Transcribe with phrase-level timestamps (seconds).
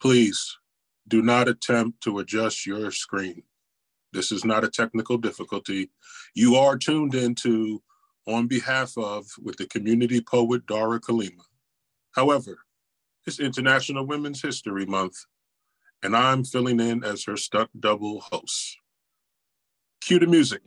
[0.00, 0.56] Please
[1.08, 3.42] do not attempt to adjust your screen.
[4.12, 5.90] This is not a technical difficulty.
[6.34, 7.82] You are tuned into
[8.26, 11.44] on behalf of with the community poet Dara Kalima.
[12.12, 12.58] However,
[13.26, 15.16] it's International Women's History Month,
[16.02, 18.78] and I'm filling in as her stunt double host.
[20.00, 20.62] Cue the music.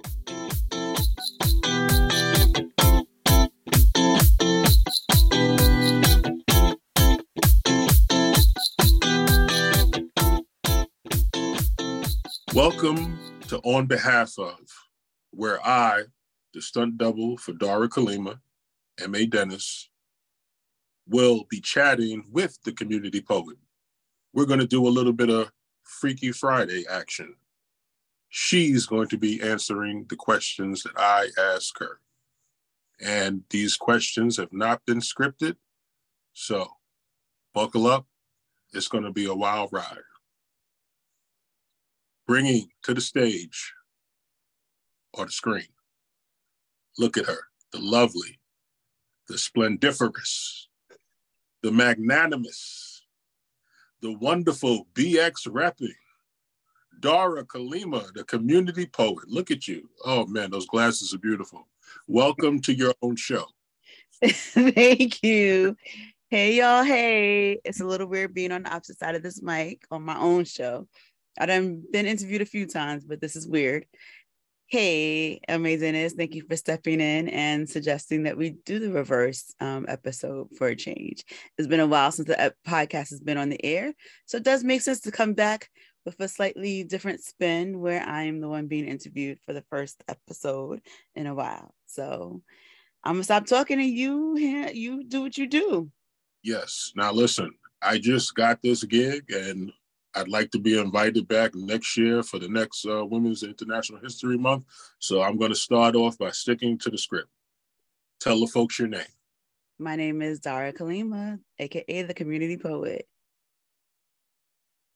[12.61, 14.59] Welcome to On Behalf of,
[15.31, 16.03] where I,
[16.53, 18.37] the stunt double for Dara Kalima,
[18.99, 19.25] M.A.
[19.25, 19.89] Dennis,
[21.07, 23.57] will be chatting with the community poet.
[24.31, 25.51] We're going to do a little bit of
[25.81, 27.33] Freaky Friday action.
[28.29, 31.99] She's going to be answering the questions that I ask her.
[33.03, 35.55] And these questions have not been scripted.
[36.33, 36.67] So
[37.55, 38.05] buckle up.
[38.71, 39.97] It's going to be a wild ride
[42.31, 43.73] bringing to the stage
[45.13, 45.67] or the screen.
[46.97, 47.41] Look at her,
[47.73, 48.39] the lovely,
[49.27, 50.69] the splendiferous,
[51.61, 53.05] the magnanimous,
[54.01, 55.93] the wonderful BX rapping,
[57.01, 59.27] Dara Kalima, the community poet.
[59.27, 59.89] Look at you.
[60.05, 61.67] Oh man, those glasses are beautiful.
[62.07, 63.43] Welcome to your own show.
[64.25, 65.75] Thank you.
[66.29, 67.59] Hey y'all, hey.
[67.65, 70.45] It's a little weird being on the opposite side of this mic on my own
[70.45, 70.87] show.
[71.39, 73.85] I've been interviewed a few times, but this is weird.
[74.67, 76.13] Hey, amazingness!
[76.15, 80.67] Thank you for stepping in and suggesting that we do the reverse um, episode for
[80.67, 81.25] a change.
[81.57, 83.93] It's been a while since the podcast has been on the air,
[84.25, 85.69] so it does make sense to come back
[86.05, 90.03] with a slightly different spin where I am the one being interviewed for the first
[90.07, 90.81] episode
[91.15, 91.75] in a while.
[91.85, 92.41] So
[93.03, 94.37] I'm gonna stop talking to you.
[94.37, 95.91] You do what you do.
[96.43, 96.91] Yes.
[96.95, 99.71] Now listen, I just got this gig and
[100.13, 104.37] I'd like to be invited back next year for the next uh, Women's International History
[104.37, 104.65] Month.
[104.99, 107.29] So I'm going to start off by sticking to the script.
[108.19, 109.01] Tell the folks your name.
[109.79, 113.07] My name is Dara Kalima, aka the community poet.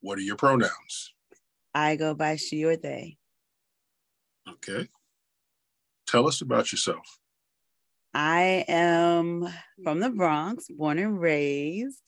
[0.02, 1.14] What are your pronouns?
[1.74, 3.18] I go by she or they.
[4.48, 4.88] Okay.
[6.08, 7.20] Tell us about yourself.
[8.14, 9.48] I am
[9.84, 12.02] from the Bronx, born and raised.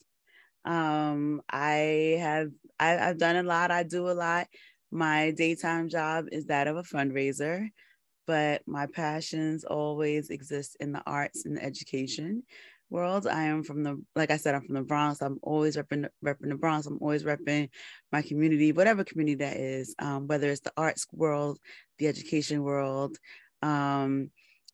[0.64, 3.70] Um, I have I, have done a lot.
[3.70, 4.46] I do a lot.
[4.90, 7.68] My daytime job is that of a fundraiser,
[8.26, 12.42] but my passions always exist in the arts and the education
[12.90, 13.26] world.
[13.26, 15.20] I am from the, like I said, I'm from the Bronx.
[15.20, 16.86] I'm always repping, repping the Bronx.
[16.86, 17.68] I'm always repping
[18.12, 21.58] my community, whatever community that is, um, whether it's the arts world,
[21.98, 23.16] the education world.
[23.62, 24.30] Um,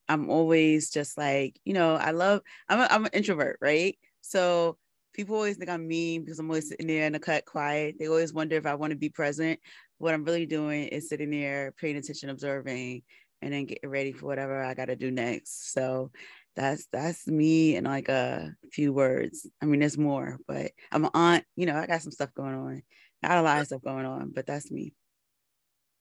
[0.09, 3.99] I'm always just like, you know, I love, I'm, a, I'm an introvert, right?
[4.21, 4.77] So
[5.15, 7.97] people always think I'm mean because I'm always sitting there in the cut quiet.
[7.99, 9.59] They always wonder if I want to be present.
[9.99, 13.03] What I'm really doing is sitting there, paying attention, observing,
[13.41, 15.73] and then getting ready for whatever I got to do next.
[15.73, 16.11] So
[16.57, 19.47] that's that's me in like a few words.
[19.63, 21.45] I mean, there's more, but I'm an aunt.
[21.57, 22.83] You know, I got some stuff going on.
[23.23, 24.93] Not a lot of stuff going on, but that's me.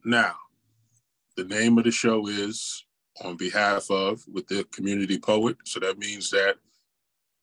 [0.04, 0.36] Now,
[1.38, 2.86] the name of the show is
[3.24, 5.58] on behalf of with the community poet.
[5.66, 6.58] So that means that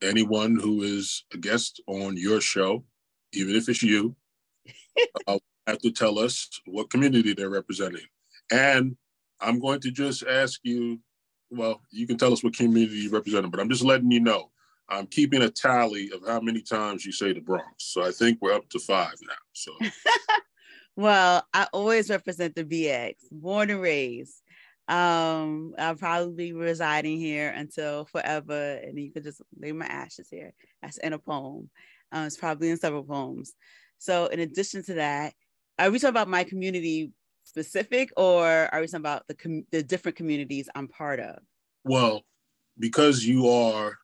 [0.01, 2.83] anyone who is a guest on your show,
[3.33, 4.15] even if it's you,
[5.27, 8.05] uh, have to tell us what community they're representing.
[8.51, 8.95] And
[9.39, 10.99] I'm going to just ask you,
[11.49, 14.51] well, you can tell us what community you represent, but I'm just letting you know.
[14.89, 17.65] I'm keeping a tally of how many times you say the Bronx.
[17.77, 19.33] So I think we're up to five now.
[19.53, 19.71] So
[20.95, 24.40] well, I always represent the BX, born and raised.
[24.91, 30.27] Um, I'll probably be residing here until forever, and you could just lay my ashes
[30.29, 30.53] here.
[30.81, 31.69] That's in a poem.
[32.11, 33.53] Um, it's probably in several poems.
[33.99, 35.33] So, in addition to that,
[35.79, 37.13] are we talking about my community
[37.45, 41.39] specific, or are we talking about the com- the different communities I'm part of?
[41.85, 42.23] Well,
[42.77, 43.97] because you are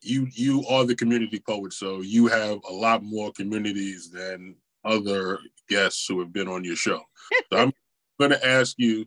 [0.00, 5.38] you you are the community poet, so you have a lot more communities than other
[5.68, 7.00] guests who have been on your show.
[7.52, 7.72] So I'm
[8.18, 9.06] going to ask you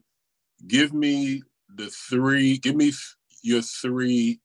[0.67, 1.41] give me
[1.75, 2.91] the three, give me
[3.41, 4.39] your three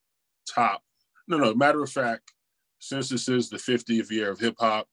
[0.48, 0.82] top.
[1.28, 2.32] No, no, matter of fact,
[2.78, 4.88] since this is the 50th year of hip hop,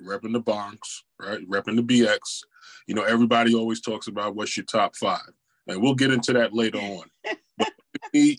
[0.00, 1.46] repping the Bronx, right?
[1.48, 2.42] Repping the BX,
[2.86, 5.20] you know, everybody always talks about what's your top five.
[5.68, 7.04] And we'll get into that later on.
[7.24, 7.36] but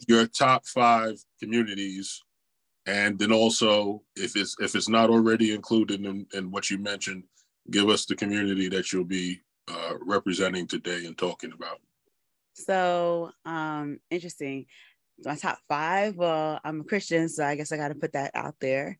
[0.07, 2.23] your top five communities
[2.85, 7.23] and then also if it's if it's not already included in, in what you mentioned
[7.69, 11.79] give us the community that you'll be uh, representing today and talking about
[12.57, 14.65] so um, interesting.
[15.23, 16.15] My top five.
[16.15, 18.99] Well, I'm a Christian, so I guess I got to put that out there.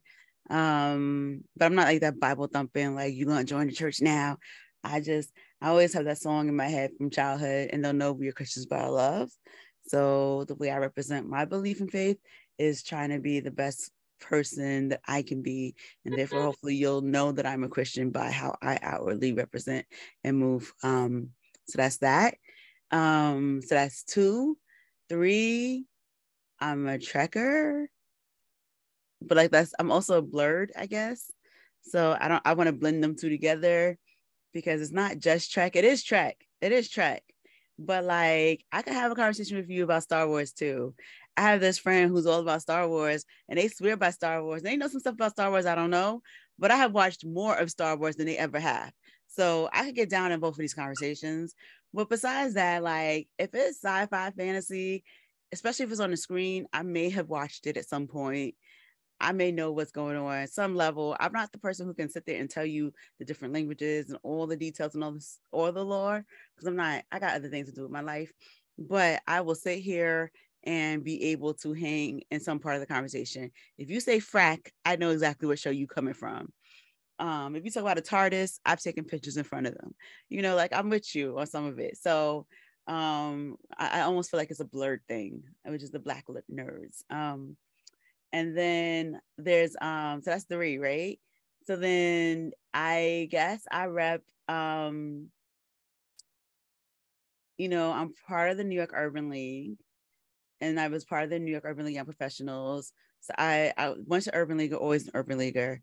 [0.50, 4.38] Um, but I'm not like that Bible thumping, like you're gonna join the church now.
[4.84, 5.32] I just
[5.62, 8.34] I always have that song in my head from childhood, and they'll know we are
[8.34, 9.30] Christians by our love.
[9.88, 12.18] So the way I represent my belief and faith
[12.58, 15.76] is trying to be the best person that I can be.
[16.06, 19.86] And therefore, hopefully, you'll know that I'm a Christian by how I outwardly represent
[20.24, 20.74] and move.
[20.84, 21.30] Um,
[21.68, 22.36] so that's that.
[22.92, 24.58] Um, so that's two.
[25.10, 25.86] Three,
[26.60, 27.88] I'm a trekker.
[29.22, 31.32] But like that's I'm also blerd, I guess.
[31.82, 33.98] So I don't I want to blend them two together
[34.54, 35.76] because it's not just Trek.
[35.76, 36.38] It is Trek.
[36.62, 37.24] It is Trek.
[37.80, 40.94] But like I could have a conversation with you about Star Wars too.
[41.36, 44.64] I have this friend who's all about Star Wars and they swear by Star Wars.
[44.64, 46.22] They know some stuff about Star Wars I don't know,
[46.60, 48.92] but I have watched more of Star Wars than they ever have.
[49.28, 51.54] So I could get down in both of these conversations.
[51.94, 55.04] But besides that, like if it's sci-fi fantasy,
[55.52, 58.56] especially if it's on the screen, I may have watched it at some point.
[59.20, 61.18] I may know what's going on at some level.
[61.20, 64.20] I'm not the person who can sit there and tell you the different languages and
[64.22, 66.24] all the details and all this or the lore
[66.56, 67.04] because I'm not.
[67.12, 68.32] I got other things to do with my life.
[68.78, 70.32] But I will sit here
[70.64, 73.52] and be able to hang in some part of the conversation.
[73.78, 76.52] If you say frak, I know exactly what show you coming from.
[77.20, 79.96] Um, if you talk about a TARDIS, I've taken pictures in front of them.
[80.30, 81.98] You know, like I'm with you on some of it.
[81.98, 82.46] So
[82.88, 86.46] um, I, I almost feel like it's a blerd thing, which is the black lip
[86.52, 87.04] nerds.
[87.10, 87.58] Um,
[88.32, 91.20] and then there's um, so that's three, right?
[91.66, 95.28] So then I guess I rep um,
[97.58, 99.78] you know, I'm part of the New York Urban League
[100.62, 102.94] and I was part of the New York Urban League Young Professionals.
[103.22, 105.82] So I, I went to Urban League, always an Urban Leaguer,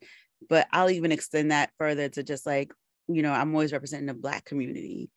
[0.49, 2.73] but I'll even extend that further to just like,
[3.09, 5.11] you know, I'm always representing the Black community.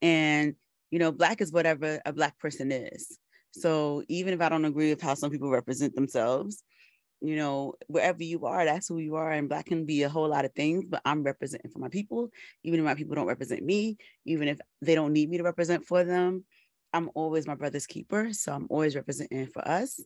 [0.00, 0.54] And,
[0.90, 3.18] you know, Black is whatever a Black person is.
[3.52, 6.62] So even if I don't agree with how some people represent themselves,
[7.20, 9.30] you know, wherever you are, that's who you are.
[9.30, 12.30] And Black can be a whole lot of things, but I'm representing for my people,
[12.64, 15.84] even if my people don't represent me, even if they don't need me to represent
[15.84, 16.44] for them
[16.92, 18.32] I'm always my brother's keeper.
[18.32, 20.00] So I'm always representing for us.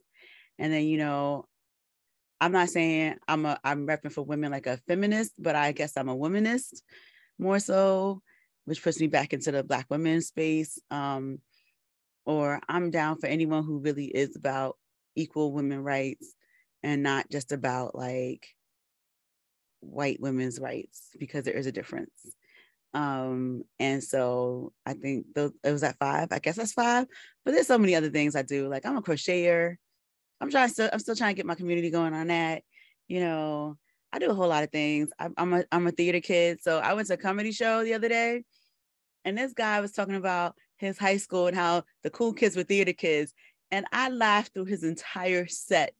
[0.57, 1.45] And then, you know,
[2.39, 5.97] I'm not saying I'm a I'm repping for women like a feminist, but I guess
[5.97, 6.81] I'm a womanist
[7.39, 8.21] more so,
[8.65, 10.79] which puts me back into the black women space.
[10.91, 11.39] Um,
[12.25, 14.77] or I'm down for anyone who really is about
[15.15, 16.33] equal women rights
[16.83, 18.47] and not just about like
[19.79, 22.11] white women's rights because there is a difference.
[22.93, 26.29] Um, and so I think those, it was at five.
[26.31, 27.07] I guess that's five.
[27.45, 28.67] But there's so many other things I do.
[28.67, 29.77] Like I'm a crocheter.
[30.39, 30.93] I'm trying to.
[30.93, 32.63] I'm still trying to get my community going on that.
[33.07, 33.77] You know,
[34.11, 35.09] I do a whole lot of things.
[35.19, 36.59] I'm a I'm a theater kid.
[36.61, 38.43] So I went to a comedy show the other day,
[39.25, 42.63] and this guy was talking about his high school and how the cool kids were
[42.63, 43.33] theater kids,
[43.71, 45.95] and I laughed through his entire set.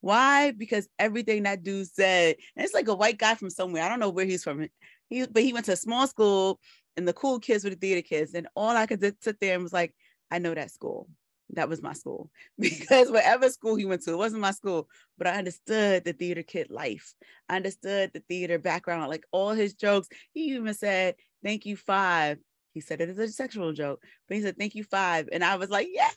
[0.00, 0.50] Why?
[0.50, 3.84] Because everything that dude said, and it's like a white guy from somewhere.
[3.84, 4.68] I don't know where he's from.
[5.08, 6.58] He, but he went to a small school,
[6.96, 8.34] and the cool kids were the theater kids.
[8.34, 9.94] And all I could sit there and was like,
[10.30, 11.08] I know that school.
[11.52, 14.88] That was my school because whatever school he went to, it wasn't my school,
[15.18, 17.14] but I understood the theater kid life.
[17.48, 20.08] I understood the theater background, like all his jokes.
[20.32, 22.38] He even said, Thank you, five.
[22.72, 25.28] He said it as a sexual joke, but he said, Thank you, five.
[25.32, 26.16] And I was like, Yes,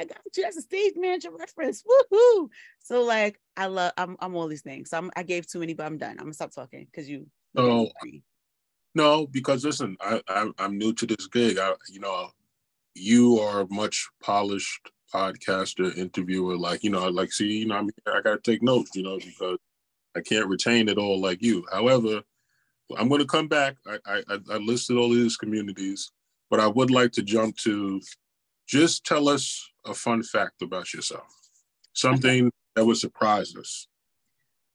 [0.00, 0.42] I got you.
[0.42, 1.82] That's a stage manager reference.
[1.82, 2.48] Woohoo.
[2.80, 4.90] So, like, I love, I'm, I'm all these things.
[4.90, 6.12] So, I'm, I gave too many, but I'm done.
[6.12, 7.26] I'm gonna stop talking because you
[7.56, 7.88] so,
[8.94, 11.58] no, because listen, I, I am new to this gig.
[11.58, 12.30] I you know,
[12.94, 16.56] you are a much polished podcaster, interviewer.
[16.56, 19.02] Like you know, like see, you know, I, mean, I got to take notes, you
[19.02, 19.58] know, because
[20.16, 21.64] I can't retain it all like you.
[21.72, 22.22] However,
[22.96, 23.76] I'm going to come back.
[23.86, 23.98] I,
[24.28, 26.12] I I listed all these communities,
[26.50, 28.00] but I would like to jump to
[28.66, 31.26] just tell us a fun fact about yourself,
[31.92, 33.86] something that would surprise us.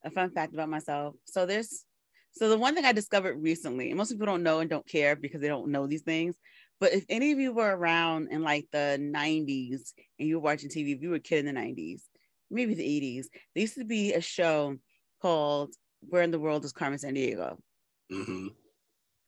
[0.03, 1.15] A fun fact about myself.
[1.25, 1.85] So there's
[2.31, 5.15] so the one thing I discovered recently, and most people don't know and don't care
[5.15, 6.35] because they don't know these things,
[6.79, 10.69] but if any of you were around in like the 90s and you were watching
[10.69, 12.01] TV, if you were a kid in the 90s,
[12.49, 14.75] maybe the 80s, there used to be a show
[15.21, 17.57] called Where in the World is Carmen Sandiego?
[18.11, 18.47] Mm-hmm.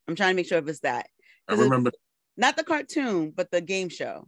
[0.07, 1.07] I'm trying to make sure if it's that.
[1.47, 1.91] I remember.
[2.37, 4.27] Not the cartoon, but the game show.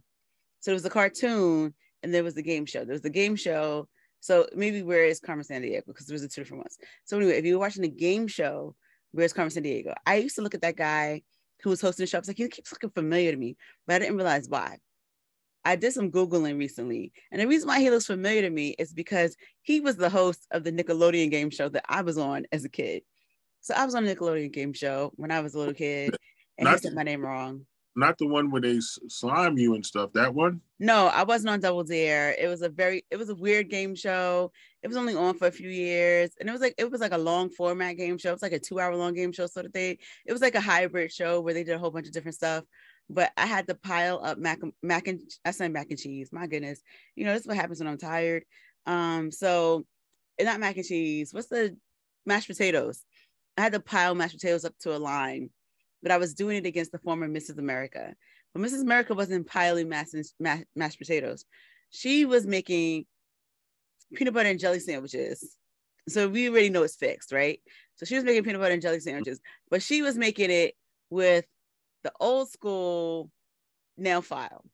[0.60, 2.84] So it was the cartoon and there was the game show.
[2.84, 3.88] There was the game show
[4.24, 5.84] so maybe where is Carmen Sandiego?
[5.86, 6.78] Because there was a two different ones.
[7.04, 8.74] So anyway, if you were watching the game show,
[9.12, 9.92] where's Carmen Sandiego?
[10.06, 11.20] I used to look at that guy
[11.62, 12.18] who was hosting the show.
[12.18, 13.56] I was like, he keeps looking familiar to me,
[13.86, 14.78] but I didn't realize why.
[15.64, 17.12] I did some Googling recently.
[17.32, 20.46] And the reason why he looks familiar to me is because he was the host
[20.50, 23.02] of the Nickelodeon game show that I was on as a kid.
[23.62, 26.14] So I was on a Nickelodeon game show when I was a little kid,
[26.58, 27.64] and Not- he said my name wrong.
[27.96, 30.12] not the one where they slime you and stuff.
[30.12, 30.60] That one?
[30.80, 32.34] No, I wasn't on Double Dare.
[32.38, 34.52] It was a very, it was a weird game show.
[34.84, 37.12] It was only on for a few years, and it was like it was like
[37.12, 38.28] a long format game show.
[38.28, 39.96] It was like a two hour long game show sort of thing.
[40.24, 42.64] It was like a hybrid show where they did a whole bunch of different stuff.
[43.10, 46.30] But I had to pile up mac mac and I said mac and cheese.
[46.30, 46.80] My goodness,
[47.16, 48.44] you know this is what happens when I'm tired.
[48.86, 49.84] Um, so
[50.40, 51.34] not mac and cheese.
[51.34, 51.76] What's the
[52.24, 53.02] mashed potatoes?
[53.56, 55.50] I had to pile mashed potatoes up to a line
[56.04, 57.58] but I was doing it against the former Mrs.
[57.58, 58.14] America.
[58.52, 58.82] But Mrs.
[58.82, 61.46] America wasn't piling mashed, mashed potatoes.
[61.88, 63.06] She was making
[64.14, 65.56] peanut butter and jelly sandwiches.
[66.08, 67.60] So we already know it's fixed, right?
[67.96, 69.40] So she was making peanut butter and jelly sandwiches,
[69.70, 70.74] but she was making it
[71.10, 71.44] with
[72.02, 73.30] the old school
[73.96, 74.64] nail file.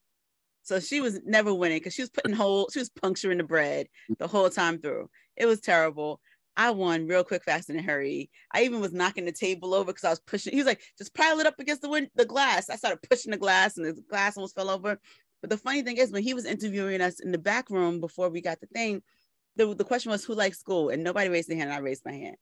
[0.63, 3.87] So she was never winning because she was putting whole, she was puncturing the bread
[4.19, 5.09] the whole time through.
[5.37, 6.21] It was terrible.
[6.57, 8.31] I won real quick, fast, and in a hurry.
[8.53, 10.53] I even was knocking the table over because I was pushing.
[10.53, 12.69] He was like, just pile it up against the wind, the glass.
[12.69, 15.01] I started pushing the glass, and the glass almost fell over.
[15.41, 18.29] But the funny thing is, when he was interviewing us in the back room before
[18.29, 19.03] we got the thing,
[19.57, 20.91] the, the question was, who likes school?
[20.91, 21.71] And nobody raised their hand.
[21.71, 22.37] And I raised my hand.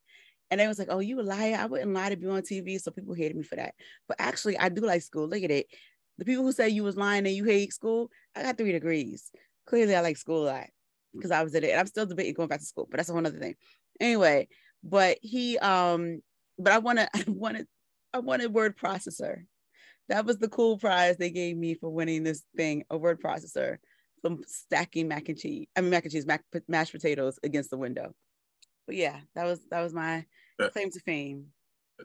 [0.50, 1.57] And they was like, oh, you a liar.
[1.59, 2.81] I wouldn't lie to be on TV.
[2.81, 3.75] So people hated me for that.
[4.07, 5.29] But actually, I do like school.
[5.29, 5.67] Look at it.
[6.17, 9.31] The people who say you was lying and you hate school, I got three degrees.
[9.67, 10.67] Clearly, I like school a lot
[11.15, 11.71] because I was in it.
[11.71, 13.55] And I'm still debating going back to school, but that's a whole other thing.
[14.00, 14.49] Anyway,
[14.83, 16.23] but he um,
[16.59, 17.67] but I wanted I wanted
[18.12, 19.45] I wanted word processor.
[20.09, 23.77] That was the cool prize they gave me for winning this thing, a word processor
[24.22, 25.66] from stacking mac and cheese.
[25.76, 28.14] I mean mac and cheese, mac, mashed potatoes against the window.
[28.87, 30.25] But yeah, that was that was my
[30.58, 31.46] that, claim to fame.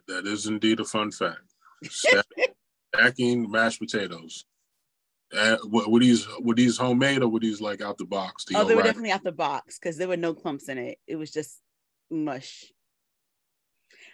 [0.08, 1.54] That is indeed a fun fact.
[2.94, 4.44] Stacking mashed potatoes.
[5.36, 8.44] Uh, were these were these homemade or were these like out the box?
[8.44, 10.98] The oh, they were definitely out the box because there were no clumps in it.
[11.06, 11.60] It was just
[12.10, 12.66] mush.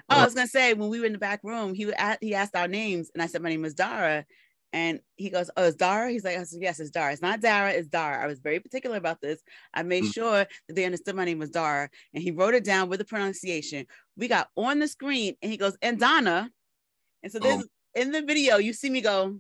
[0.08, 2.56] Oh, I was gonna say when we were in the back room, he he asked
[2.56, 4.24] our names, and I said my name is Dara,
[4.72, 7.12] and he goes, "Oh, it's Dara." He's like, I said, "Yes, it's Dara.
[7.12, 7.70] It's not Dara.
[7.70, 9.42] It's Dara." I was very particular about this.
[9.74, 10.10] I made mm-hmm.
[10.10, 13.04] sure that they understood my name was Dara, and he wrote it down with the
[13.04, 13.86] pronunciation.
[14.16, 16.50] We got on the screen, and he goes, "And Donna,"
[17.22, 18.00] and so this oh.
[18.00, 19.38] in the video, you see me go.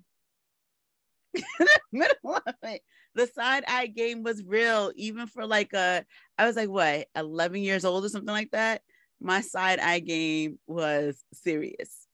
[1.92, 2.82] middle of it
[3.14, 6.04] the side eye game was real, even for like a,
[6.38, 8.82] I was like, what, 11 years old or something like that.
[9.20, 12.06] My side eye game was serious.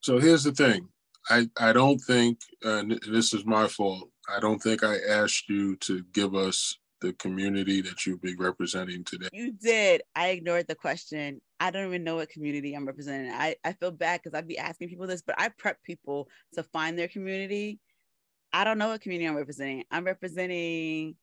[0.00, 0.88] So here's the thing.
[1.30, 4.10] I, I don't think, uh, and this is my fault.
[4.34, 9.04] I don't think I asked you to give us the community that you'll be representing
[9.04, 9.28] today.
[9.32, 10.02] You did.
[10.14, 11.40] I ignored the question.
[11.60, 13.32] I don't even know what community I'm representing.
[13.32, 16.62] I, I feel bad because I'd be asking people this, but I prep people to
[16.62, 17.78] find their community.
[18.52, 19.84] I don't know what community I'm representing.
[19.90, 21.16] I'm representing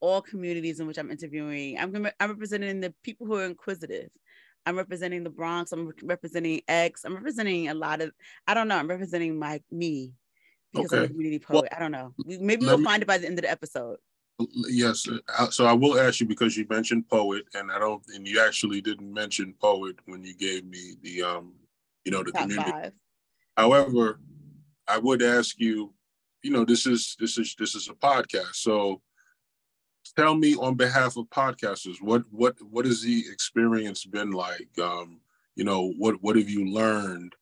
[0.00, 1.78] all communities in which I'm interviewing.
[1.78, 4.08] I'm, I'm representing the people who are inquisitive.
[4.66, 5.72] I'm representing the Bronx.
[5.72, 7.04] I'm representing X.
[7.04, 8.12] I'm representing a lot of,
[8.46, 10.12] I don't know, I'm representing my me
[10.72, 10.98] because okay.
[10.98, 11.62] I'm a community poet.
[11.62, 12.14] Well, I don't know.
[12.24, 13.98] Maybe we'll me, find it by the end of the episode.
[14.68, 15.06] Yes.
[15.38, 18.40] Uh, so I will ask you because you mentioned poet and I don't, and you
[18.40, 21.52] actually didn't mention poet when you gave me the, um,
[22.04, 22.70] you know, the Top community.
[22.70, 22.92] Five.
[23.56, 24.20] However,
[24.88, 25.92] I would ask you
[26.42, 29.00] you know this is this is this is a podcast so
[30.16, 34.68] tell me on behalf of podcasters what what what has the experience been like?
[34.80, 35.20] Um
[35.54, 37.34] you know what what have you learned?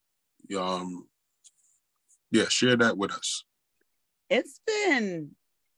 [0.58, 1.06] Um
[2.30, 3.44] yeah share that with us.
[4.28, 5.30] It's been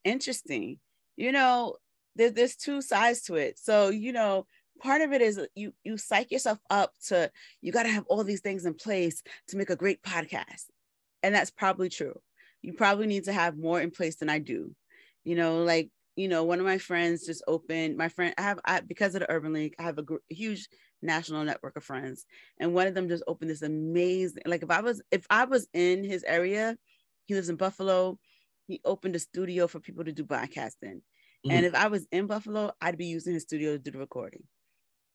[0.05, 0.79] interesting.
[1.17, 1.77] You know
[2.17, 3.59] there, there's two sides to it.
[3.59, 4.47] So you know
[4.81, 8.25] part of it is you you psych yourself up to you got to have all
[8.25, 10.65] these things in place to make a great podcast.
[11.23, 12.19] And that's probably true.
[12.63, 14.75] You probably need to have more in place than I do.
[15.25, 18.61] You know, like, you know, one of my friends just opened, my friend, I have,
[18.65, 20.69] I, because of the Urban League, I have a, gr- huge
[21.01, 22.27] national network of friends.
[22.61, 25.69] And one of them just opened this amazing, like if I was, if I was
[25.73, 26.77] in his area,
[27.27, 28.19] he lives in Buffalo,
[28.67, 31.01] he opened a studio for people to do podcasting.
[31.45, 31.51] Mm-hmm.
[31.51, 34.45] And if I was in Buffalo, I'd be using his studio to do the recording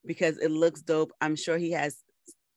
[0.06, 1.12] because it looks dope.
[1.22, 1.98] I'm sure he has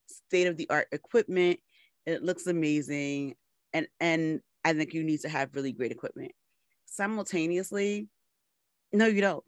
[0.08, 1.60] state of the art equipment.
[2.06, 3.34] It looks amazing.
[3.72, 6.32] And and I think you need to have really great equipment.
[6.86, 8.08] Simultaneously,
[8.92, 9.44] no, you don't.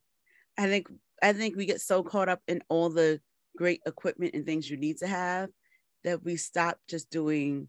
[0.58, 0.88] I think
[1.22, 3.20] I think we get so caught up in all the
[3.56, 5.50] great equipment and things you need to have
[6.04, 7.68] that we stop just doing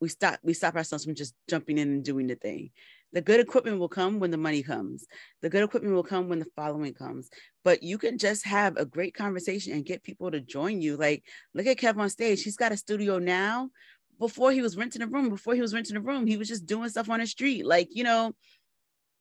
[0.00, 2.70] we stop we stop ourselves from just jumping in and doing the thing.
[3.12, 5.06] The good equipment will come when the money comes.
[5.40, 7.30] The good equipment will come when the following comes.
[7.62, 10.96] But you can just have a great conversation and get people to join you.
[10.96, 11.22] Like,
[11.54, 12.42] look at Kev on stage.
[12.42, 13.70] He's got a studio now
[14.18, 16.66] before he was renting a room, before he was renting a room, he was just
[16.66, 17.66] doing stuff on the street.
[17.66, 18.32] Like, you know,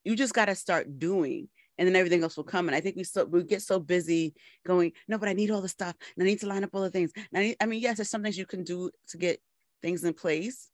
[0.03, 2.67] you just got to start doing and then everything else will come.
[2.67, 4.33] And I think we so we get so busy
[4.65, 5.95] going, no, but I need all the stuff.
[6.15, 7.11] And I need to line up all the things.
[7.35, 9.41] I, need, I mean, yes, there's some things you can do to get
[9.81, 10.69] things in place,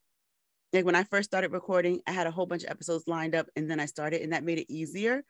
[0.72, 3.46] like when I first started recording, I had a whole bunch of episodes lined up
[3.56, 5.22] and then I started and that made it easier.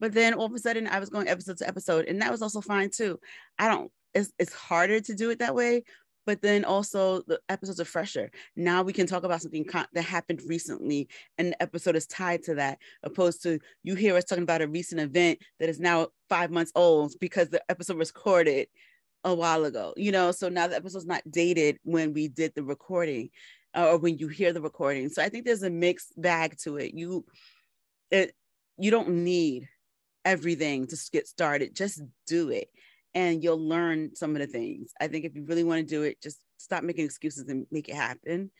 [0.00, 2.42] But then all of a sudden I was going episode to episode and that was
[2.42, 3.18] also fine too.
[3.58, 5.84] I don't, it's, it's harder to do it that way,
[6.28, 8.30] but then also the episodes are fresher.
[8.54, 11.08] Now we can talk about something that happened recently
[11.38, 14.68] and the episode is tied to that, opposed to you hear us talking about a
[14.68, 18.68] recent event that is now five months old because the episode was recorded
[19.24, 20.30] a while ago, you know.
[20.30, 23.30] So now the episode's not dated when we did the recording
[23.74, 25.08] uh, or when you hear the recording.
[25.08, 26.92] So I think there's a mixed bag to it.
[26.92, 27.24] You
[28.10, 28.34] it
[28.76, 29.66] you don't need
[30.26, 31.74] everything to get started.
[31.74, 32.68] Just do it
[33.18, 34.92] and you'll learn some of the things.
[35.00, 37.88] I think if you really want to do it, just stop making excuses and make
[37.88, 38.52] it happen.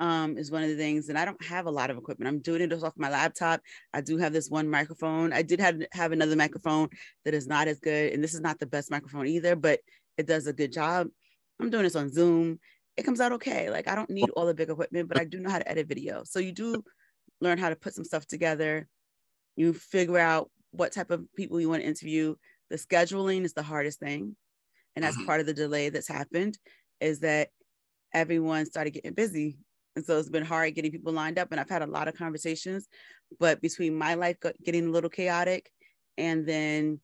[0.00, 1.08] Um, is one of the things.
[1.08, 2.26] And I don't have a lot of equipment.
[2.26, 3.60] I'm doing it off my laptop.
[3.92, 5.32] I do have this one microphone.
[5.32, 6.88] I did have have another microphone
[7.24, 9.78] that is not as good, and this is not the best microphone either, but
[10.16, 11.06] it does a good job.
[11.60, 12.58] I'm doing this on Zoom.
[12.96, 13.70] It comes out okay.
[13.70, 15.86] Like I don't need all the big equipment, but I do know how to edit
[15.86, 16.24] video.
[16.24, 16.82] So you do
[17.40, 18.88] learn how to put some stuff together.
[19.54, 22.34] You figure out what type of people you want to interview
[22.70, 24.36] the scheduling is the hardest thing
[24.96, 25.26] and that's mm-hmm.
[25.26, 26.58] part of the delay that's happened
[27.00, 27.48] is that
[28.12, 29.58] everyone started getting busy
[29.96, 32.16] and so it's been hard getting people lined up and i've had a lot of
[32.16, 32.88] conversations
[33.38, 35.70] but between my life getting a little chaotic
[36.18, 37.00] and then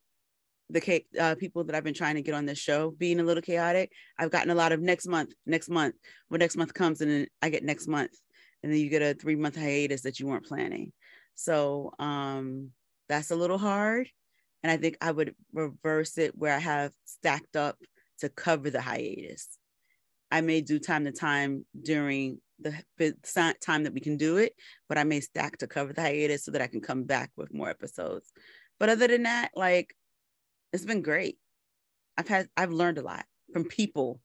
[0.70, 3.42] the uh, people that i've been trying to get on this show being a little
[3.42, 5.94] chaotic i've gotten a lot of next month next month
[6.28, 8.12] when next month comes and then i get next month
[8.62, 10.92] and then you get a three month hiatus that you weren't planning
[11.34, 12.70] so um
[13.08, 14.08] that's a little hard
[14.66, 17.76] and I think I would reverse it where I have stacked up
[18.18, 19.58] to cover the hiatus.
[20.32, 22.74] I may do time to time during the
[23.60, 24.54] time that we can do it,
[24.88, 27.54] but I may stack to cover the hiatus so that I can come back with
[27.54, 28.32] more episodes.
[28.80, 29.94] But other than that, like
[30.72, 31.38] it's been great.
[32.18, 34.20] I've had I've learned a lot from people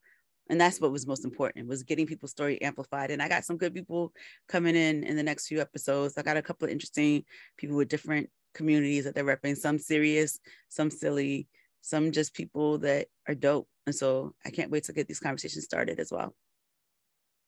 [0.49, 3.57] and that's what was most important was getting people's story amplified and i got some
[3.57, 4.11] good people
[4.49, 7.23] coming in in the next few episodes i got a couple of interesting
[7.57, 10.39] people with different communities that they're repping, some serious,
[10.69, 11.47] some silly,
[11.81, 13.67] some just people that are dope.
[13.85, 16.35] And so I can't wait to get these conversations started as well.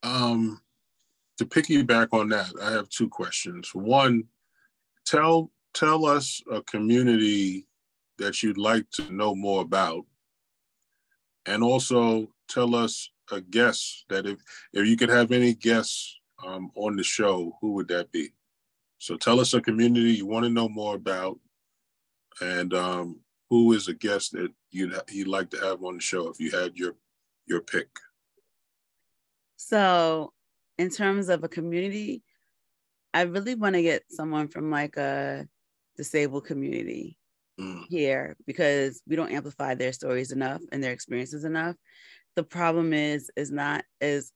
[0.01, 0.61] Um,
[1.37, 3.73] to piggyback on that, I have two questions.
[3.73, 4.25] One,
[5.05, 7.67] tell tell us a community
[8.19, 10.05] that you'd like to know more about,
[11.45, 14.37] and also tell us a guest that if
[14.73, 18.29] if you could have any guests um, on the show, who would that be?
[19.03, 21.37] So tell us a community you want to know more about,
[22.39, 26.29] and um, who is a guest that you'd you'd like to have on the show
[26.29, 26.95] if you had your
[27.45, 27.89] your pick.
[29.57, 30.31] So,
[30.77, 32.23] in terms of a community,
[33.13, 35.49] I really want to get someone from like a
[35.97, 37.17] disabled community
[37.59, 37.83] mm.
[37.89, 41.75] here because we don't amplify their stories enough and their experiences enough.
[42.37, 44.31] The problem is is not is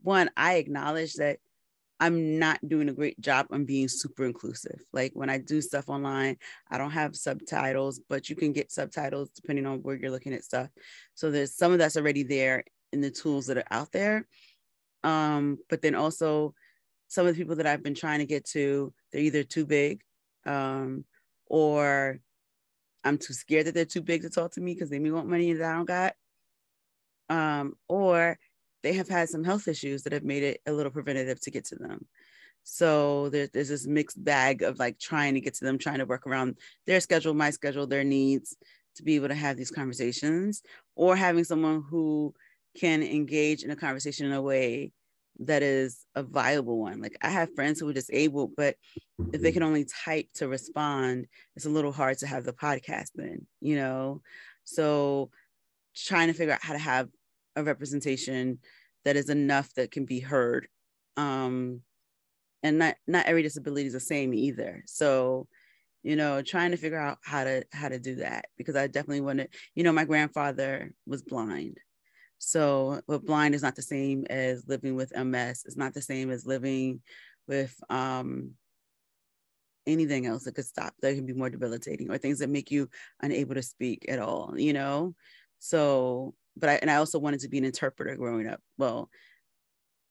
[0.00, 1.38] one I acknowledge that
[1.98, 4.82] I'm not doing a great job on being super inclusive.
[4.92, 6.36] Like when I do stuff online,
[6.70, 10.44] I don't have subtitles, but you can get subtitles depending on where you're looking at
[10.44, 10.68] stuff.
[11.14, 14.26] So there's some of that's already there in the tools that are out there.
[15.04, 16.54] Um, but then also
[17.08, 20.02] some of the people that I've been trying to get to, they're either too big
[20.44, 21.04] um,
[21.46, 22.18] or
[23.04, 25.28] I'm too scared that they're too big to talk to me because they may want
[25.28, 26.14] money that I don't got.
[27.28, 28.38] Um, or
[28.86, 31.64] they have had some health issues that have made it a little preventative to get
[31.64, 32.06] to them.
[32.62, 36.24] So there's, this mixed bag of like trying to get to them, trying to work
[36.24, 38.56] around their schedule, my schedule, their needs
[38.94, 40.62] to be able to have these conversations,
[40.94, 42.32] or having someone who
[42.78, 44.92] can engage in a conversation in a way
[45.40, 47.02] that is a viable one.
[47.02, 48.76] Like I have friends who are disabled, but
[49.32, 53.10] if they can only type to respond, it's a little hard to have the podcast
[53.16, 54.22] then, you know?
[54.62, 55.30] So
[55.96, 57.08] trying to figure out how to have
[57.56, 58.58] a representation
[59.06, 60.66] that is enough that can be heard.
[61.16, 61.80] Um,
[62.64, 64.82] and not not every disability is the same either.
[64.86, 65.46] So,
[66.02, 69.20] you know, trying to figure out how to how to do that because I definitely
[69.20, 69.48] want to.
[69.76, 71.78] You know, my grandfather was blind,
[72.38, 75.62] so but blind is not the same as living with MS.
[75.66, 77.00] It's not the same as living
[77.46, 78.54] with um,
[79.86, 82.90] anything else that could stop that can be more debilitating or things that make you
[83.22, 84.54] unable to speak at all.
[84.58, 85.14] You know,
[85.60, 88.60] so but I and I also wanted to be an interpreter growing up.
[88.78, 89.10] Well,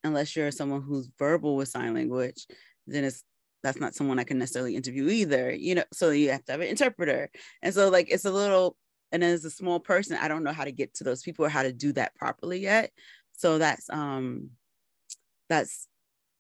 [0.04, 2.46] unless you're someone who's verbal with sign language,
[2.88, 3.24] then it's
[3.64, 5.52] that's not someone I can necessarily interview either.
[5.52, 7.30] You know, so you have to have an interpreter.
[7.62, 8.78] And so like it's a little
[9.12, 11.50] and as a small person, I don't know how to get to those people or
[11.50, 12.92] how to do that properly yet.
[13.34, 14.52] So that's um
[15.50, 15.88] that's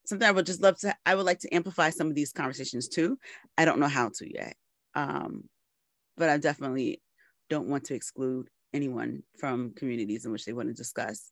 [0.05, 2.87] something I would just love to I would like to amplify some of these conversations
[2.87, 3.17] too.
[3.57, 4.55] I don't know how to yet.
[4.93, 5.45] Um
[6.17, 7.01] but I definitely
[7.49, 11.31] don't want to exclude anyone from communities in which they want to discuss.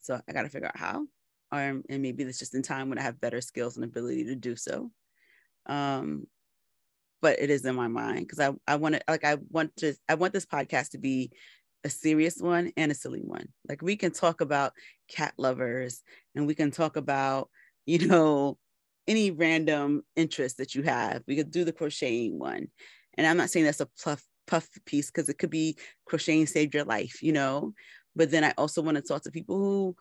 [0.00, 1.06] So I got to figure out how.
[1.52, 4.34] um, and maybe it's just in time when I have better skills and ability to
[4.34, 4.90] do so.
[5.66, 6.26] Um,
[7.22, 9.94] but it is in my mind because I, I want to like I want to
[10.08, 11.30] I want this podcast to be
[11.84, 13.48] a serious one and a silly one.
[13.68, 14.72] Like we can talk about
[15.08, 16.02] cat lovers
[16.34, 17.48] and we can talk about,
[17.86, 18.58] you know,
[19.06, 21.22] any random interest that you have.
[21.26, 22.68] We could do the crocheting one.
[23.16, 23.88] And I'm not saying that's a
[24.46, 25.76] puff piece because it could be
[26.06, 27.74] crocheting saved your life, you know.
[28.16, 29.96] But then I also want to talk to people who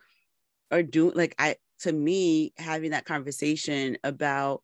[0.71, 4.61] are doing like I to me having that conversation about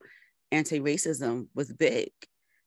[0.52, 2.12] anti-racism was big.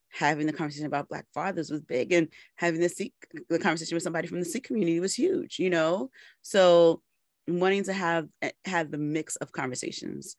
[0.09, 3.13] Having the conversation about black fathers was big and having the Sikh,
[3.49, 6.09] the conversation with somebody from the Sikh community was huge you know?
[6.41, 7.01] So
[7.47, 8.27] wanting to have
[8.65, 10.35] have the mix of conversations.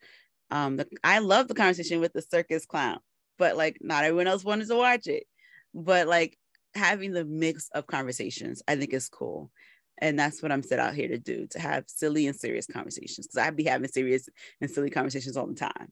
[0.51, 2.99] Um the, i love the conversation with the circus clown
[3.37, 5.25] but like not everyone else wanted to watch it.
[5.73, 6.37] But like
[6.75, 9.51] having the mix of conversations i think is cool
[9.99, 13.27] and that's what i'm set out here to do to have silly and serious conversations
[13.27, 14.27] because i'd be having serious
[14.61, 15.91] and silly conversations all the time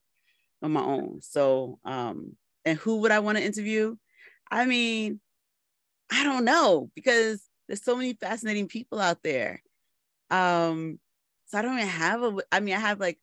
[0.61, 3.95] on my own so um and who would I want to interview?
[4.49, 5.19] I mean,
[6.11, 9.61] I don't know because there's so many fascinating people out there.
[10.29, 10.99] Um,
[11.45, 13.19] so I don't even have a I mean, I have like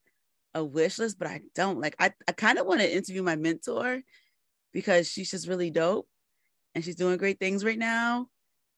[0.54, 3.36] a wish list, but I don't like I, I kind of want to interview my
[3.36, 4.02] mentor
[4.72, 6.08] because she's just really dope
[6.74, 8.28] and she's doing great things right now.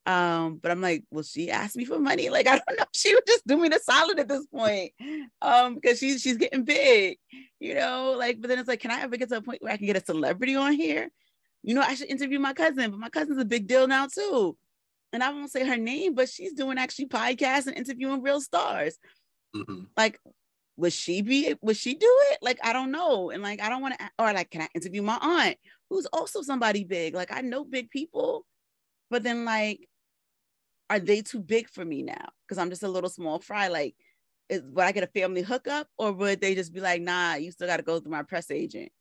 [0.05, 2.29] Um, but I'm like, will she ask me for money?
[2.29, 2.85] Like, I don't know.
[2.93, 4.93] She would just do me the solid at this point.
[5.41, 7.19] Um, because she's she's getting big,
[7.61, 9.73] you know, like, but then it's like, can I ever get to a point where
[9.73, 11.09] I can get a celebrity on here?
[11.63, 14.57] You know, I should interview my cousin, but my cousin's a big deal now too.
[15.13, 18.99] And I won't say her name, but she's doing actually podcasts and interviewing real stars.
[19.55, 19.85] Mm-hmm.
[19.97, 20.19] Like,
[20.77, 22.39] would she be would she do it?
[22.43, 23.31] Like, I don't know.
[23.31, 25.57] And like, I don't want to, or like, can I interview my aunt
[25.91, 27.15] who's also somebody big?
[27.15, 28.47] Like, I know big people,
[29.11, 29.89] but then like
[30.93, 32.29] are they too big for me now?
[32.47, 33.69] Because I'm just a little small fry.
[33.69, 33.95] Like,
[34.51, 37.51] is, would I get a family hookup, or would they just be like, "Nah, you
[37.51, 38.93] still got to go through my press agent"?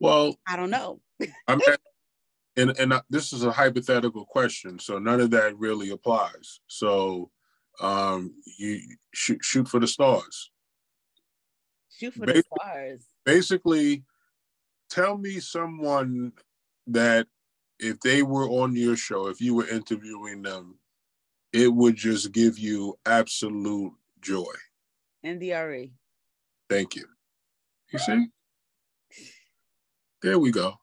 [0.00, 1.00] Well, I don't know.
[1.46, 1.76] I mean,
[2.56, 6.60] and and this is a hypothetical question, so none of that really applies.
[6.68, 7.30] So,
[7.82, 8.80] um, you
[9.12, 10.50] shoot shoot for the stars.
[12.00, 13.06] Shoot for basically, the stars.
[13.26, 14.04] Basically,
[14.88, 16.32] tell me someone
[16.86, 17.26] that
[17.78, 20.78] if they were on your show, if you were interviewing them,
[21.52, 24.52] it would just give you absolute joy.
[25.22, 25.92] India Arie.
[26.70, 27.04] Thank you.
[27.92, 28.28] You see?
[30.22, 30.74] There we go.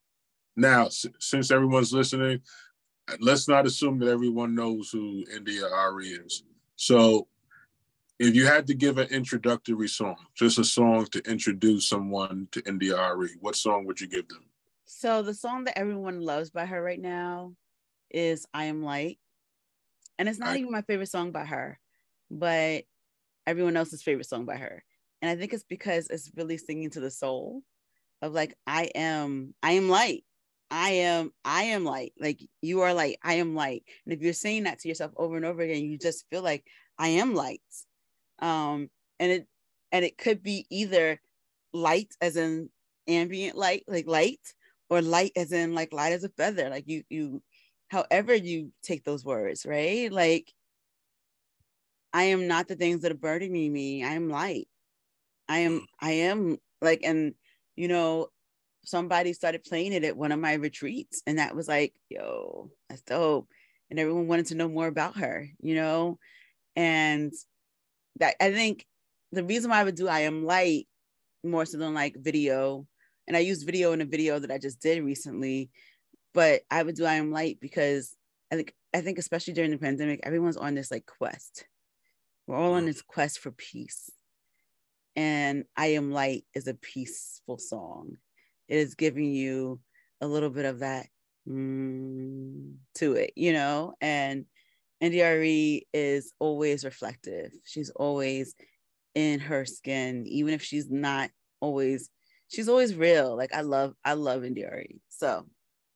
[0.55, 2.41] Now, since everyone's listening,
[3.19, 6.43] let's not assume that everyone knows who India Arie is.
[6.75, 7.27] So,
[8.19, 12.63] if you had to give an introductory song, just a song to introduce someone to
[12.65, 14.45] Arie, what song would you give them?
[14.85, 17.53] So, the song that everyone loves by her right now
[18.09, 19.19] is I Am Light.
[20.17, 21.79] And it's not I, even my favorite song by her,
[22.31, 22.85] but
[23.45, 24.83] everyone else's favorite song by her.
[25.21, 27.61] And I think it's because it's really singing to the soul
[28.21, 30.23] of like, I am, I am light.
[30.71, 32.13] I am, I am light.
[32.19, 33.17] Like you are light.
[33.23, 33.83] I am light.
[34.05, 36.65] And if you're saying that to yourself over and over again, you just feel like
[36.97, 37.61] I am light.
[38.39, 39.47] Um, and it
[39.91, 41.19] and it could be either
[41.73, 42.69] light as in
[43.07, 44.53] ambient light, like light,
[44.89, 46.69] or light as in like light as a feather.
[46.69, 47.41] Like you you
[47.89, 50.11] however you take those words, right?
[50.11, 50.53] Like,
[52.13, 54.03] I am not the things that are burdening me.
[54.03, 54.67] I am light.
[55.49, 57.33] I am, I am like, and
[57.75, 58.27] you know,
[58.83, 63.01] somebody started playing it at one of my retreats, and that was like, yo, that's
[63.01, 63.47] dope.
[63.89, 66.19] And everyone wanted to know more about her, you know?
[66.75, 67.31] And
[68.19, 68.85] that I think
[69.31, 70.87] the reason why I would do I am light
[71.43, 72.87] more so than like video,
[73.27, 75.69] and I used video in a video that I just did recently
[76.37, 78.15] but I would do I am light because
[78.51, 81.65] I think I think especially during the pandemic, everyone's on this like quest.
[82.45, 84.11] We're all on this quest for peace.
[85.15, 88.17] And I am light is a peaceful song.
[88.67, 89.79] It is giving you
[90.21, 91.07] a little bit of that
[91.49, 94.45] mm, to it, you know, and
[94.99, 97.51] India Arie is always reflective.
[97.63, 98.55] She's always
[99.15, 101.29] in her skin, even if she's not
[101.59, 102.09] always,
[102.47, 103.35] she's always real.
[103.35, 105.01] Like I love, I love India Arie.
[105.09, 105.45] So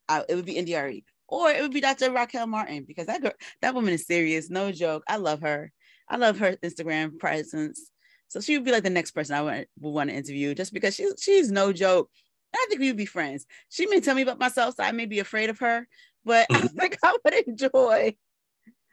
[0.08, 2.12] I, it would be India Arie or it would be Dr.
[2.12, 4.50] Raquel Martin because that girl, that woman is serious.
[4.50, 5.04] No joke.
[5.08, 5.72] I love her.
[6.10, 7.90] I love her Instagram presence.
[8.28, 10.74] So she would be like the next person I would, would want to interview just
[10.74, 12.10] because she's she's no joke.
[12.54, 13.46] I think we would be friends.
[13.70, 15.88] She may tell me about myself, so I may be afraid of her,
[16.26, 18.16] but I think I would enjoy.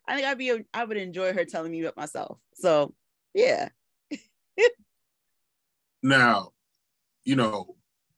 [0.08, 2.38] I think I'd be I would enjoy her telling me about myself.
[2.54, 2.94] So
[3.34, 3.68] yeah.
[6.02, 6.52] now,
[7.24, 7.76] you know,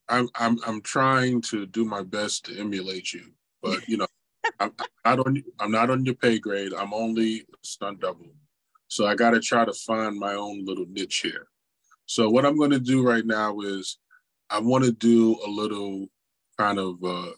[0.09, 4.07] I'm I'm I'm trying to do my best to emulate you, but you know,
[4.61, 4.73] I'm,
[5.05, 6.73] I'm not on I'm not on your pay grade.
[6.73, 8.33] I'm only stunt double,
[8.87, 11.49] so I got to try to find my own little niche here.
[12.07, 13.99] So what I'm going to do right now is
[14.49, 16.07] I want to do a little
[16.57, 17.31] kind of uh,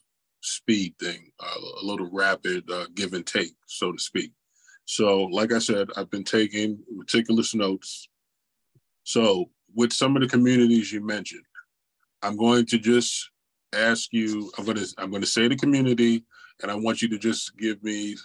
[0.43, 4.33] speed thing, uh, a little rapid uh, give and take, so to speak.
[4.93, 8.11] So, like I said, I've been taking meticulous notes.
[9.05, 11.47] So, with some of the communities you mentioned,
[12.21, 13.31] I'm going to just
[13.73, 14.53] ask you.
[14.59, 16.27] I'm going to I'm going to say the community,
[16.61, 18.17] and I want you to just give me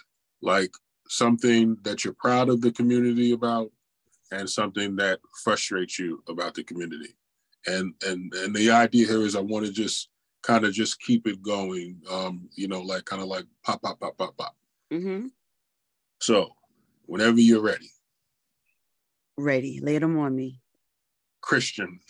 [0.42, 0.70] like
[1.08, 3.72] something that you're proud of the community about,
[4.30, 7.16] and something that frustrates you about the community.
[7.66, 10.10] And and and the idea here is I want to just
[10.42, 12.02] kind of just keep it going.
[12.10, 14.54] Um, you know, like kind of like pop, pop, pop, pop, pop.
[14.92, 15.28] Mm-hmm.
[16.20, 16.50] So,
[17.08, 17.90] whenever you're ready.
[19.36, 19.80] Ready.
[19.80, 20.60] Lay them on me.
[21.40, 22.00] Christian.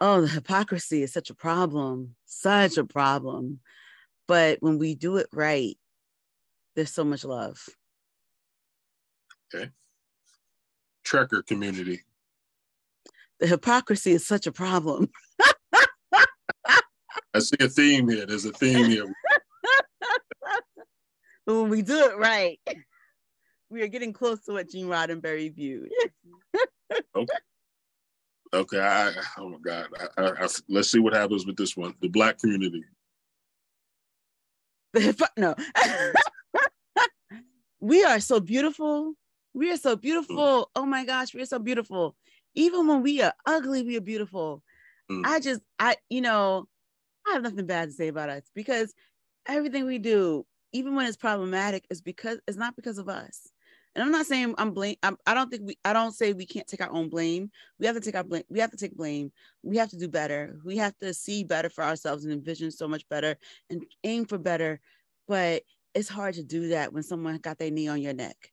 [0.00, 3.60] Oh, the hypocrisy is such a problem, such a problem.
[4.28, 5.76] But when we do it right,
[6.74, 7.60] there's so much love.
[9.54, 9.70] Okay.
[11.04, 12.02] Trekker community.
[13.40, 15.10] The hypocrisy is such a problem.
[17.34, 18.26] I see a theme here.
[18.26, 19.06] There's a theme here.
[21.46, 22.60] but when we do it right,
[23.70, 25.90] we are getting close to what Gene Roddenberry viewed.
[27.16, 27.34] okay.
[28.52, 28.80] Okay.
[28.80, 29.86] I, oh my God.
[30.16, 31.94] I, I, let's see what happens with this one.
[32.00, 32.84] The black community.
[35.36, 35.56] No.
[37.80, 39.14] we are so beautiful.
[39.52, 40.36] We are so beautiful.
[40.36, 40.66] Mm.
[40.76, 42.14] Oh my gosh, we are so beautiful.
[42.54, 44.62] Even when we are ugly, we are beautiful.
[45.10, 45.26] Mm.
[45.26, 46.68] I just, I, you know,
[47.26, 48.94] I have nothing bad to say about us because
[49.46, 53.50] everything we do, even when it's problematic, is because it's not because of us.
[53.94, 54.96] And I'm not saying I'm blame.
[55.02, 55.78] I'm, I don't think we.
[55.84, 57.50] I don't say we can't take our own blame.
[57.78, 58.42] We have to take our blame.
[58.48, 59.30] We have to take blame.
[59.62, 60.58] We have to do better.
[60.64, 63.36] We have to see better for ourselves and envision so much better
[63.70, 64.80] and aim for better.
[65.28, 65.62] But
[65.94, 68.50] it's hard to do that when someone got their knee on your neck.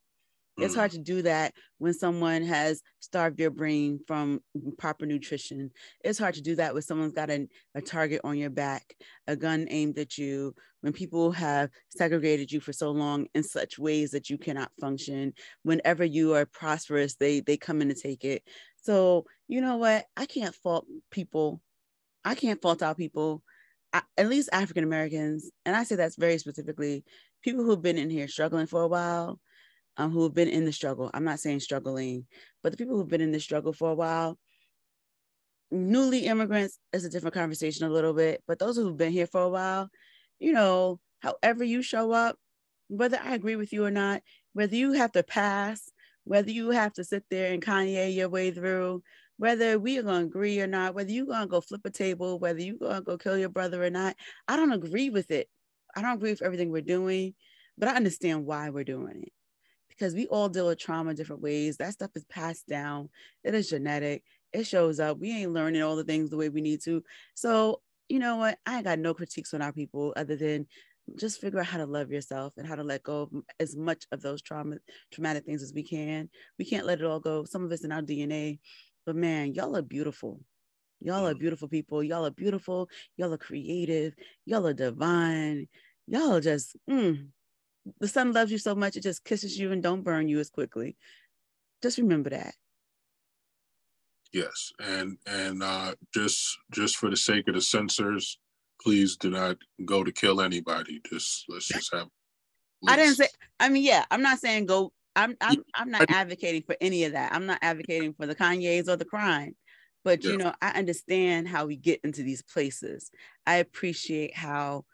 [0.62, 0.95] It's hard mm.
[0.95, 4.41] to do that when someone has starved your brain from
[4.78, 5.71] proper nutrition.
[6.04, 8.95] It's hard to do that when someone's got a, a target on your back,
[9.28, 13.80] a gun aimed at you, when people have segregated you for so long in such
[13.80, 15.34] ways that you cannot function.
[15.63, 18.43] Whenever you are prosperous, they they come in to take it.
[18.82, 20.06] So you know what?
[20.17, 21.62] I can't fault people.
[22.24, 23.43] I can't fault our people.
[23.93, 27.04] At least African Americans, and I say that's very specifically
[27.41, 29.39] people who've been in here struggling for a while
[29.97, 31.10] um, who have been in the struggle.
[31.13, 32.25] I'm not saying struggling,
[32.63, 34.38] but the people who've been in the struggle for a while,
[35.71, 39.41] newly immigrants is a different conversation a little bit, but those who've been here for
[39.41, 39.89] a while,
[40.39, 42.38] you know, however you show up,
[42.88, 44.21] whether I agree with you or not,
[44.54, 45.89] whether you have to pass,
[46.23, 49.01] whether you have to sit there and Kanye your way through,
[49.38, 51.89] whether we are going to agree or not, whether you're going to go flip a
[51.89, 54.15] table, whether you're going to go kill your brother or not,
[54.47, 55.47] I don't agree with it.
[55.95, 57.34] I don't agree with everything we're doing,
[57.77, 59.34] but I understand why we're doing it
[59.97, 61.77] because we all deal with trauma different ways.
[61.77, 63.10] That stuff is passed down.
[63.43, 64.23] It is genetic.
[64.54, 65.19] It shows up.
[65.19, 67.04] We ain't learning all the things the way we need to.
[67.36, 68.58] So, you know what?
[68.65, 70.67] I ain't got no critiques on our people other than
[71.15, 74.06] just figure out how to love yourself and how to let go of as much
[74.12, 74.77] of those trauma
[75.12, 76.30] traumatic things as we can.
[76.60, 77.45] We can't let it all go.
[77.45, 78.60] Some of it's in our DNA.
[79.06, 80.41] But man, y'all are beautiful.
[80.99, 81.39] Y'all are mm.
[81.39, 82.04] beautiful people.
[82.04, 82.89] Y'all are beautiful.
[83.17, 84.13] Y'all are creative.
[84.45, 85.67] Y'all are divine.
[86.08, 87.27] Y'all are just mm,
[88.00, 90.50] the sun loves you so much it just kisses you and don't burn you as
[90.50, 90.96] quickly.
[91.82, 92.54] Just remember that.
[94.34, 98.38] Yes and and uh just just for the sake of the censors
[98.82, 101.02] please do not go to kill anybody.
[101.10, 102.08] Just let's just have
[102.88, 103.28] i didn't say
[103.60, 107.13] i mean yeah i'm not saying go i'm i'm, I'm not advocating for any of
[107.13, 107.34] that.
[107.34, 109.56] I'm not advocating for the kanyes or the crime.
[110.04, 113.12] But you know i understand how we get into these places.
[113.46, 114.86] I appreciate how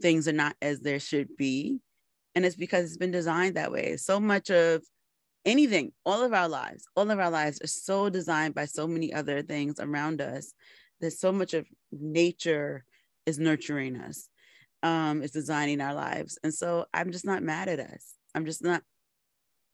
[0.00, 1.80] things are not as there should be
[2.38, 3.96] and it's because it's been designed that way.
[3.96, 4.84] So much of
[5.44, 9.12] anything, all of our lives, all of our lives are so designed by so many
[9.12, 10.52] other things around us
[11.00, 12.84] that so much of nature
[13.26, 14.28] is nurturing us,
[14.84, 16.38] um, is designing our lives.
[16.44, 18.14] And so I'm just not mad at us.
[18.36, 18.84] I'm just not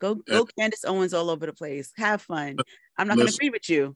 [0.00, 1.92] go go Candace Owens all over the place.
[1.98, 2.56] Have fun.
[2.96, 3.94] I'm not gonna agree with you,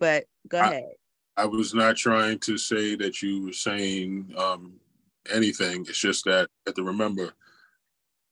[0.00, 0.94] but go I, ahead.
[1.36, 4.80] I was not trying to say that you were saying um
[5.32, 5.82] anything.
[5.88, 7.34] It's just that at the remember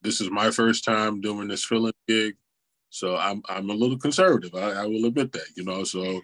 [0.03, 2.37] this is my first time doing this filling gig,
[2.91, 4.55] so I'm I'm a little conservative.
[4.55, 5.85] I, I will admit that, you know.
[5.85, 6.21] So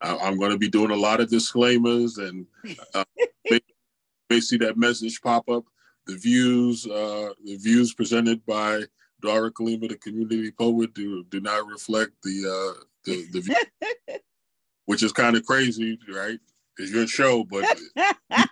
[0.00, 2.46] I, am going to be doing a lot of disclaimers, and
[2.94, 3.04] uh,
[4.40, 5.64] see that message pop up.
[6.06, 8.82] The views, uh, the views presented by
[9.22, 14.18] Dara Kalima, the community poet, do do not reflect the uh, the the view,
[14.86, 16.38] which is kind of crazy, right?
[16.78, 17.64] It's your show, but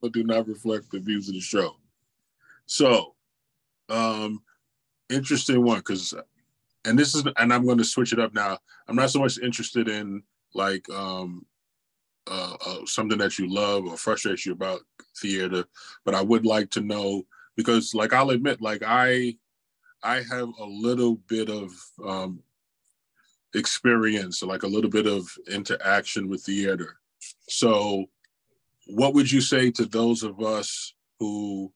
[0.00, 1.76] but do not reflect the views of the show.
[2.66, 3.11] So
[3.92, 4.42] um,
[5.10, 6.14] interesting one because
[6.84, 8.58] and this is and I'm going to switch it up now.
[8.88, 10.22] I'm not so much interested in
[10.54, 11.46] like um
[12.26, 14.80] uh, uh, something that you love or frustrates you about
[15.16, 15.64] theater,
[16.04, 17.24] but I would like to know
[17.56, 19.36] because, like, I'll admit, like I,
[20.02, 21.72] I have a little bit of
[22.04, 22.40] um,
[23.54, 26.98] experience, like a little bit of interaction with theater.
[27.48, 28.06] So,
[28.86, 31.72] what would you say to those of us who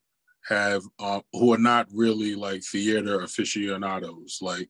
[0.47, 4.39] have uh, who are not really like theater aficionados?
[4.41, 4.69] Like,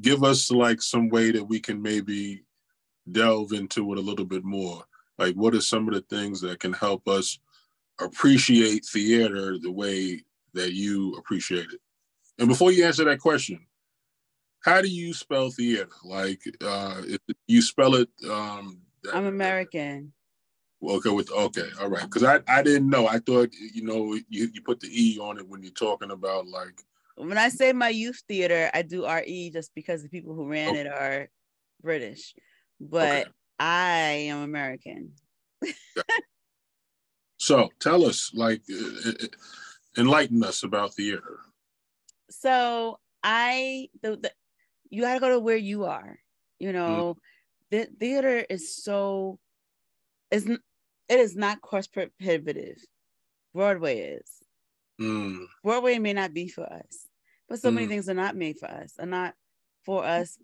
[0.00, 2.44] give us like some way that we can maybe
[3.10, 4.84] delve into it a little bit more.
[5.18, 7.38] Like, what are some of the things that can help us
[8.00, 10.22] appreciate theater the way
[10.54, 11.80] that you appreciate it?
[12.38, 13.64] And before you answer that question,
[14.64, 15.90] how do you spell theater?
[16.04, 18.08] Like, uh, if you spell it.
[18.28, 18.80] Um,
[19.12, 20.12] I'm American.
[20.86, 22.04] Okay, with okay, all right.
[22.04, 23.06] Because I I didn't know.
[23.06, 26.46] I thought you know you you put the e on it when you're talking about
[26.46, 26.80] like.
[27.16, 30.70] When I say my youth theater, I do re just because the people who ran
[30.70, 30.80] okay.
[30.80, 31.28] it are
[31.80, 32.34] British
[32.80, 33.30] but okay.
[33.58, 35.12] I am American.
[37.38, 39.26] so tell us, like, uh, uh, uh,
[39.96, 41.38] enlighten us about theater.
[42.30, 44.32] So I, the, the
[44.90, 46.18] you got to go to where you are.
[46.58, 47.20] You know, mm.
[47.70, 49.38] the theater is so,
[50.30, 50.48] is
[51.08, 52.78] it is not cost prohibitive.
[53.54, 54.30] Broadway is.
[55.00, 55.46] Mm.
[55.62, 57.06] Broadway may not be for us,
[57.48, 57.74] but so mm.
[57.74, 59.34] many things are not made for us, are not
[59.84, 60.38] for us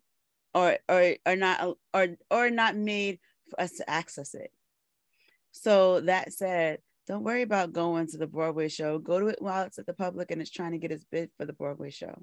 [0.55, 3.18] or or are not or or not made
[3.49, 4.51] for us to access it.
[5.53, 8.99] So that said, don't worry about going to the Broadway show.
[8.99, 11.31] Go to it while it's at the public and it's trying to get its bid
[11.37, 12.23] for the Broadway show.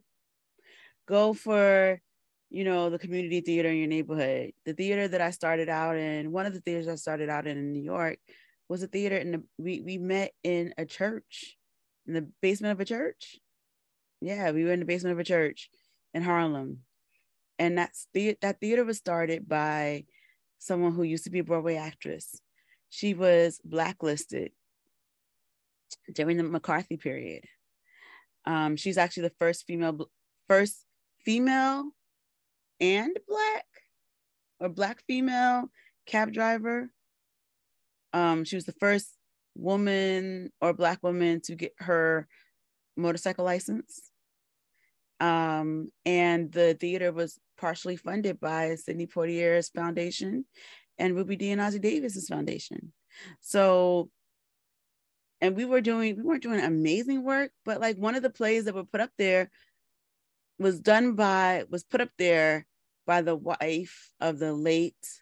[1.07, 2.01] Go for,
[2.49, 4.53] you know, the community theater in your neighborhood.
[4.65, 7.57] The theater that I started out in, one of the theaters I started out in
[7.57, 8.19] in New York
[8.69, 11.57] was a theater in the we we met in a church,
[12.07, 13.39] in the basement of a church.
[14.21, 15.69] Yeah, we were in the basement of a church
[16.13, 16.79] in Harlem
[17.59, 20.05] and that's the, that theater was started by
[20.59, 22.39] someone who used to be a Broadway actress.
[22.89, 24.51] She was blacklisted
[26.13, 27.45] during the McCarthy period.
[28.45, 30.09] Um, she's actually the first female,
[30.47, 30.85] first
[31.25, 31.91] female
[32.79, 33.65] and black
[34.59, 35.69] or black female
[36.05, 36.89] cab driver.
[38.13, 39.17] Um, she was the first
[39.55, 42.27] woman or black woman to get her
[42.95, 44.09] motorcycle license.
[45.19, 50.45] Um, and the theater was partially funded by Sidney Poitier's foundation
[50.97, 52.93] and Ruby Dee and Ossie Davis's foundation.
[53.39, 54.09] So,
[55.41, 58.65] and we were doing, we weren't doing amazing work, but like one of the plays
[58.65, 59.49] that were put up there
[60.59, 62.65] was done by, was put up there
[63.05, 65.21] by the wife of the late,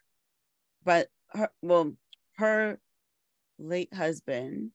[0.84, 1.92] but her, well,
[2.36, 2.78] her
[3.58, 4.70] late husband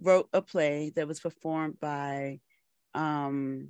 [0.00, 2.40] wrote a play that was performed by
[2.94, 3.68] um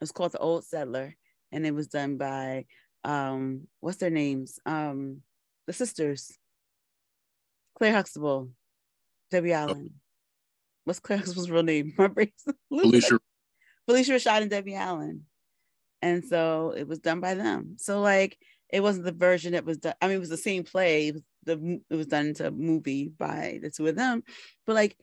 [0.00, 1.16] it was called The Old Settler,
[1.50, 2.66] and it was done by
[3.04, 4.60] um, what's their names?
[4.64, 5.22] Um,
[5.66, 6.38] the sisters,
[7.76, 8.50] Claire Huxtable,
[9.30, 9.56] Debbie oh.
[9.56, 9.94] Allen.
[10.84, 11.94] What's Claire Huxtable's real name?
[11.98, 13.18] My brain's Phylicia.
[13.88, 15.24] Phylicia Rashad and Debbie Allen.
[16.02, 17.76] And so it was done by them.
[17.78, 18.38] So like
[18.70, 19.94] it wasn't the version that was done.
[20.00, 21.08] I mean, it was the same play.
[21.08, 24.22] It was the it was done into a movie by the two of them.
[24.66, 24.96] But like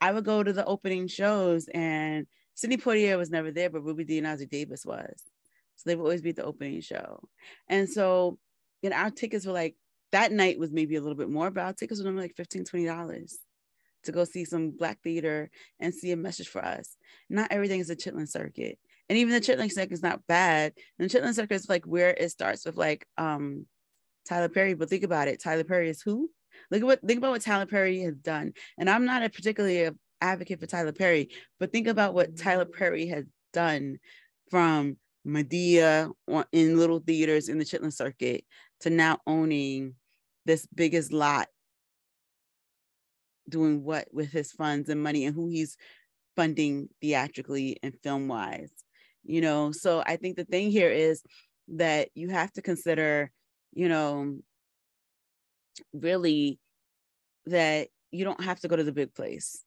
[0.00, 4.04] I would go to the opening shows and Sidney Poitier was never there, but Ruby
[4.04, 5.22] Dee and Ossie Davis was.
[5.76, 7.28] So they would always be at the opening show.
[7.68, 8.38] And so,
[8.82, 9.76] you know, our tickets were like,
[10.12, 13.36] that night was maybe a little bit more, but our tickets were like $15, $20
[14.06, 16.96] to go see some Black theater and see a message for us.
[17.28, 18.78] Not everything is a Chitlin circuit.
[19.08, 20.72] And even the Chitlin circuit is not bad.
[20.98, 23.66] And the Chitlin circuit is like where it starts with like um
[24.28, 24.74] Tyler Perry.
[24.74, 25.42] But think about it.
[25.42, 26.30] Tyler Perry is who?
[26.70, 28.52] Look at what think about what Tyler Perry has done.
[28.78, 32.64] And I'm not a particularly a advocate for Tyler Perry, but think about what Tyler
[32.64, 33.98] Perry has done
[34.50, 36.10] from Madea
[36.52, 38.44] in little theaters in the Chitlin circuit
[38.80, 39.94] to now owning
[40.44, 41.48] this biggest lot,
[43.48, 45.76] doing what with his funds and money and who he's
[46.34, 48.72] funding theatrically and film wise.
[49.24, 51.22] You know, so I think the thing here is
[51.68, 53.32] that you have to consider,
[53.72, 54.38] you know,
[55.92, 56.60] really
[57.46, 59.64] that you don't have to go to the big place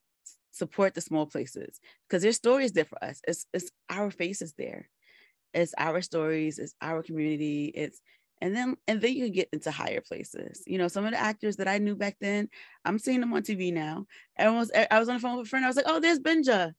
[0.51, 3.21] support the small places because there's stories there for us.
[3.27, 4.89] It's it's our faces there.
[5.53, 7.99] It's our stories, it's our community, it's
[8.41, 10.63] and then and then you get into higher places.
[10.65, 12.49] You know, some of the actors that I knew back then,
[12.85, 14.05] I'm seeing them on TV now.
[14.37, 15.65] Everyone was I was on the phone with a friend.
[15.65, 16.73] I was like, oh, there's Benja.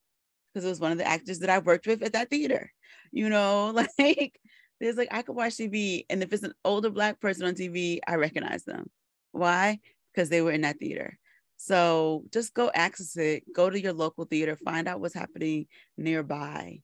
[0.52, 2.72] Because it was one of the actors that I worked with at that theater.
[3.12, 4.40] You know, like
[4.80, 8.00] there's like I could watch TV and if it's an older black person on TV,
[8.06, 8.90] I recognize them.
[9.32, 9.80] Why?
[10.12, 11.18] Because they were in that theater.
[11.56, 15.66] So just go access it, go to your local theater, find out what's happening
[15.98, 16.80] nearby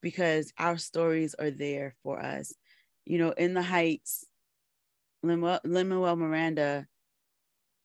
[0.00, 2.54] because our stories are there for us.
[3.06, 4.26] You know, in the Heights,
[5.22, 6.86] Lin-Manuel Miranda,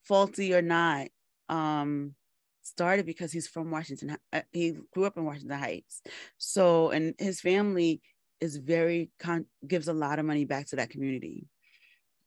[0.03, 1.07] faulty or not,
[1.49, 2.15] um,
[2.63, 4.17] started because he's from Washington.
[4.31, 6.01] Uh, he grew up in Washington Heights.
[6.37, 8.01] So, and his family
[8.39, 11.47] is very, con- gives a lot of money back to that community.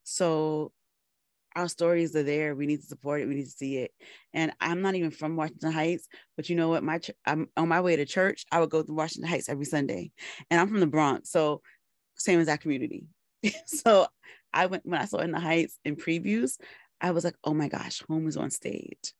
[0.05, 0.73] So
[1.55, 2.55] our stories are there.
[2.55, 3.29] We need to support it.
[3.29, 3.93] We need to see it.
[4.33, 6.83] And I'm not even from Washington Heights, but you know what?
[6.83, 8.45] My ch- I'm on my way to church.
[8.51, 10.13] I would go to Washington Heights every Sunday,
[10.51, 11.61] and I'm from the Bronx, so
[12.23, 13.07] same as that community.
[13.67, 14.07] so
[14.53, 16.59] I went when I saw in the Heights in previews.
[17.01, 19.13] I was like, oh my gosh, home is on stage.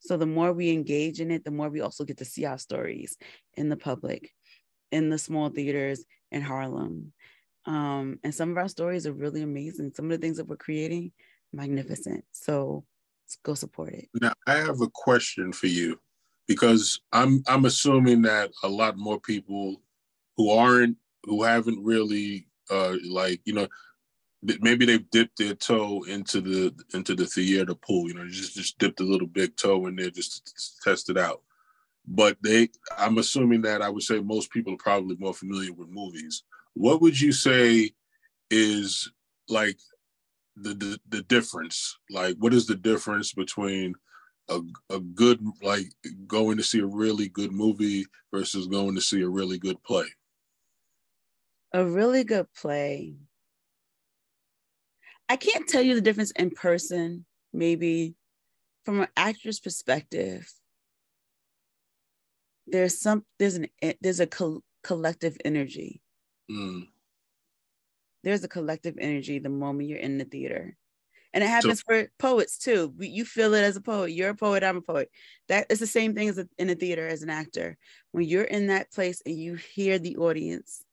[0.00, 2.58] So the more we engage in it, the more we also get to see our
[2.58, 3.16] stories
[3.54, 4.30] in the public,
[4.92, 7.12] in the small theaters in Harlem.
[7.66, 9.92] Um, and some of our stories are really amazing.
[9.94, 11.12] Some of the things that we're creating
[11.52, 12.24] magnificent.
[12.30, 12.84] So
[13.24, 14.08] let's go support it.
[14.20, 15.98] Now I have a question for you
[16.46, 19.82] because I'm I'm assuming that a lot more people
[20.36, 23.66] who aren't who haven't really uh like you know
[24.60, 28.78] maybe they've dipped their toe into the into the theater pool you know just just
[28.78, 31.42] dipped a little big toe in there just to test it out
[32.06, 35.88] but they i'm assuming that i would say most people are probably more familiar with
[35.88, 36.44] movies
[36.74, 37.90] what would you say
[38.50, 39.10] is
[39.48, 39.78] like
[40.62, 41.98] the, the the difference?
[42.10, 43.94] Like, what is the difference between
[44.48, 44.60] a
[44.90, 45.86] a good like
[46.26, 50.06] going to see a really good movie versus going to see a really good play?
[51.72, 53.16] A really good play.
[55.28, 58.14] I can't tell you the difference in person, maybe
[58.84, 60.50] from an actor's perspective.
[62.66, 63.68] There's some there's an
[64.00, 66.02] there's a co- collective energy.
[66.50, 66.88] Mm
[68.24, 70.76] there's a collective energy the moment you're in the theater
[71.32, 74.34] and it happens so, for poets too you feel it as a poet you're a
[74.34, 75.10] poet i'm a poet
[75.48, 77.76] that is the same thing as a, in a theater as an actor
[78.12, 80.84] when you're in that place and you hear the audience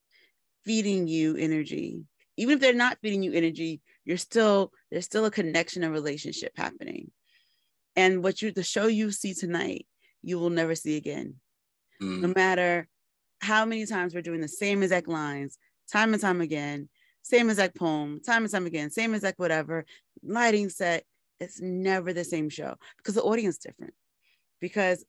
[0.65, 2.01] feeding you energy
[2.37, 6.51] even if they're not feeding you energy you're still there's still a connection and relationship
[6.55, 7.11] happening
[7.95, 9.85] and what you the show you see tonight
[10.21, 11.35] you will never see again
[12.01, 12.21] mm.
[12.21, 12.87] no matter
[13.41, 15.57] how many times we're doing the same exact lines
[15.91, 16.89] time and time again
[17.25, 19.83] same exact poem, time and time again, same exact whatever,
[20.23, 21.03] lighting set.
[21.39, 23.95] It's never the same show because the audience different.
[24.61, 25.03] Because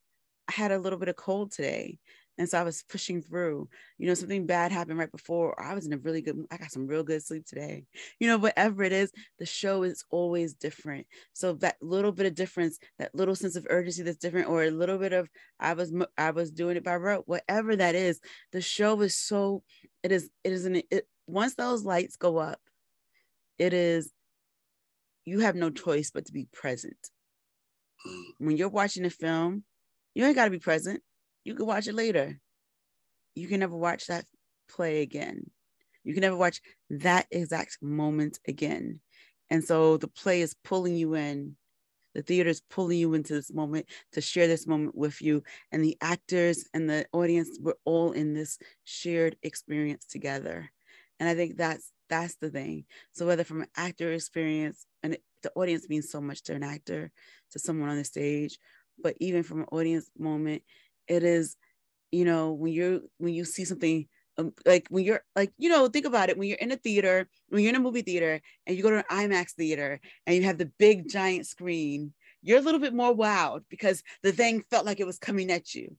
[0.48, 1.98] I had a little bit of cold today.
[2.38, 3.68] And so I was pushing through.
[3.98, 5.60] You know, something bad happened right before.
[5.60, 7.84] I was in a really good, I got some real good sleep today.
[8.20, 11.06] You know, whatever it is, the show is always different.
[11.32, 14.70] So that little bit of difference, that little sense of urgency that's different, or a
[14.70, 15.28] little bit of
[15.58, 18.20] I was I was doing it by rote, whatever that is,
[18.52, 19.62] the show is so
[20.02, 22.60] it is it is an it, once those lights go up,
[23.58, 24.12] it is
[25.24, 27.10] you have no choice but to be present.
[28.06, 28.22] Mm.
[28.38, 29.64] When you're watching a film,
[30.14, 31.02] you ain't got to be present.
[31.46, 32.40] You can watch it later.
[33.36, 34.24] You can never watch that
[34.68, 35.48] play again.
[36.02, 38.98] You can never watch that exact moment again.
[39.48, 41.54] And so the play is pulling you in.
[42.16, 45.44] The theater is pulling you into this moment to share this moment with you.
[45.70, 50.68] And the actors and the audience, we're all in this shared experience together.
[51.20, 52.86] And I think that's that's the thing.
[53.12, 56.64] So whether from an actor experience, and it, the audience means so much to an
[56.64, 57.12] actor,
[57.52, 58.58] to someone on the stage,
[59.00, 60.62] but even from an audience moment,
[61.08, 61.56] it is,
[62.10, 64.06] you know, when you're when you see something
[64.38, 67.26] um, like when you're like you know think about it when you're in a theater
[67.48, 70.42] when you're in a movie theater and you go to an imax theater and you
[70.42, 72.12] have the big giant screen
[72.46, 75.74] you're a little bit more wowed because the thing felt like it was coming at
[75.74, 75.96] you.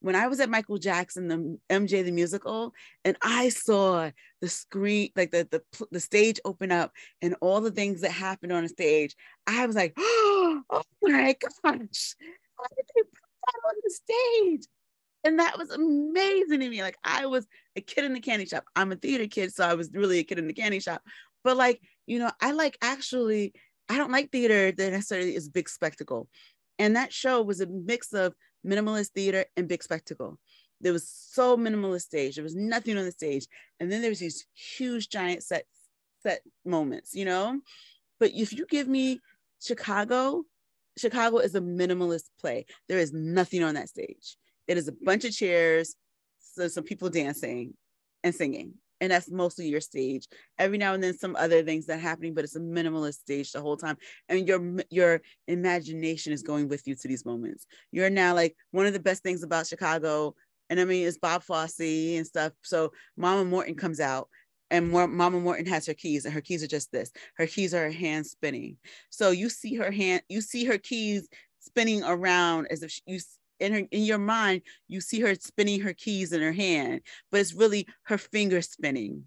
[0.00, 2.74] When I was at Michael Jackson, the MJ the musical,
[3.04, 4.10] and I saw
[4.40, 8.52] the screen, like the the the stage open up, and all the things that happened
[8.52, 9.14] on the stage,
[9.46, 10.62] I was like, oh
[11.02, 12.16] my gosh,
[13.48, 14.66] on the stage?
[15.24, 16.82] And that was amazing to me.
[16.82, 18.64] Like I was a kid in the candy shop.
[18.74, 21.02] I'm a theater kid, so I was really a kid in the candy shop.
[21.44, 23.52] But like, you know, I like actually,
[23.88, 26.28] I don't like theater that necessarily is big spectacle.
[26.78, 28.34] And that show was a mix of
[28.66, 30.38] minimalist theater and big spectacle.
[30.80, 32.34] There was so minimalist stage.
[32.34, 33.46] There was nothing on the stage.
[33.78, 35.64] And then there's these huge giant set
[36.22, 37.60] set moments, you know?
[38.18, 39.20] But if you give me
[39.60, 40.44] Chicago,
[40.98, 42.66] Chicago is a minimalist play.
[42.88, 44.36] There is nothing on that stage.
[44.68, 45.96] It is a bunch of chairs,
[46.38, 47.74] so some people dancing
[48.22, 48.74] and singing.
[49.00, 50.28] And that's mostly your stage.
[50.58, 53.50] Every now and then some other things that are happening but it's a minimalist stage
[53.50, 53.96] the whole time.
[54.28, 57.66] And your your imagination is going with you to these moments.
[57.90, 60.36] You're now like one of the best things about chicago
[60.70, 62.52] and i mean it's bob fosse and stuff.
[62.62, 64.28] So mama morton comes out
[64.72, 67.12] and Mama Morton has her keys, and her keys are just this.
[67.34, 68.78] Her keys are her hand spinning.
[69.10, 71.28] So you see her hand, you see her keys
[71.60, 73.20] spinning around as if she, you
[73.60, 77.40] in her in your mind, you see her spinning her keys in her hand, but
[77.40, 79.24] it's really her finger spinning.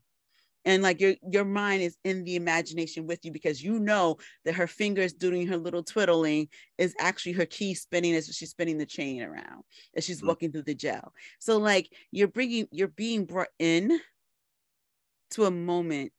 [0.66, 4.56] And like your your mind is in the imagination with you because you know that
[4.56, 8.86] her fingers doing her little twiddling is actually her key spinning as she's spinning the
[8.86, 9.64] chain around
[9.96, 10.28] as she's mm-hmm.
[10.28, 11.14] walking through the gel.
[11.38, 14.00] So like you're bringing you're being brought in
[15.36, 16.14] to a moment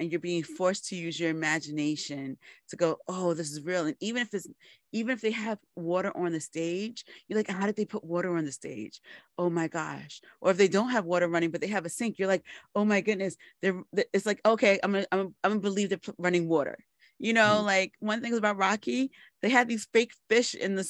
[0.00, 2.36] and you're being forced to use your imagination
[2.68, 3.86] to go oh this is real.
[3.86, 4.48] And even if it's
[4.92, 8.36] even if they have water on the stage you're like how did they put water
[8.36, 9.00] on the stage?
[9.38, 10.20] Oh my gosh.
[10.40, 12.44] Or if they don't have water running but they have a sink you're like
[12.74, 13.80] oh my goodness they're
[14.12, 16.78] it's like okay i'm gonna i'm, I'm gonna believe they're running water.
[17.18, 17.66] You know mm-hmm.
[17.66, 19.12] like one thing is about rocky
[19.42, 20.88] they had these fake fish in the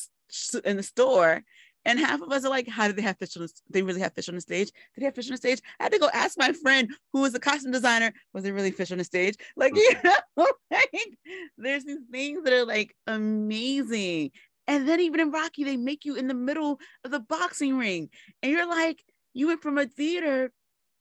[0.65, 1.43] in the store
[1.85, 4.01] and half of us are like, how did they have fish on the, they really
[4.01, 4.71] have fish on the stage?
[4.95, 5.61] Did they have fish on the stage?
[5.81, 8.71] I had to go ask my friend who was a costume designer, was there really
[8.71, 9.37] fish on the stage?
[9.57, 11.19] Like, you know, like
[11.59, 14.31] there's these things that are like amazing.
[14.69, 18.11] And then even in Rocky, they make you in the middle of the boxing ring.
[18.43, 19.03] And you're like,
[19.35, 20.53] you went from a theater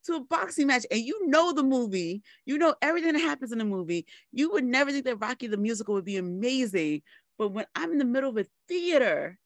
[0.05, 3.59] to a boxing match and you know the movie, you know everything that happens in
[3.59, 4.07] the movie.
[4.31, 7.03] You would never think that Rocky the musical would be amazing.
[7.37, 9.37] But when I'm in the middle of a theater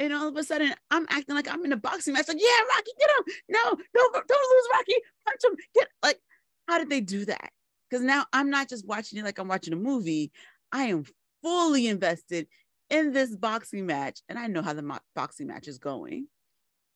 [0.00, 2.26] and all of a sudden I'm acting like I'm in a boxing match.
[2.26, 3.34] Like, yeah, Rocky, get him.
[3.50, 3.62] No,
[3.94, 4.94] don't don't lose Rocky.
[5.26, 5.56] Punch him.
[5.74, 6.18] Get like,
[6.66, 7.50] how did they do that?
[7.88, 10.32] Because now I'm not just watching it like I'm watching a movie.
[10.72, 11.04] I am
[11.42, 12.48] fully invested
[12.88, 16.26] in this boxing match, and I know how the mo- boxing match is going.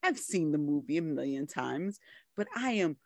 [0.03, 1.99] I've seen the movie a million times,
[2.35, 2.97] but I am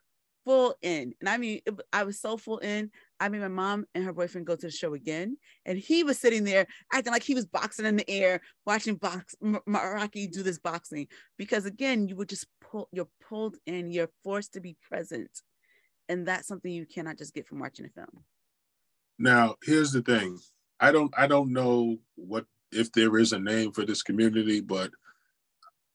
[0.46, 1.14] full in.
[1.20, 2.92] And I mean, it, I was so full in.
[3.20, 6.18] I made my mom and her boyfriend go to the show again, and he was
[6.18, 9.36] sitting there acting like he was boxing in the air, watching box
[9.68, 11.08] Rocky do this boxing.
[11.38, 15.30] Because again, you were just pull, you're pulled in, you're forced to be present,
[16.08, 18.24] and that's something you cannot just get from watching a film.
[19.18, 20.40] Now, here's the thing:
[20.80, 24.92] I don't, I don't know what if there is a name for this community, but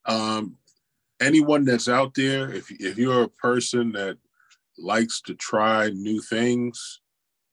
[0.05, 0.57] um,
[1.21, 4.19] anyone that's out there, if if you're a person that
[4.77, 7.01] likes to try new things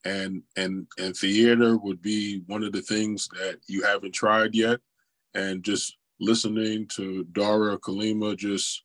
[0.04, 4.80] and and and theater would be one of the things that you haven't tried yet
[5.34, 8.82] and just listening to Dara Kalima just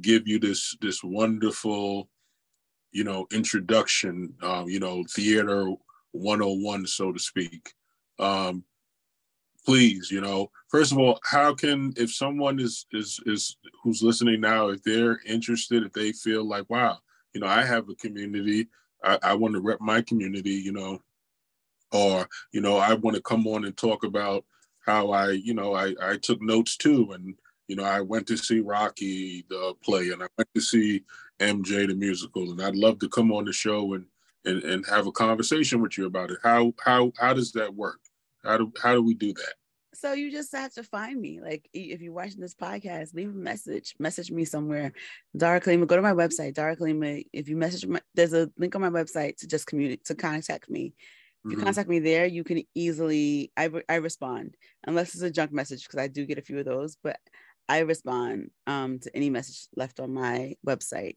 [0.00, 2.08] give you this this wonderful
[2.92, 5.70] you know introduction um, you know theater
[6.12, 7.72] 101 so to speak
[8.18, 8.64] um,
[9.66, 14.40] please you know first of all how can if someone is is is who's listening
[14.40, 16.98] now if they're interested if they feel like wow
[17.34, 18.68] you know, I have a community.
[19.04, 21.00] I, I want to rep my community, you know,
[21.92, 24.44] or, you know, I want to come on and talk about
[24.84, 27.12] how I, you know, I, I took notes too.
[27.12, 27.34] And,
[27.68, 31.04] you know, I went to see Rocky the play and I went to see
[31.40, 32.50] MJ the musical.
[32.50, 34.06] And I'd love to come on the show and,
[34.44, 36.38] and, and have a conversation with you about it.
[36.42, 38.00] How, how, how does that work?
[38.42, 39.54] How do, how do we do that?
[39.94, 41.40] So you just have to find me.
[41.40, 44.92] Like if you're watching this podcast, leave a message, message me somewhere.
[45.36, 47.24] Dara Kalima, go to my website, Dara Kalima.
[47.32, 50.68] If you message my, there's a link on my website to just communicate to contact
[50.68, 50.94] me.
[51.44, 51.64] If you mm-hmm.
[51.66, 56.00] contact me there, you can easily I, I respond unless it's a junk message because
[56.00, 57.18] I do get a few of those, but
[57.68, 61.16] I respond um, to any message left on my website.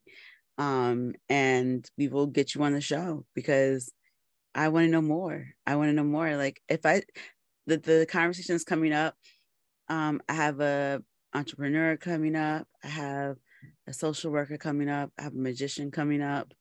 [0.57, 3.91] Um, and we will get you on the show because
[4.55, 5.47] I want to know more.
[5.65, 6.35] I want to know more.
[6.35, 7.03] Like if I
[7.67, 9.15] the, the conversation is coming up.
[9.89, 11.01] Um, I have a
[11.33, 12.67] entrepreneur coming up.
[12.83, 13.35] I have
[13.87, 15.11] a social worker coming up.
[15.19, 16.53] I have a magician coming up.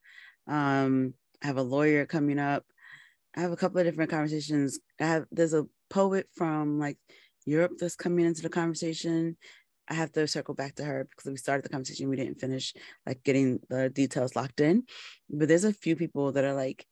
[0.47, 2.65] Um, I have a lawyer coming up.
[3.37, 4.79] I have a couple of different conversations.
[5.01, 6.99] I have there's a poet from like
[7.45, 9.37] Europe that's coming into the conversation.
[9.89, 12.75] I have to circle back to her because we started the conversation, we didn't finish
[13.07, 14.83] like getting the details locked in.
[15.31, 16.85] But there's a few people that are like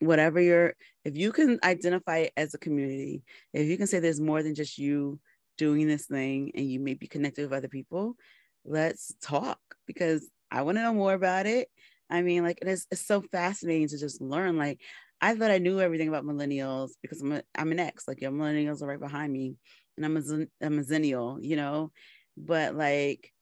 [0.00, 0.74] whatever you're
[1.04, 3.22] if you can identify it as a community
[3.52, 5.18] if you can say there's more than just you
[5.56, 8.16] doing this thing and you may be connected with other people
[8.64, 11.68] let's talk because i want to know more about it.
[12.10, 14.56] I mean like it's, it's so fascinating to just learn.
[14.56, 14.80] Like
[15.20, 18.30] i thought i knew everything about millennials because i'm, a, I'm an ex like your
[18.30, 19.56] millennials are right behind me
[19.96, 20.20] and i'm a,
[20.60, 21.92] I'm a xennial you know?
[22.36, 23.32] But like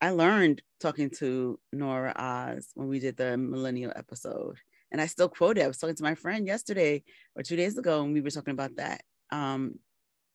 [0.00, 4.56] I learned talking to Nora Oz when we did the millennial episode
[4.92, 5.62] and I still quote it.
[5.62, 7.02] I was talking to my friend yesterday
[7.34, 9.02] or two days ago, and we were talking about that.
[9.30, 9.78] Um,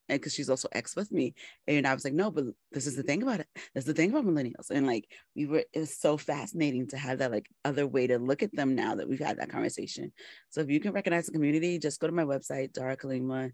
[0.10, 1.36] and because she's also ex with me,
[1.68, 3.48] and I was like, no, but this is the thing about it.
[3.74, 5.06] That's the thing about millennials, and like
[5.36, 8.56] we were, it was so fascinating to have that like other way to look at
[8.56, 10.12] them now that we've had that conversation.
[10.50, 13.52] So if you can recognize the community, just go to my website, Dara Kalima,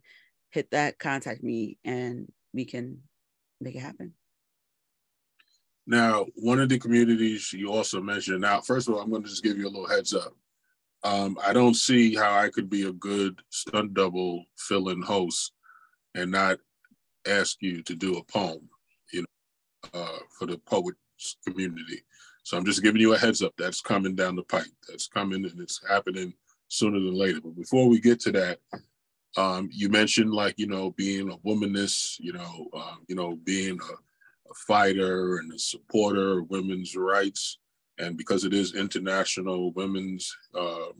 [0.51, 2.99] hit that, contact me, and we can
[3.59, 4.13] make it happen.
[5.85, 8.41] Now, one of the communities you also mentioned.
[8.41, 10.33] Now, first of all, I'm going to just give you a little heads up.
[11.03, 15.51] Um, I don't see how I could be a good stunt double fill-in host
[16.15, 16.59] and not
[17.27, 18.69] ask you to do a poem.
[19.11, 19.25] you
[19.93, 20.97] uh, for the poets
[21.45, 22.03] community.
[22.43, 23.53] So I'm just giving you a heads up.
[23.57, 24.65] That's coming down the pipe.
[24.87, 26.33] That's coming and it's happening
[26.67, 27.39] sooner than later.
[27.41, 28.59] But before we get to that,
[29.37, 33.79] um, you mentioned like you know being a womanist, you know, uh, you know being
[33.79, 37.57] a, a, fighter and a supporter of women's rights,
[37.99, 40.91] and because it is International Women's uh,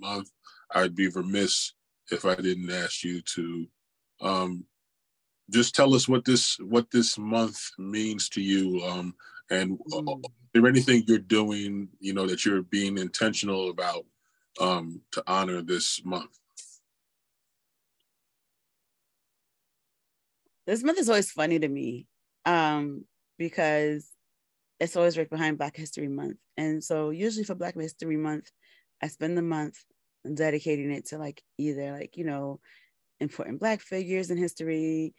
[0.00, 0.30] Month,
[0.74, 1.72] I'd be remiss
[2.10, 3.66] if I didn't ask you to
[4.20, 4.64] um,
[5.50, 9.14] just tell us what this what this month means to you, um,
[9.50, 10.24] and uh, mm.
[10.24, 14.04] is there anything you're doing, you know, that you're being intentional about
[14.60, 16.38] um, to honor this month?
[20.66, 22.06] This month is always funny to me
[22.44, 23.04] um,
[23.38, 24.08] because
[24.80, 26.38] it's always right behind Black History Month.
[26.56, 28.50] And so usually for Black History Month,
[29.02, 29.76] I spend the month
[30.34, 32.60] dedicating it to like either like, you know,
[33.20, 35.14] important Black figures in history,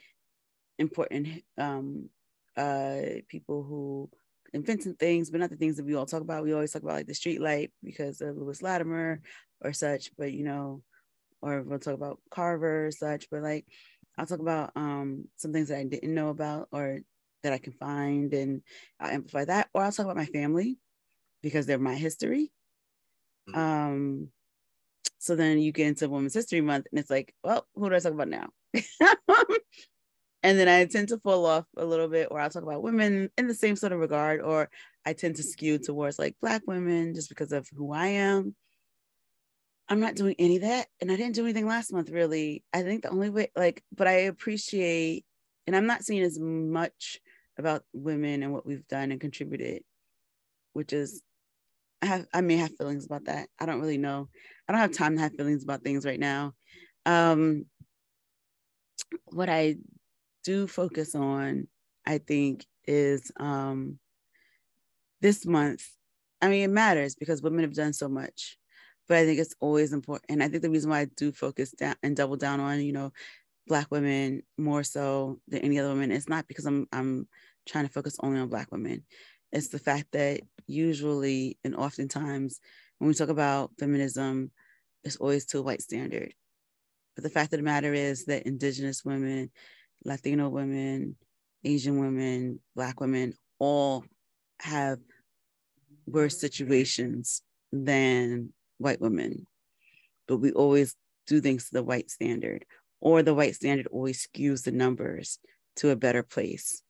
[0.80, 2.10] important um,
[2.58, 4.10] uh, people who
[4.54, 6.44] invented things, but not the things that we all talk about.
[6.44, 9.22] We always talk about like the street light because of Lewis Latimer
[9.64, 10.82] or such, but you know,
[11.42, 13.66] or we'll talk about Carver or such, but like
[14.18, 17.02] I'll talk about um, some things that I didn't know about or
[17.44, 18.62] that I can find and
[19.00, 19.70] I'll amplify that.
[19.74, 20.78] Or I'll talk about my family
[21.42, 22.52] because they're my history.
[23.50, 23.60] Mm-hmm.
[23.60, 24.28] Um,
[25.18, 28.00] so then you get into Women's History Month and it's like, well, who do I
[28.00, 28.50] talk about now?
[30.44, 33.30] and then I tend to fall off a little bit, or I'll talk about women
[33.38, 34.70] in the same sort of regard, or
[35.06, 38.56] I tend to skew towards like Black women just because of who I am.
[39.90, 40.88] I'm not doing any of that.
[41.02, 42.64] And I didn't do anything last month, really.
[42.74, 45.26] I think the only way, like, but I appreciate,
[45.68, 47.20] and I'm not seeing as much
[47.58, 49.84] about women and what we've done and contributed,
[50.74, 51.22] which is,
[52.02, 53.48] I have, I may have feelings about that.
[53.60, 54.30] I don't really know.
[54.68, 56.54] I don't have time to have feelings about things right now.
[57.06, 57.66] Um,
[59.26, 59.76] what I
[60.44, 61.68] do focus on,
[62.06, 64.00] I think, is um,
[65.20, 65.86] this month.
[66.42, 68.58] I mean, it matters because women have done so much
[69.12, 70.32] but I think it's always important.
[70.32, 72.94] And I think the reason why I do focus down and double down on, you
[72.94, 73.12] know,
[73.68, 77.28] black women more so than any other women, it's not because I'm I'm
[77.68, 79.04] trying to focus only on black women.
[79.52, 82.60] It's the fact that usually and oftentimes
[83.00, 84.52] when we talk about feminism,
[85.04, 86.34] it's always to a white standard.
[87.16, 89.52] But the fact of the matter is that indigenous women,
[90.06, 91.16] Latino women,
[91.64, 94.06] Asian women, black women all
[94.60, 95.00] have
[96.06, 97.42] worse situations
[97.72, 99.48] than white women,
[100.28, 100.96] but we always
[101.28, 102.66] do things to the white standard,
[103.02, 105.40] or the white standard always skews the numbers
[105.78, 106.82] to a better place.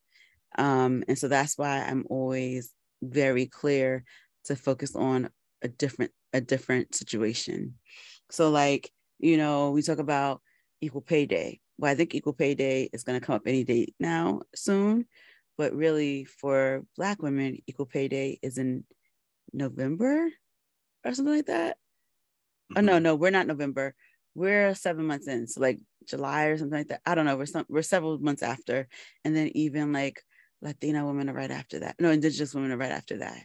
[0.58, 4.04] Um, and so that's why I'm always very clear
[4.46, 5.30] to focus on
[5.62, 7.76] a different a different situation.
[8.30, 8.90] So like,
[9.20, 10.42] you know, we talk about
[10.82, 11.60] equal pay day.
[11.78, 15.06] Well, I think equal pay day is going to come up any day now soon,
[15.58, 18.84] but really for black women, equal pay day is in
[19.54, 20.30] November
[21.06, 21.78] or something like that.
[22.72, 22.78] Mm-hmm.
[22.78, 23.04] Oh no, mm-hmm.
[23.04, 23.96] no, we're not November.
[24.36, 27.02] We're seven months in, so like July or something like that.
[27.06, 27.38] I don't know.
[27.38, 28.88] We're some we're several months after,
[29.24, 30.24] and then even like
[30.62, 31.96] Latina women are right after that.
[32.00, 33.42] No, Indigenous women are right after that.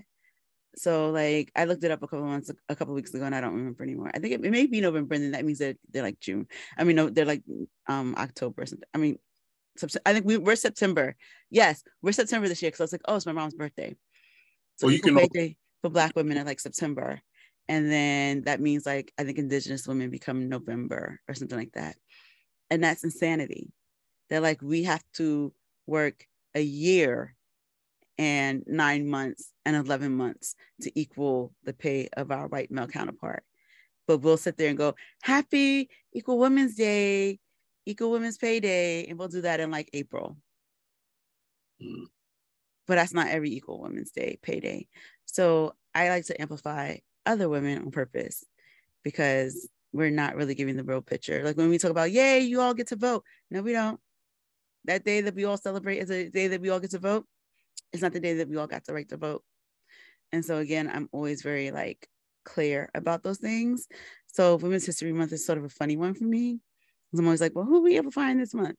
[0.76, 3.40] So like I looked it up a couple months, a couple weeks ago, and I
[3.40, 4.10] don't remember anymore.
[4.14, 6.46] I think it, it may be November, and then that means that they're like June.
[6.76, 7.42] I mean, no, they're like
[7.86, 8.88] um October or something.
[8.94, 9.18] I mean,
[10.04, 11.16] I think we, we're September.
[11.50, 13.96] Yes, we're September this year because I was like, oh, it's my mom's birthday.
[14.76, 17.20] So well, you can birthday for Black women at like September
[17.68, 21.96] and then that means like i think indigenous women become november or something like that
[22.70, 23.72] and that's insanity.
[24.28, 25.52] They're like we have to
[25.86, 27.34] work a year
[28.18, 33.44] and nine months and 11 months to equal the pay of our white male counterpart.
[34.06, 37.40] But we'll sit there and go happy equal women's day
[37.86, 40.36] equal women's pay day and we'll do that in like april.
[41.80, 42.06] Mm.
[42.86, 44.88] but that's not every equal women's day payday
[45.26, 46.96] so i like to amplify
[47.26, 48.46] other women on purpose
[49.04, 51.42] because we're not really giving the real picture.
[51.44, 53.24] Like when we talk about, yay, you all get to vote.
[53.50, 54.00] No, we don't.
[54.84, 57.26] That day that we all celebrate is a day that we all get to vote.
[57.92, 59.42] It's not the day that we all got the right to vote.
[60.32, 62.08] And so again, I'm always very like
[62.44, 63.88] clear about those things.
[64.26, 66.60] So Women's History Month is sort of a funny one for me.
[67.12, 68.76] I'm always like, well, who are we ever find this month?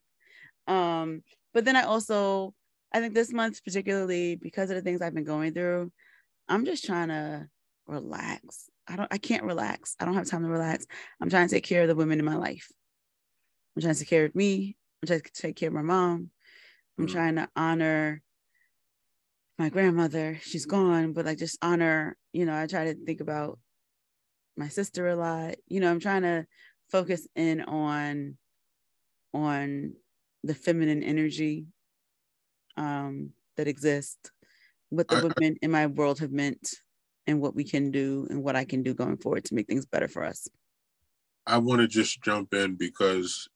[0.68, 2.54] Um, but then I also,
[2.94, 5.92] I think this month particularly because of the things I've been going through,
[6.48, 7.48] I'm just trying to
[7.88, 8.70] relax.
[8.88, 9.96] I don't I can't relax.
[10.00, 10.86] I don't have time to relax.
[11.22, 12.72] I'm trying to take care of the women in my life.
[13.76, 14.76] I'm trying to take care of me.
[15.02, 16.32] I'm trying to take care of my mom.
[16.98, 17.12] I'm mm.
[17.12, 18.22] trying to honor
[19.60, 20.40] my grandmother.
[20.42, 23.60] She's gone, but like just honor, you know, I try to think about
[24.56, 25.56] my sister a lot.
[25.68, 26.46] You know, I'm trying to
[26.92, 28.38] focus in on
[29.34, 29.94] on
[30.44, 31.66] the feminine energy
[32.78, 34.32] um that exists
[34.90, 36.76] what the women in my world have meant,
[37.28, 39.86] and what we can do and what I can do going forward to make things
[39.86, 40.48] better for us.
[41.46, 43.48] I want to just jump in because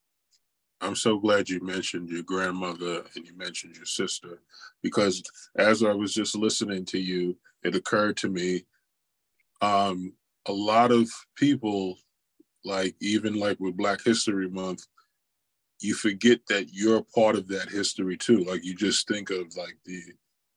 [0.82, 4.42] I'm so glad you mentioned your grandmother and you mentioned your sister
[4.82, 5.24] because
[5.58, 8.66] as I was just listening to you, it occurred to me
[9.62, 10.14] um,
[10.48, 11.98] a lot of people,
[12.66, 14.86] like even like with Black History Month,
[15.80, 18.40] you forget that you're part of that history too.
[18.40, 20.02] Like you just think of like the,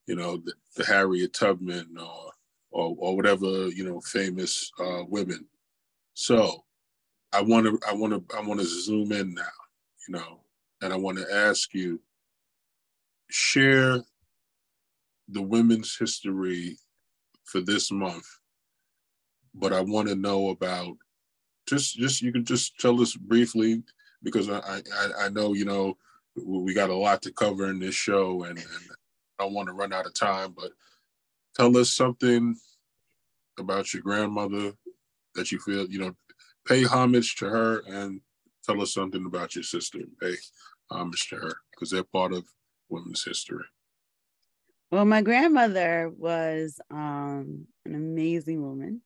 [0.07, 2.34] you know, the, the Harriet Tubman or,
[2.75, 5.47] or, or whatever you know famous uh, women.
[6.15, 6.65] So
[7.33, 9.43] I want to I want to I want to zoom in now,
[10.07, 10.41] you know,
[10.83, 12.01] and I want to ask you
[13.31, 14.03] share
[15.29, 16.77] the women's history
[17.45, 18.27] for this month,
[19.55, 20.97] but I want to know about
[21.67, 23.83] just just you can just tell us briefly
[24.23, 25.97] because I I, I know you know
[26.37, 28.67] we got a lot to cover in this show and, and
[29.39, 30.73] I don't want to run out of time, but
[31.57, 32.57] tell us something
[33.59, 34.73] about your grandmother
[35.35, 36.15] that you feel you know
[36.67, 38.21] pay homage to her and
[38.65, 40.35] tell us something about your sister and pay
[40.91, 42.45] homage to her because they're part of
[42.89, 43.65] women's history.
[44.91, 49.03] Well, my grandmother was um, an amazing woman.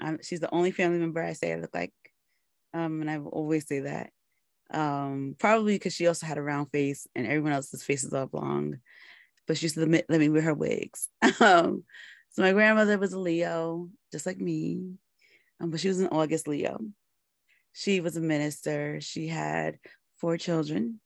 [0.00, 1.92] Um, she's the only family member I say I look like,
[2.72, 4.10] um, and I will always say that.
[4.72, 8.78] Um, probably because she also had a round face, and everyone else's faces are oblong.
[9.46, 11.08] But she used to let me wear her wigs.
[11.40, 11.84] um,
[12.30, 14.94] so my grandmother was a Leo, just like me,
[15.60, 16.78] um, but she was an August Leo.
[17.72, 19.00] She was a minister.
[19.00, 19.78] She had
[20.18, 21.00] four children.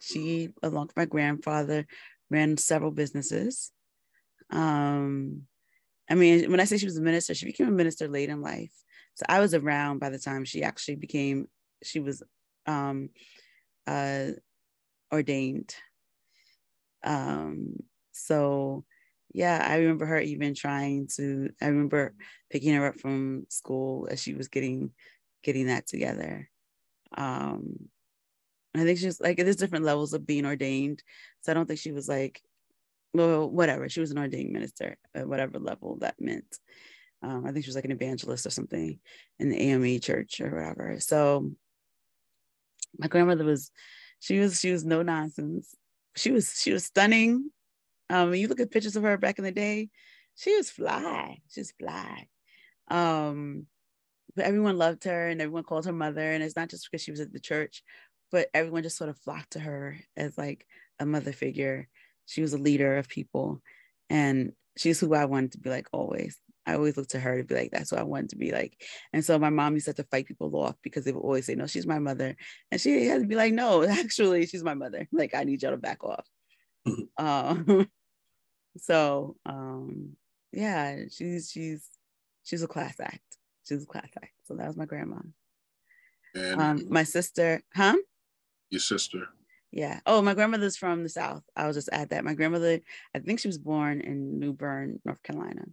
[0.00, 1.86] She, along with my grandfather,
[2.30, 3.70] ran several businesses.
[4.50, 5.42] Um,
[6.08, 8.40] I mean, when I say she was a minister, she became a minister late in
[8.40, 8.72] life.
[9.14, 11.48] So I was around by the time she actually became,
[11.82, 12.22] she was
[12.66, 13.10] um,
[13.86, 14.28] uh,
[15.12, 15.74] ordained.
[17.04, 17.76] Um,
[18.12, 18.84] so
[19.32, 22.14] yeah, I remember her even trying to, I remember
[22.50, 24.90] picking her up from school as she was getting,
[25.42, 26.48] getting that together.
[27.16, 27.88] Um,
[28.74, 31.02] I think she's like, there's different levels of being ordained.
[31.42, 32.40] So I don't think she was like,
[33.12, 33.88] well, whatever.
[33.88, 36.58] She was an ordained minister at whatever level that meant.
[37.22, 38.98] Um, I think she was like an evangelist or something
[39.38, 41.00] in the AME church or whatever.
[41.00, 41.50] So
[42.98, 43.70] my grandmother was,
[44.20, 45.74] she was, she was no nonsense.
[46.18, 47.50] She was, she was stunning.
[48.10, 49.90] Um, you look at pictures of her back in the day,
[50.34, 51.38] she was fly.
[51.48, 52.28] She was fly.
[52.88, 53.66] Um,
[54.34, 56.32] but everyone loved her and everyone called her mother.
[56.32, 57.82] And it's not just because she was at the church,
[58.30, 60.66] but everyone just sort of flocked to her as like
[60.98, 61.88] a mother figure.
[62.26, 63.62] She was a leader of people,
[64.10, 66.38] and she's who I wanted to be like always.
[66.68, 68.78] I always looked to her to be like, that's what I wanted to be like.
[69.14, 71.54] And so my mom used to, to fight people off because they would always say,
[71.54, 72.36] no, she's my mother.
[72.70, 75.08] And she had to be like, no, actually, she's my mother.
[75.10, 76.26] Like, I need y'all to back off.
[77.16, 77.88] um,
[78.76, 80.10] so um,
[80.52, 81.88] yeah, she's she's
[82.44, 83.38] she's a class act.
[83.66, 84.34] She's a class act.
[84.44, 85.20] So that was my grandma.
[86.34, 87.96] And um, my sister, huh?
[88.70, 89.28] your sister?
[89.70, 90.00] Yeah.
[90.06, 91.42] Oh, my grandmother's from the South.
[91.56, 92.24] I'll just add that.
[92.24, 92.80] My grandmother,
[93.14, 95.64] I think she was born in New Bern, North Carolina.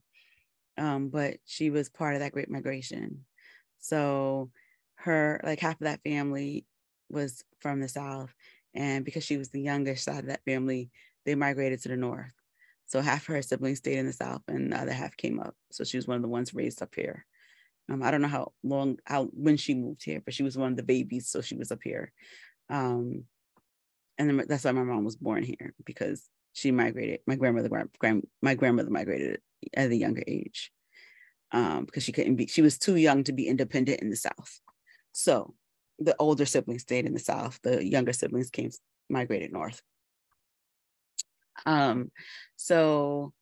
[0.78, 3.26] Um, but she was part of that great migration.
[3.80, 4.52] So
[4.96, 6.66] her, like half of that family
[7.10, 8.34] was from the South.
[8.74, 10.90] And because she was the youngest side of that family,
[11.26, 12.34] they migrated to the North.
[12.88, 15.56] So half of her siblings stayed in the South and the other half came up.
[15.72, 17.26] So she was one of the ones raised up here.
[17.90, 20.72] Um, I don't know how long, how when she moved here, but she was one
[20.72, 22.12] of the babies, so she was up here.
[22.70, 23.26] Um,
[24.18, 27.20] and then that's why my mom was born here because she migrated.
[27.28, 27.70] My grandmother,
[28.00, 29.40] grand, my grandmother migrated
[29.74, 30.72] at a younger age
[31.52, 32.48] um, because she couldn't be.
[32.48, 34.60] She was too young to be independent in the South.
[35.12, 35.54] So
[36.00, 37.60] the older siblings stayed in the South.
[37.64, 38.72] The younger siblings came
[39.10, 39.82] migrated north.
[41.66, 42.12] Um,
[42.56, 43.34] so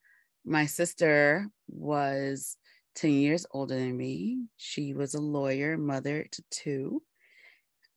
[0.46, 2.58] my sister was
[2.96, 4.46] 10 years older than me.
[4.58, 7.02] She was a lawyer, mother to two.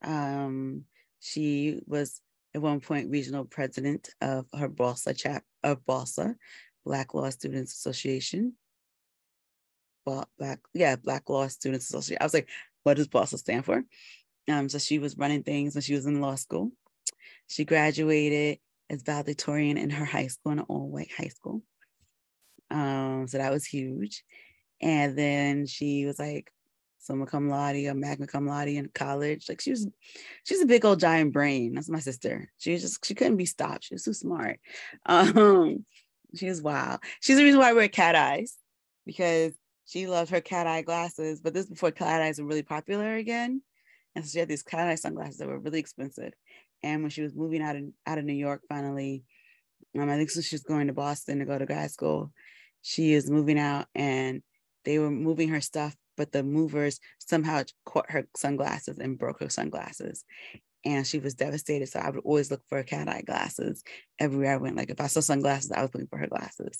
[0.02, 0.84] Um,
[1.20, 2.20] she was
[2.54, 6.34] at one point regional president of her BALSA chap of BALSA,
[6.86, 8.54] Black Law Students Association.
[10.06, 12.18] Black, yeah, Black Law Students Association.
[12.20, 12.48] I was like,
[12.84, 13.82] what does BALSA stand for?
[14.48, 16.70] Um, so she was running things when she was in law school.
[17.48, 21.62] She graduated as valedictorian in her high school, in an all-white high school.
[22.70, 24.22] Um, so that was huge.
[24.80, 26.52] And then she was like
[27.00, 29.48] summa cum laude or magna cum laude in college.
[29.48, 29.88] Like she was,
[30.44, 31.74] she's a big old giant brain.
[31.74, 32.48] That's my sister.
[32.58, 33.84] She was just, she couldn't be stopped.
[33.84, 34.60] She was too smart.
[35.06, 35.84] Um,
[36.38, 37.00] she was wild.
[37.20, 38.56] She's the reason why I wear cat eyes
[39.04, 39.52] because
[39.86, 41.40] she loved her cat eye glasses.
[41.40, 43.62] But this before cat eyes were really popular again.
[44.14, 46.32] And so she had these cat eye sunglasses that were really expensive.
[46.82, 49.24] And when she was moving out of out of New York finally,
[49.98, 52.32] Um, I think so she's going to Boston to go to grad school.
[52.82, 54.42] She is moving out and
[54.84, 59.48] they were moving her stuff, but the movers somehow caught her sunglasses and broke her
[59.48, 60.24] sunglasses.
[60.86, 61.88] And she was devastated.
[61.88, 63.82] So I would always look for cat eye glasses
[64.20, 64.76] everywhere I went.
[64.76, 66.78] Like if I saw sunglasses, I was looking for her glasses.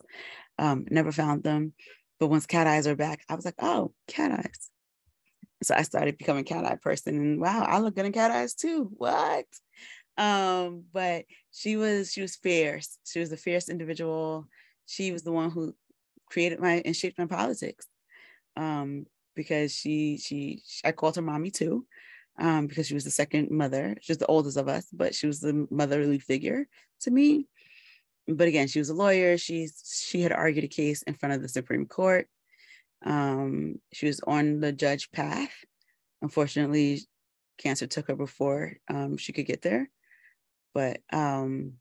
[0.59, 1.73] Um, never found them.
[2.21, 4.71] But once cat eyes are back, I was like, oh, cat eyes.
[5.63, 7.17] So I started becoming cat eye person.
[7.17, 8.91] And wow, I look good in cat eyes too.
[8.97, 9.47] What?
[10.17, 12.99] Um, but she was she was fierce.
[13.05, 14.47] She was a fierce individual.
[14.87, 15.75] She was the one who
[16.31, 17.87] created my and shaped my politics.
[18.57, 21.87] Um, because she she I called her mommy too.
[22.39, 23.97] Um, because she was the second mother.
[24.03, 26.69] She's the oldest of us, but she was the motherly figure
[27.01, 27.47] to me.
[28.29, 29.39] But again, she was a lawyer.
[29.39, 32.29] She's she had argued a case in front of the Supreme Court.
[33.05, 35.53] Um, she was on the judge path.
[36.23, 37.03] Unfortunately,
[37.59, 39.89] cancer took her before um, she could get there.
[40.75, 41.75] But um,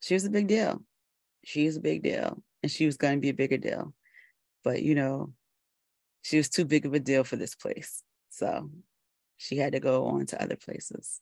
[0.00, 0.82] she was a big deal.
[1.44, 3.94] She is a big deal, and she was going to be a bigger deal.
[4.62, 5.32] But you know,
[6.22, 8.70] she was too big of a deal for this place, so
[9.44, 11.20] she had to go on to other places.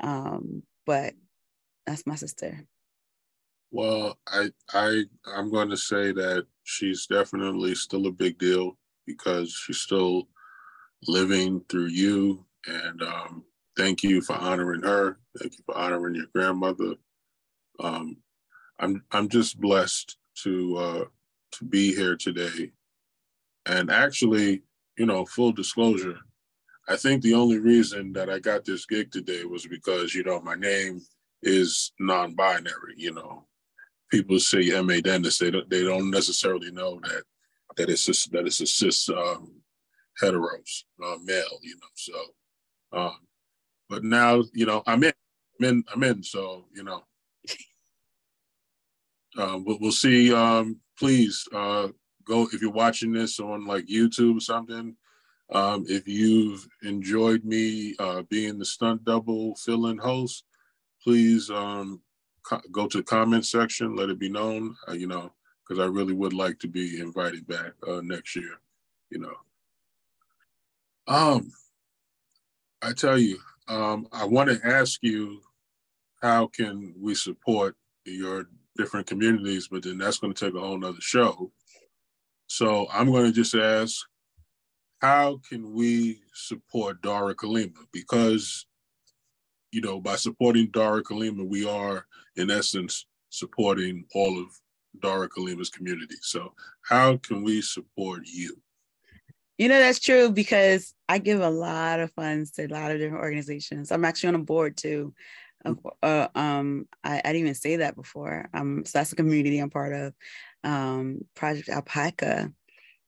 [0.00, 1.14] Um, but
[1.86, 2.66] that's my sister.
[3.70, 9.52] Well, I I I'm going to say that she's definitely still a big deal because
[9.52, 10.28] she's still
[11.06, 13.44] living through you and um,
[13.76, 15.18] thank you for honoring her.
[15.38, 16.94] Thank you for honoring your grandmother.
[17.80, 18.16] Um,
[18.78, 21.04] I'm I'm just blessed to uh,
[21.52, 22.72] to be here today.
[23.66, 24.62] And actually,
[24.98, 26.18] you know, full disclosure,
[26.88, 30.40] I think the only reason that I got this gig today was because you know
[30.40, 31.00] my name
[31.42, 32.94] is non-binary.
[32.96, 33.46] You know,
[34.10, 35.00] people say M.A.
[35.00, 37.22] Dennis, they don't they don't necessarily know that
[37.76, 39.52] that it's just, that it's a cis um,
[40.22, 41.58] heteros uh, male.
[41.62, 42.20] You know, so.
[42.92, 43.16] Um,
[43.88, 45.12] but now, you know, I'm in.
[45.60, 45.84] I'm in.
[45.92, 46.22] I'm in.
[46.22, 47.02] So, you know,
[49.36, 50.32] uh, we'll, we'll see.
[50.32, 51.88] Um, please uh,
[52.24, 54.96] go if you're watching this on like YouTube or something.
[55.52, 60.44] Um, if you've enjoyed me uh, being the stunt double fill-in host,
[61.02, 62.00] please um,
[62.42, 63.94] co- go to the comment section.
[63.94, 64.74] Let it be known.
[64.88, 65.32] Uh, you know,
[65.66, 68.58] because I really would like to be invited back uh, next year.
[69.10, 69.34] You know.
[71.06, 71.52] Um,
[72.82, 73.38] I tell you,
[73.68, 75.40] um, I want to ask you,
[76.22, 79.68] how can we support your different communities?
[79.70, 81.52] But then that's going to take a whole nother show.
[82.46, 84.06] So I'm going to just ask,
[85.04, 87.76] how can we support Dara Kalima?
[87.92, 88.64] Because,
[89.70, 94.46] you know, by supporting Dara Kalima, we are in essence supporting all of
[95.02, 96.14] Dara Kalima's community.
[96.22, 98.56] So how can we support you?
[99.58, 102.98] You know, that's true because I give a lot of funds to a lot of
[102.98, 103.92] different organizations.
[103.92, 105.12] I'm actually on a board too.
[106.02, 108.48] Uh, um, I, I, didn't even say that before.
[108.54, 110.14] Um, so that's a community I'm part of.
[110.62, 112.50] Um, Project Alpaca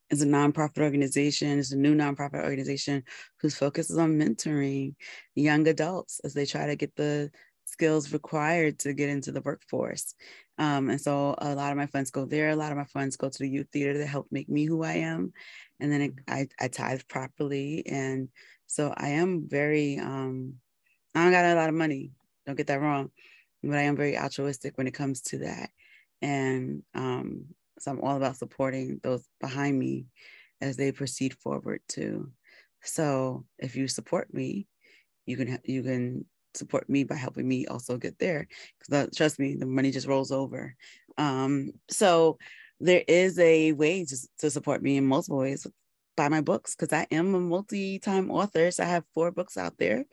[0.09, 1.59] is a nonprofit organization.
[1.59, 3.03] It's a new nonprofit organization
[3.41, 4.95] whose focus is on mentoring
[5.35, 7.29] young adults as they try to get the
[7.65, 10.15] skills required to get into the workforce.
[10.57, 12.49] Um, and so a lot of my funds go there.
[12.49, 14.83] A lot of my funds go to the youth theater to help make me who
[14.83, 15.33] I am
[15.79, 17.85] and then it, I, I tithe properly.
[17.87, 18.29] And
[18.65, 20.55] so I am very, um,
[21.13, 22.11] I don't got a lot of money,
[22.45, 23.11] don't get that wrong,
[23.63, 25.69] but I am very altruistic when it comes to that.
[26.21, 27.45] And um,
[27.79, 30.05] so I'm all about supporting those behind me
[30.61, 32.31] as they proceed forward too.
[32.83, 34.67] So if you support me,
[35.25, 38.47] you can you can support me by helping me also get there.
[38.79, 40.75] Because trust me, the money just rolls over.
[41.17, 42.37] Um, so
[42.79, 45.65] there is a way to, to support me in multiple ways
[46.17, 48.71] buy my books because I am a multi-time author.
[48.71, 50.03] So I have four books out there.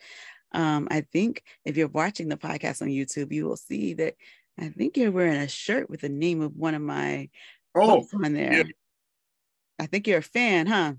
[0.52, 4.14] Um, I think if you're watching the podcast on YouTube, you will see that
[4.58, 7.28] I think you're wearing a shirt with the name of one of my
[7.74, 8.52] oh, books on there.
[8.52, 8.62] Yeah.
[9.78, 10.94] I think you're a fan, huh?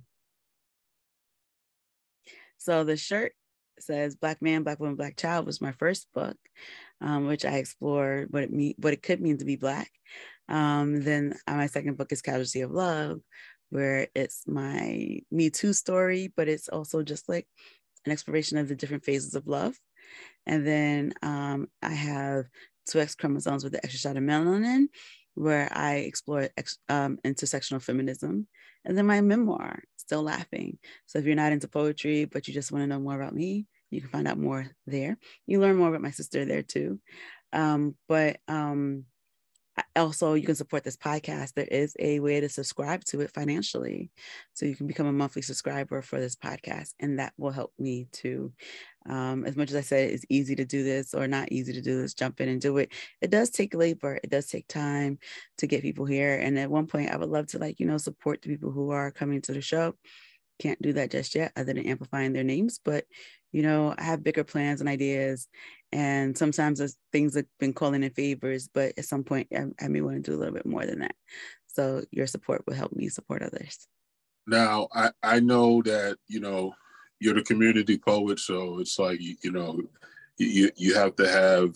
[2.58, 3.34] So the shirt
[3.80, 6.38] says "Black Man, Black Woman, Black Child" was my first book,
[7.00, 9.92] um, which I explore what it mean, what it could mean to be Black.
[10.50, 13.22] Um, then uh, my second book is Casualty of Love,
[13.70, 17.48] where it's my Me Too story, but it's also just like
[18.06, 19.76] an exploration of the different phases of love.
[20.46, 22.46] And then um, I have
[22.86, 24.88] two X chromosomes with the extra shot of melanin,
[25.34, 28.48] where I explore ex- um, intersectional feminism.
[28.86, 30.78] And then my memoir, Still Laughing.
[31.08, 33.66] So if you're not into poetry, but you just want to know more about me,
[33.90, 35.18] you can find out more there.
[35.48, 37.00] You learn more about my sister there too.
[37.54, 39.06] Um, but um,
[39.96, 41.54] also you can support this podcast.
[41.54, 44.12] There is a way to subscribe to it financially.
[44.54, 48.08] So you can become a monthly subscriber for this podcast and that will help me
[48.12, 48.54] too
[49.08, 51.82] um, as much as i said it's easy to do this or not easy to
[51.82, 52.92] do this jump in and do it.
[53.22, 54.20] It does take labor.
[54.24, 55.20] It does take time
[55.60, 56.38] to get people here.
[56.38, 58.92] And at one point i would love to like you know support the people who
[58.92, 59.96] are coming to the show.
[60.60, 63.06] Can't do that just yet other than amplifying their names but
[63.56, 65.48] you know i have bigger plans and ideas
[65.94, 70.02] and sometimes things have been calling in favors but at some point I, I may
[70.02, 71.16] want to do a little bit more than that.
[71.68, 73.88] So your support will help me support others.
[74.46, 76.76] Now i i know that you know
[77.22, 79.80] you're the community poet so it's like you, you know
[80.38, 81.76] you you have to have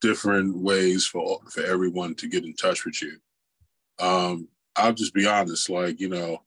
[0.00, 3.18] different ways for for everyone to get in touch with you.
[4.04, 6.42] Um i'll just be honest like you know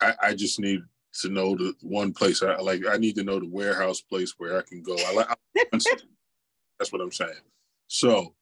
[0.00, 0.82] I, I just need
[1.20, 2.42] to know the one place.
[2.42, 2.86] I like.
[2.86, 4.96] I need to know the warehouse place where I can go.
[4.96, 5.28] I like.
[6.78, 7.32] that's what I'm saying.
[7.86, 8.34] So,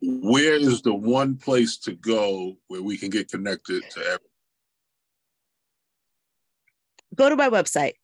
[0.00, 4.20] where is the one place to go where we can get connected to everyone?
[7.14, 7.94] Go to my website,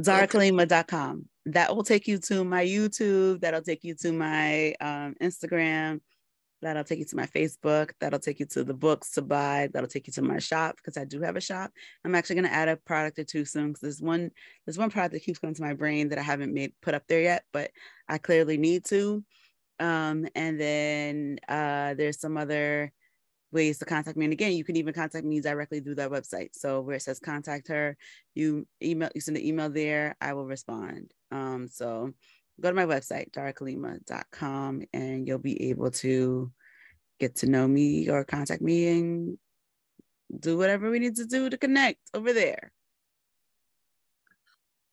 [0.00, 1.26] darakalima.com.
[1.46, 3.40] That will take you to my YouTube.
[3.40, 6.00] That'll take you to my um, Instagram.
[6.62, 7.90] That'll take you to my Facebook.
[8.00, 9.68] That'll take you to the books to buy.
[9.72, 11.72] That'll take you to my shop because I do have a shop.
[12.04, 14.30] I'm actually going to add a product or two soon because there's one
[14.64, 17.02] there's one product that keeps going to my brain that I haven't made put up
[17.08, 17.72] there yet, but
[18.08, 19.24] I clearly need to.
[19.80, 22.92] Um, and then uh, there's some other
[23.50, 24.24] ways to contact me.
[24.24, 26.50] And again, you can even contact me directly through that website.
[26.52, 27.96] So where it says contact her,
[28.34, 31.12] you email you send an email there, I will respond.
[31.30, 32.12] Um, so
[32.62, 36.50] go to my website, darakalima.com, and you'll be able to
[37.18, 39.38] get to know me or contact me and
[40.38, 42.72] do whatever we need to do to connect over there.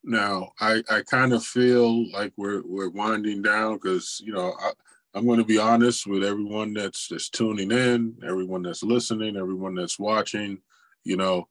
[0.03, 4.71] Now, I, I kind of feel like we're we're winding down because you know I,
[5.13, 9.75] I'm going to be honest with everyone that's that's tuning in, everyone that's listening, everyone
[9.75, 10.61] that's watching.
[11.03, 11.47] You know,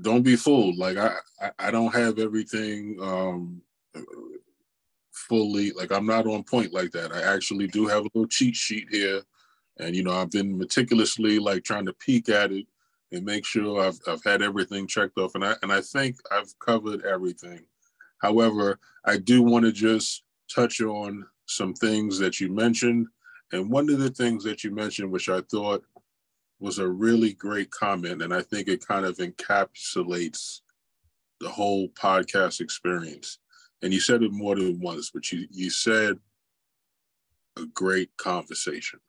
[0.00, 0.78] don't be fooled.
[0.78, 3.62] Like I I, I don't have everything um,
[5.30, 7.14] fully like I'm not on point like that.
[7.14, 9.22] I actually do have a little cheat sheet here.
[9.78, 12.66] And you know, I've been meticulously like trying to peek at it
[13.12, 15.36] and make sure I've I've had everything checked off.
[15.36, 17.60] And I and I think I've covered everything.
[18.18, 23.06] However, I do want to just touch on some things that you mentioned.
[23.52, 25.84] And one of the things that you mentioned, which I thought
[26.58, 30.60] was a really great comment, and I think it kind of encapsulates
[31.40, 33.38] the whole podcast experience
[33.82, 36.18] and you said it more than once, but you you said
[37.56, 39.00] a great conversation.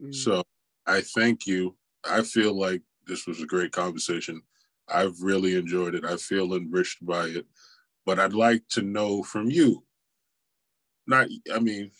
[0.00, 0.14] Mm.
[0.14, 0.42] So
[0.86, 1.76] I thank you.
[2.04, 4.42] I feel like this was a great conversation.
[4.88, 6.04] I've really enjoyed it.
[6.04, 7.46] I feel enriched by it.
[8.06, 9.84] But I'd like to know from you.
[11.06, 11.90] Not, I mean,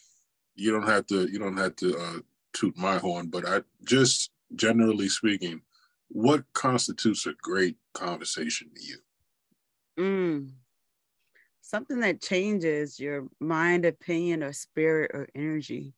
[0.55, 1.31] you don't have to.
[1.31, 2.19] You don't have to uh,
[2.53, 5.63] toot my horn, but I just generally speaking,
[6.09, 8.99] what constitutes a great conversation to you?
[9.99, 10.60] Mm
[11.71, 15.95] something that changes your mind, opinion, or spirit or energy.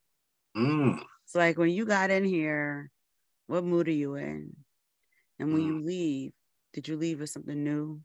[0.54, 1.00] Mm.
[1.24, 2.90] It's like when you got in here,
[3.46, 4.54] what mood are you in?
[5.38, 5.66] And when mm.
[5.66, 6.32] you leave,
[6.74, 8.02] did you leave with something new?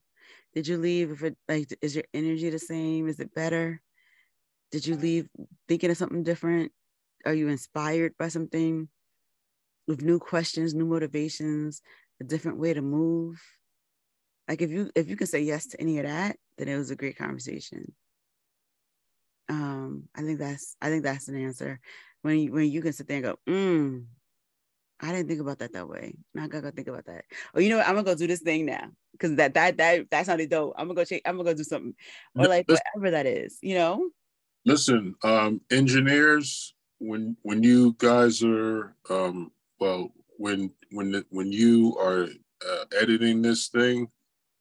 [0.53, 3.07] Did you leave if it like is your energy the same?
[3.07, 3.81] Is it better?
[4.71, 5.27] Did you leave
[5.67, 6.71] thinking of something different?
[7.25, 8.87] Are you inspired by something
[9.87, 11.81] with new questions, new motivations,
[12.21, 13.41] a different way to move?
[14.47, 16.91] Like if you if you can say yes to any of that, then it was
[16.91, 17.93] a great conversation.
[19.49, 21.79] Um, I think that's I think that's an answer.
[22.21, 24.05] When you when you can sit there and go, mm,
[24.99, 26.15] I didn't think about that that way.
[26.33, 27.25] Now I gotta go think about that.
[27.53, 27.87] Oh, you know what?
[27.87, 30.73] I'm gonna go do this thing now because that that that that sounded dope.
[30.77, 31.21] I'm gonna go check.
[31.25, 31.93] I'm gonna go do something
[32.35, 33.57] or like listen, whatever that is.
[33.61, 34.09] You know.
[34.65, 42.27] Listen, um, engineers, when when you guys are um, well, when when when you are
[42.67, 44.07] uh, editing this thing,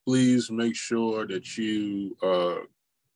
[0.07, 2.64] please make sure that you uh,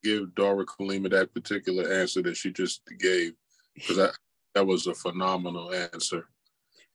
[0.03, 3.33] give Dara Kalima that particular answer that she just gave,
[3.75, 4.13] because that,
[4.55, 6.27] that was a phenomenal answer.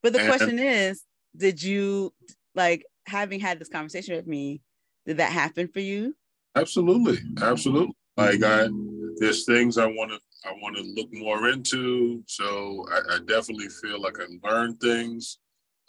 [0.03, 1.03] But the and, question is,
[1.35, 2.13] did you
[2.53, 4.61] like having had this conversation with me?
[5.05, 6.15] Did that happen for you?
[6.55, 7.95] Absolutely, absolutely.
[8.17, 8.67] Like I,
[9.17, 12.23] there's things I want to I want to look more into.
[12.27, 15.39] So I, I, definitely feel like I learned things.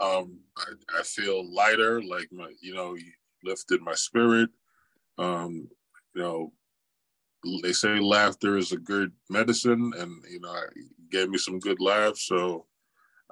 [0.00, 2.96] Um, I, I, feel lighter, like my, you know,
[3.46, 4.50] lifted my spirit.
[5.18, 5.68] Um,
[6.14, 6.52] you know,
[7.62, 11.80] they say laughter is a good medicine, and you know, it gave me some good
[11.80, 12.26] laughs.
[12.26, 12.66] So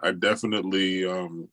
[0.02, 1.48] I definitely, um,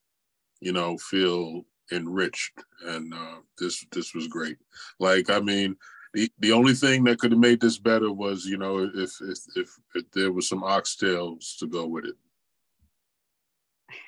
[0.59, 2.53] you know, feel enriched,
[2.87, 4.57] and uh, this this was great.
[4.99, 5.75] Like, I mean,
[6.13, 9.39] the, the only thing that could have made this better was, you know, if if
[9.55, 12.15] if, if there was some oxtails to go with it.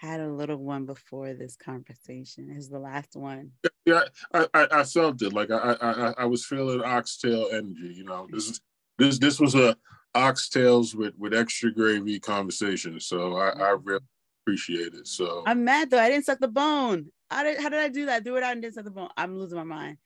[0.02, 2.52] Had a little one before this conversation.
[2.52, 3.52] Is the last one.
[3.86, 4.04] Yeah,
[4.34, 5.34] I, I, I felt it.
[5.34, 7.94] Like I, I I was feeling oxtail energy.
[7.96, 8.62] You know, this is
[8.98, 9.76] this this was a
[10.16, 13.00] oxtails with with extra gravy conversation.
[13.00, 13.88] So I, I mm-hmm.
[13.88, 14.06] really
[14.44, 15.08] appreciate it.
[15.08, 16.00] So I'm mad though.
[16.00, 17.08] I didn't suck the bone.
[17.30, 18.24] I did, how did I do that?
[18.24, 19.10] Do it out and didn't suck the bone.
[19.18, 19.98] I'm losing my mind.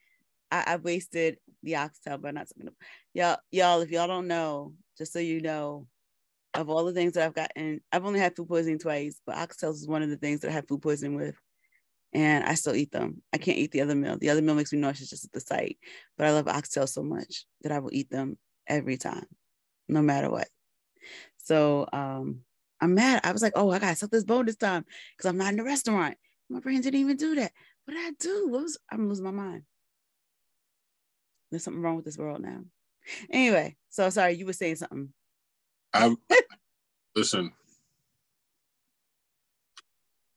[0.52, 2.74] I, I wasted the oxtail by not sucking the
[3.14, 3.38] y'all.
[3.52, 5.88] Y'all, if y'all don't know, just so you know,
[6.58, 9.76] of all the things that I've gotten, I've only had food poisoning twice, but oxtails
[9.76, 11.36] is one of the things that I have food poisoning with.
[12.14, 13.22] And I still eat them.
[13.32, 14.18] I can't eat the other meal.
[14.18, 15.78] The other meal makes me nauseous just at the sight.
[16.18, 19.26] But I love oxtails so much that I will eat them every time,
[19.88, 20.48] no matter what.
[21.38, 22.42] So um,
[22.82, 23.22] I'm mad.
[23.24, 24.86] I was like, oh, I gotta suck this bone this time
[25.16, 26.18] because I'm not in the restaurant.
[26.50, 27.52] My brain didn't even do that.
[27.86, 28.48] What did I do?
[28.50, 29.64] What was I'm losing my mind.
[31.52, 32.62] There's something wrong with this world now.
[33.30, 35.14] Anyway, so sorry, you were saying something.
[35.94, 36.16] I
[37.16, 37.52] listen.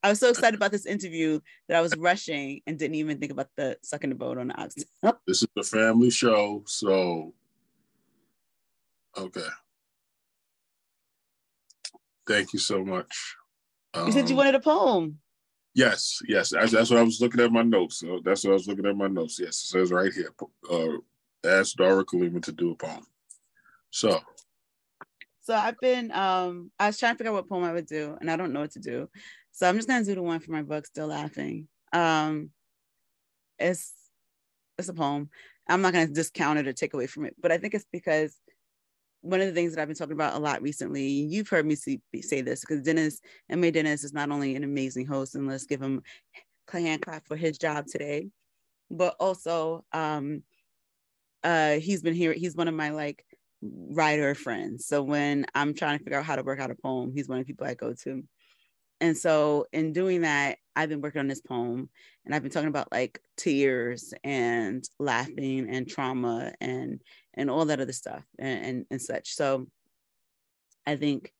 [0.02, 3.32] I was so excited about this interview that I was rushing and didn't even think
[3.32, 4.88] about the sucking the boat on the oxygen.
[5.26, 7.34] this is a family show, so
[9.16, 9.46] okay.
[12.26, 13.36] Thank you so much.
[13.92, 15.18] Um, you said you um, wanted a poem.
[15.74, 16.50] Yes, yes.
[16.50, 17.98] That's, that's what I was looking at my notes.
[17.98, 19.38] So that's what I was looking at my notes.
[19.38, 20.32] Yes, it says right here.
[20.70, 20.98] Uh,
[21.44, 23.06] ask Dara Kalima to do a poem.
[23.90, 24.20] So
[25.50, 28.16] so I've been um I was trying to figure out what poem I would do,
[28.20, 29.08] and I don't know what to do.
[29.50, 31.66] So I'm just gonna do the one for my book, Still Laughing.
[31.92, 32.50] Um
[33.58, 33.92] it's
[34.78, 35.28] it's a poem.
[35.68, 38.36] I'm not gonna discount it or take away from it, but I think it's because
[39.22, 41.74] one of the things that I've been talking about a lot recently, you've heard me
[41.74, 43.20] see, say this because Dennis,
[43.50, 43.72] M.A.
[43.72, 46.00] Dennis is not only an amazing host, and let's give him
[46.72, 48.28] a hand clap for his job today,
[48.88, 50.44] but also um,
[51.42, 52.32] uh, he's been here.
[52.32, 53.24] He's one of my like
[53.62, 54.86] writer friends.
[54.86, 57.38] So when I'm trying to figure out how to work out a poem, he's one
[57.38, 58.22] of the people I go to.
[59.00, 61.88] And so in doing that, I've been working on this poem
[62.24, 67.00] and I've been talking about like tears and laughing and trauma and
[67.34, 69.34] and all that other stuff and and, and such.
[69.34, 69.66] So
[70.86, 71.32] I think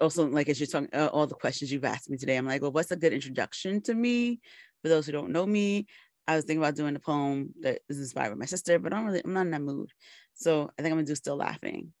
[0.00, 2.62] also like as you're talking uh, all the questions you've asked me today, I'm like,
[2.62, 4.40] well, what's a good introduction to me
[4.82, 5.86] for those who don't know me?
[6.26, 9.06] I was thinking about doing a poem that is inspired by my sister, but I'm
[9.06, 9.90] really I'm not in that mood.
[10.34, 11.92] So I think I'm gonna do Still Laughing,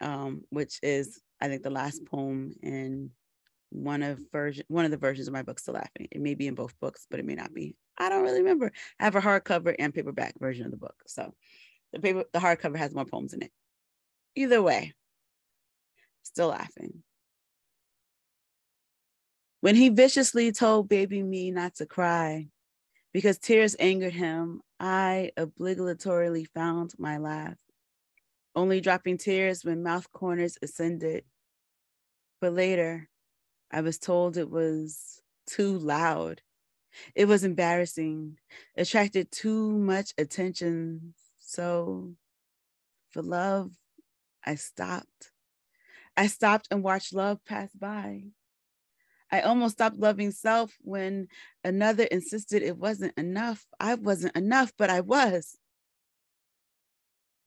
[0.00, 3.10] um, which is I think the last poem in
[3.70, 6.08] one of version one of the versions of my book Still Laughing.
[6.10, 7.74] It may be in both books, but it may not be.
[7.96, 8.72] I don't really remember.
[9.00, 10.96] I have a hardcover and paperback version of the book.
[11.06, 11.34] So
[11.92, 13.52] the paper the hardcover has more poems in it.
[14.34, 14.94] Either way,
[16.22, 17.02] still laughing.
[19.60, 22.48] When he viciously told baby me not to cry,
[23.12, 27.58] because tears angered him, I obligatorily found my laugh,
[28.54, 31.24] only dropping tears when mouth corners ascended.
[32.40, 33.08] But later,
[33.70, 36.42] I was told it was too loud.
[37.14, 38.38] It was embarrassing,
[38.76, 41.14] attracted too much attention.
[41.38, 42.14] So,
[43.10, 43.72] for love,
[44.44, 45.32] I stopped.
[46.16, 48.24] I stopped and watched love pass by.
[49.32, 51.28] I almost stopped loving self when
[51.64, 53.64] another insisted it wasn't enough.
[53.80, 55.56] I wasn't enough, but I was.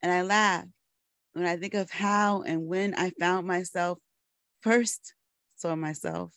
[0.01, 0.65] And I laugh
[1.33, 3.99] when I think of how and when I found myself
[4.61, 5.13] first
[5.55, 6.33] saw myself.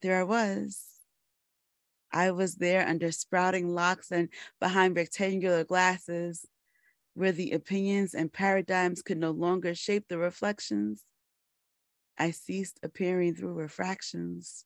[0.00, 0.82] There I was.
[2.10, 6.46] I was there under sprouting locks and behind rectangular glasses
[7.14, 11.04] where the opinions and paradigms could no longer shape the reflections.
[12.16, 14.64] I ceased appearing through refractions.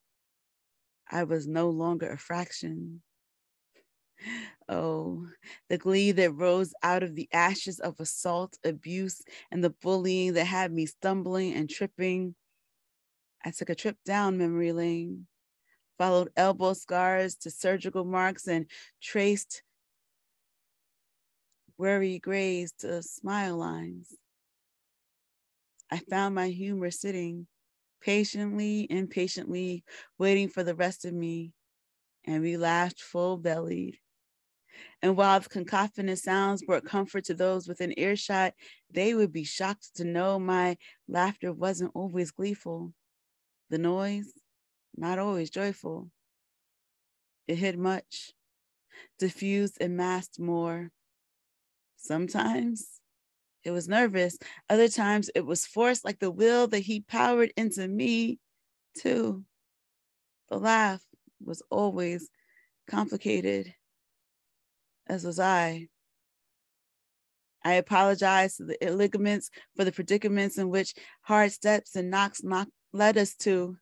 [1.11, 3.03] I was no longer a fraction.
[4.69, 5.29] Oh,
[5.69, 10.47] the glee that rose out of the ashes of assault, abuse, and the bullying that
[10.47, 12.35] had me stumbling and tripping.
[13.43, 15.27] I took a trip down memory lane,
[15.99, 18.71] followed elbow scars to surgical marks, and
[19.01, 19.63] traced
[21.79, 24.15] worry grays to smile lines.
[25.91, 27.47] I found my humor sitting
[28.01, 29.85] patiently, impatiently,
[30.19, 31.53] waiting for the rest of me.
[32.25, 33.99] And we laughed full bellied.
[35.03, 38.55] And while the cacophonous sounds brought comfort to those within earshot,
[38.91, 40.77] they would be shocked to know my
[41.07, 42.93] laughter wasn't always gleeful.
[43.71, 44.33] The noise,
[44.97, 46.11] not always joyful.
[47.47, 48.33] It hid much,
[49.19, 50.91] diffused and masked more.
[51.97, 52.96] Sometimes
[53.67, 54.39] it was nervous.
[54.71, 58.39] Other times it was forced, like the will that he powered into me,
[58.97, 59.45] too.
[60.49, 61.03] The laugh
[61.45, 62.31] was always
[62.89, 63.75] complicated,
[65.09, 65.89] as was I.
[67.65, 72.69] I apologize to the ligaments for the predicaments in which hard steps and knocks knock,
[72.93, 73.77] led us to.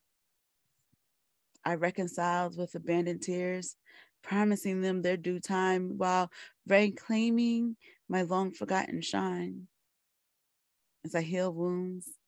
[1.62, 3.76] I reconciled with abandoned tears,
[4.22, 6.30] promising them their due time while
[6.66, 7.76] reclaiming
[8.08, 9.68] my long forgotten shine.
[11.04, 12.18] As I heal wounds,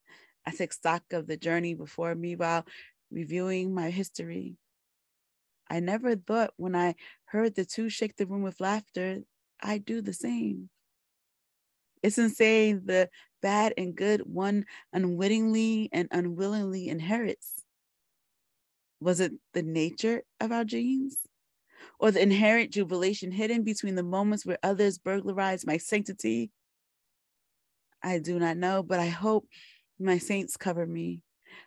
[0.46, 2.66] I take stock of the journey before me while
[3.10, 4.56] reviewing my history.
[5.68, 6.96] I never thought when I
[7.26, 9.22] heard the two shake the room with laughter,
[9.60, 10.70] I'd do the same.
[12.02, 13.10] It's insane the
[13.42, 17.64] bad and good one unwittingly and unwillingly inherits.
[19.00, 21.26] Was it the nature of our genes?
[22.00, 26.52] Or the inherent jubilation hidden between the moments where others burglarize my sanctity?
[28.06, 29.48] I do not know, but I hope
[29.98, 31.22] my saints cover me.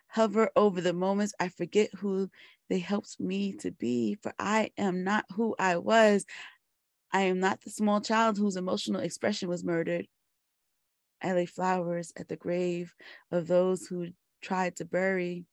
[0.08, 2.30] Hover over the moments I forget who
[2.70, 6.24] they helped me to be, for I am not who I was.
[7.12, 10.06] I am not the small child whose emotional expression was murdered.
[11.22, 12.94] I lay flowers at the grave
[13.30, 14.08] of those who
[14.40, 15.44] tried to bury.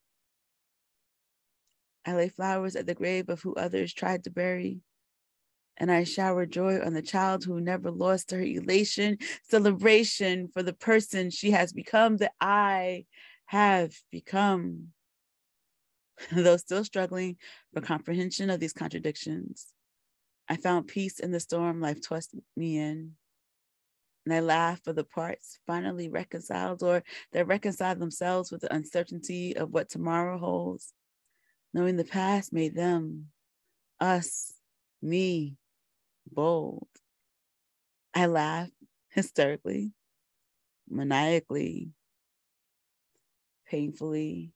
[2.05, 4.79] I lay flowers at the grave of who others tried to bury.
[5.79, 10.73] And I shower joy on the child who never lost her elation, celebration for the
[10.73, 13.05] person she has become that I
[13.45, 14.89] have become.
[16.31, 17.37] Though still struggling
[17.73, 19.67] for comprehension of these contradictions,
[20.49, 23.13] I found peace in the storm life tossed me in.
[24.25, 29.55] And I laugh for the parts finally reconciled or that reconcile themselves with the uncertainty
[29.55, 30.91] of what tomorrow holds,
[31.73, 33.27] knowing the past made them,
[34.01, 34.53] us,
[35.01, 35.55] me,
[36.31, 36.87] bold.
[38.13, 38.69] I laugh
[39.09, 39.93] hysterically,
[40.89, 41.91] maniacally,
[43.67, 44.53] painfully,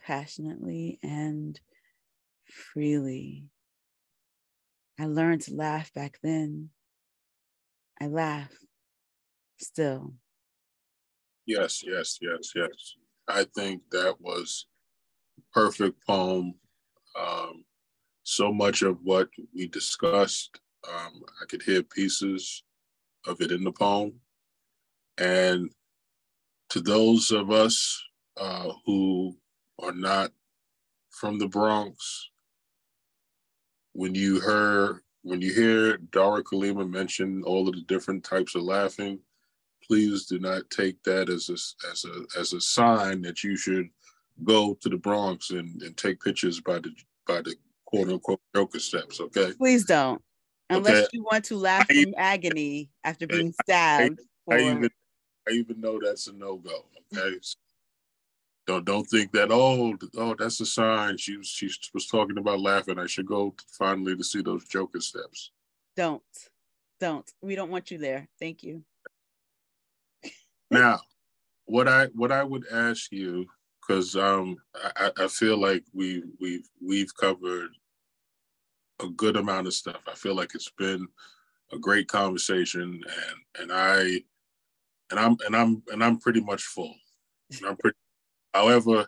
[0.00, 1.60] passionately, and
[2.44, 3.46] freely.
[4.98, 6.70] I learned to laugh back then.
[8.00, 8.52] I laugh
[9.58, 10.14] still.
[11.46, 12.94] Yes, yes, yes, yes.
[13.26, 14.66] I think that was
[15.52, 16.54] perfect poem.
[17.18, 17.64] Um,
[18.28, 22.62] so much of what we discussed, um, I could hear pieces
[23.26, 24.20] of it in the poem.
[25.16, 25.70] And
[26.68, 28.04] to those of us
[28.36, 29.34] uh, who
[29.82, 30.30] are not
[31.10, 32.28] from the Bronx,
[33.94, 38.62] when you hear when you hear Dara Kalima mention all of the different types of
[38.62, 39.20] laughing,
[39.82, 43.88] please do not take that as a as a as a sign that you should
[44.44, 46.90] go to the Bronx and, and take pictures by the
[47.26, 47.56] by the
[47.88, 49.20] quote unquote Joker steps.
[49.20, 49.52] Okay.
[49.56, 50.22] Please don't.
[50.70, 51.08] Unless okay.
[51.12, 54.20] you want to laugh I, from agony after being stabbed.
[54.50, 54.90] I, I, even
[55.48, 56.84] I even know that's a no go.
[57.16, 57.38] Okay.
[58.66, 62.60] don't don't think that oh oh that's a sign she was she was talking about
[62.60, 62.98] laughing.
[62.98, 65.52] I should go finally to see those Joker steps.
[65.96, 66.22] Don't,
[67.00, 67.28] don't.
[67.40, 68.28] We don't want you there.
[68.38, 68.84] Thank you.
[70.70, 71.00] now,
[71.64, 73.46] what I what I would ask you
[73.88, 74.56] because um
[74.96, 77.70] I, I feel like we we've we've covered
[79.00, 80.02] a good amount of stuff.
[80.06, 81.08] I feel like it's been
[81.72, 84.22] a great conversation and and I
[85.10, 86.94] and I'm and I'm and I'm pretty much full.
[87.66, 87.96] I'm pretty
[88.54, 89.06] however,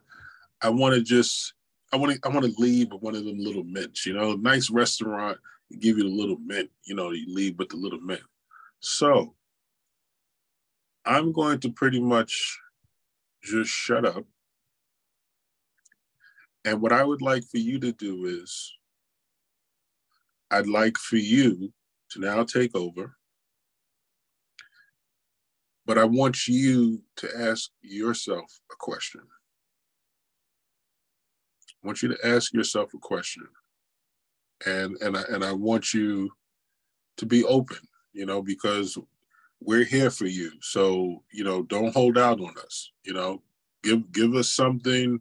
[0.62, 1.55] I want to just
[1.93, 4.35] I want to I want to leave with one of them little mints, you know,
[4.35, 5.39] nice restaurant,
[5.78, 8.23] give you the little mint, you know, you leave with the little mint.
[8.81, 9.35] So
[11.05, 12.59] I'm going to pretty much
[13.43, 14.24] just shut up.
[16.65, 18.73] And what I would like for you to do is
[20.51, 21.73] I'd like for you
[22.11, 23.16] to now take over.
[25.87, 29.23] But I want you to ask yourself a question.
[31.82, 33.47] I want you to ask yourself a question.
[34.66, 36.31] And and I, and I want you
[37.16, 37.78] to be open,
[38.12, 38.99] you know, because
[39.61, 40.53] we're here for you.
[40.61, 43.43] So, you know, don't hold out on us, you know.
[43.82, 45.20] Give give us something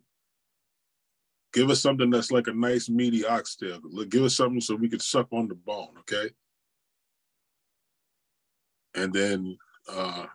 [1.51, 3.79] Give us something that's like a nice meaty oxtail.
[4.09, 6.29] Give us something so we could suck on the bone, okay?
[8.93, 9.57] And then,
[9.91, 10.25] uh,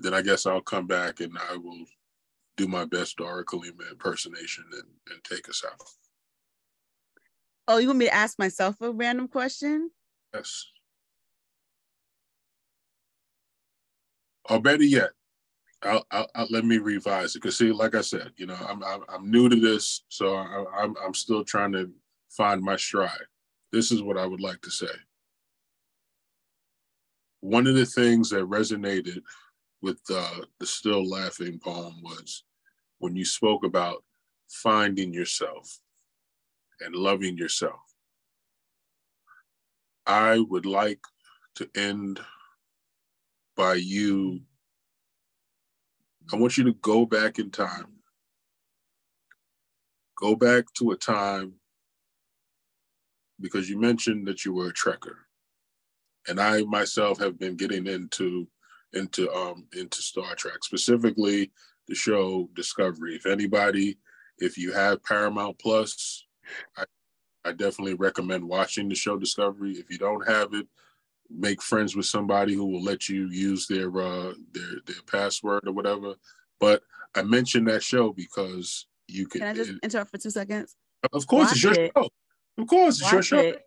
[0.00, 1.84] then I guess I'll come back and I will
[2.56, 5.80] do my best Dara Kalima impersonation and, and take us out.
[7.66, 9.90] Oh, you want me to ask myself a random question?
[10.34, 10.66] Yes.
[14.50, 15.10] Or better yet,
[15.84, 19.02] I'll, I'll, let me revise it because see, like I said, you know, I'm I'm,
[19.08, 21.90] I'm new to this, so I, I'm I'm still trying to
[22.30, 23.10] find my stride.
[23.72, 24.86] This is what I would like to say.
[27.40, 29.20] One of the things that resonated
[29.82, 32.44] with uh, the Still Laughing poem was
[32.98, 34.02] when you spoke about
[34.48, 35.80] finding yourself
[36.80, 37.80] and loving yourself.
[40.06, 41.00] I would like
[41.56, 42.20] to end
[43.56, 44.40] by you
[46.32, 47.94] I want you to go back in time
[50.16, 51.54] go back to a time
[53.40, 55.16] because you mentioned that you were a trekker,
[56.28, 58.48] and I myself have been getting into
[58.92, 61.50] into um into Star Trek, specifically
[61.88, 63.16] the show Discovery.
[63.16, 63.98] If anybody,
[64.38, 66.24] if you have Paramount Plus,
[66.76, 66.84] I,
[67.44, 69.72] I definitely recommend watching the show Discovery.
[69.72, 70.66] If you don't have it,
[71.30, 75.72] make friends with somebody who will let you use their uh their their password or
[75.72, 76.14] whatever.
[76.60, 76.82] But
[77.14, 79.40] I mentioned that show because you can.
[79.40, 80.76] Can I just it, interrupt for two seconds?
[81.12, 81.92] Of course, Watch it's your it.
[81.96, 82.08] show.
[82.58, 83.38] Of course, it's Watch your show.
[83.38, 83.62] It,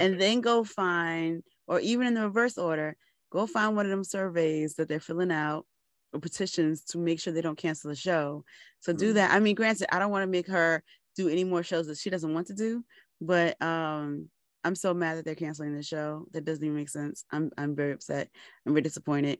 [0.00, 2.96] and then go find, or even in the reverse order,
[3.30, 5.66] go find one of them surveys that they're filling out
[6.12, 8.44] or petitions to make sure they don't cancel the show.
[8.80, 9.14] So do mm-hmm.
[9.14, 9.32] that.
[9.32, 10.82] I mean, granted, I don't want to make her
[11.16, 12.84] do any more shows that she doesn't want to do,
[13.20, 14.28] but um,
[14.64, 16.26] I'm so mad that they're canceling the show.
[16.32, 17.24] That doesn't even make sense.
[17.30, 18.28] I'm I'm very upset.
[18.66, 19.38] I'm very disappointed.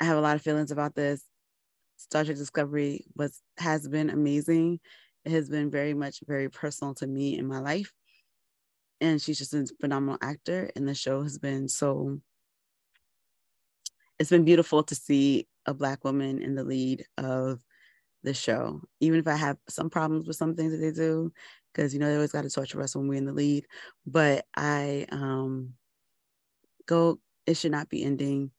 [0.00, 1.22] I have a lot of feelings about this.
[1.96, 4.80] Star Trek Discovery was has been amazing.
[5.24, 7.92] It has been very much very personal to me in my life.
[9.00, 10.70] And she's just a phenomenal actor.
[10.74, 12.20] And the show has been so
[14.18, 17.60] it's been beautiful to see a black woman in the lead of
[18.22, 18.80] the show.
[19.00, 21.32] Even if I have some problems with some things that they do,
[21.72, 23.66] because you know they always got to torture us when we're in the lead.
[24.06, 25.74] But I um
[26.86, 28.50] go it should not be ending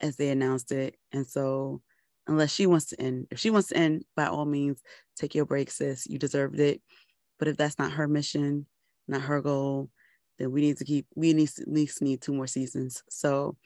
[0.00, 0.96] as they announced it.
[1.12, 1.82] And so
[2.26, 4.82] unless she wants to end, if she wants to end, by all means,
[5.16, 6.06] take your break, sis.
[6.06, 6.80] You deserved it.
[7.38, 8.66] But if that's not her mission,
[9.08, 9.90] not her goal,
[10.38, 13.02] then we need to keep we need at least need two more seasons.
[13.10, 13.56] So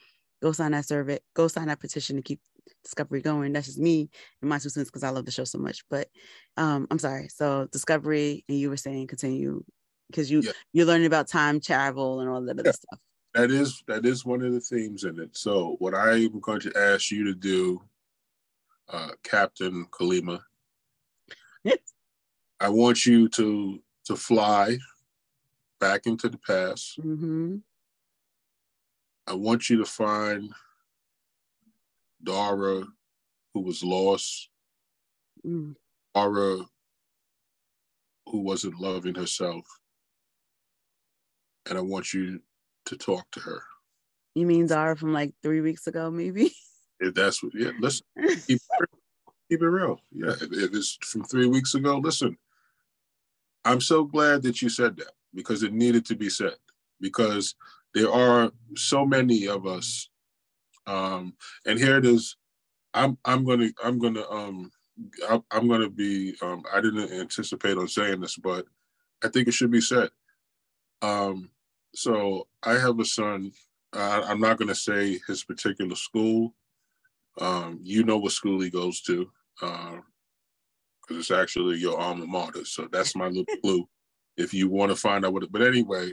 [0.42, 2.40] go sign that survey, go sign that petition to keep
[2.82, 3.52] Discovery going.
[3.52, 4.10] That's just me
[4.40, 5.84] and my two cents because I love the show so much.
[5.88, 6.08] But
[6.56, 7.28] um, I'm sorry.
[7.28, 9.64] So Discovery, and you were saying continue
[10.08, 10.52] because you yeah.
[10.72, 12.72] you're learning about time travel and all that other yeah.
[12.72, 12.98] stuff.
[13.34, 15.36] That is that is one of the themes in it.
[15.36, 17.82] So what I'm going to ask you to do,
[18.88, 20.40] uh, Captain Kalima,
[22.62, 24.78] I want you to to fly
[25.80, 26.96] back into the past.
[27.00, 27.56] Mm-hmm.
[29.26, 30.48] I want you to find
[32.24, 32.84] Dara,
[33.54, 34.48] who was lost,
[35.46, 35.74] mm.
[36.14, 36.58] Dara,
[38.26, 39.64] who wasn't loving herself,
[41.68, 42.40] and I want you
[42.86, 43.62] to talk to her.
[44.34, 46.52] You mean Dara from like three weeks ago, maybe?
[47.00, 48.06] If that's what, yeah, listen,
[48.46, 48.60] keep,
[49.50, 49.98] keep it real.
[50.12, 52.36] Yeah, if, if it's from three weeks ago, listen,
[53.64, 56.54] I'm so glad that you said that because it needed to be said
[57.00, 57.54] because
[57.94, 60.08] there are so many of us
[60.86, 61.34] um,
[61.66, 62.36] and here it is.
[62.94, 64.70] I'm I'm gonna I'm gonna um
[65.50, 68.66] I'm gonna be um I didn't anticipate on saying this, but
[69.24, 70.10] I think it should be said.
[71.00, 71.50] Um,
[71.94, 73.52] so I have a son.
[73.92, 76.54] Uh, I'm not gonna say his particular school.
[77.40, 80.02] Um, you know what school he goes to, because
[81.10, 82.64] uh, it's actually your alma mater.
[82.64, 83.88] So that's my little clue.
[84.36, 86.12] If you want to find out what, it, but anyway,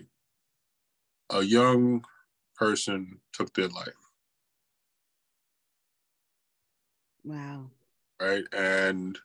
[1.29, 2.03] a young
[2.55, 4.08] person took their life.
[7.23, 7.69] Wow.
[8.21, 8.43] Right.
[8.53, 9.17] And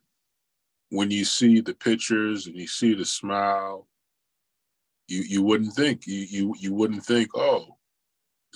[0.90, 3.88] when you see the pictures and you see the smile,
[5.08, 7.76] you you wouldn't think you you you wouldn't think, oh,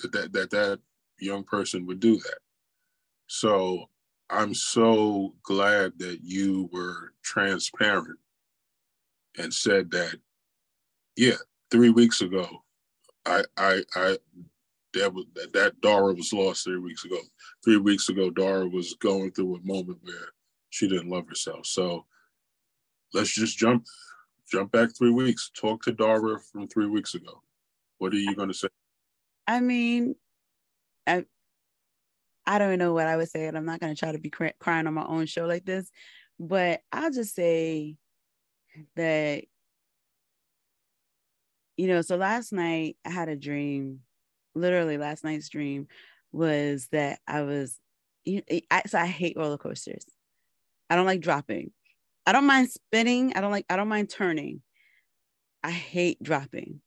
[0.01, 0.79] that that that, that
[1.19, 2.39] young person would do that.
[3.27, 3.89] So
[4.29, 8.19] I'm so glad that you were transparent
[9.37, 10.15] and said that,
[11.15, 11.35] yeah,
[11.71, 12.47] three weeks ago,
[13.25, 14.17] I I I
[14.93, 17.19] that was that, that Dara was lost three weeks ago.
[17.63, 20.29] Three weeks ago, Dara was going through a moment where
[20.69, 21.65] she didn't love herself.
[21.65, 22.05] So
[23.13, 23.85] let's just jump
[24.51, 25.51] jump back three weeks.
[25.59, 27.43] Talk to Dara from three weeks ago.
[27.97, 28.69] What are you going to say?
[29.47, 30.15] I mean,
[31.05, 31.25] I
[32.45, 34.29] I don't know what I would say, and I'm not going to try to be
[34.29, 35.91] cry- crying on my own show like this,
[36.39, 37.95] but I'll just say
[38.95, 39.43] that
[41.77, 42.01] you know.
[42.01, 44.01] So last night I had a dream
[44.55, 45.87] literally last night's dream
[46.31, 47.79] was that I was,
[48.27, 50.05] I, so I hate roller coasters.
[50.89, 51.71] I don't like dropping.
[52.25, 53.33] I don't mind spinning.
[53.35, 54.61] I don't like, I don't mind turning.
[55.63, 56.81] I hate dropping.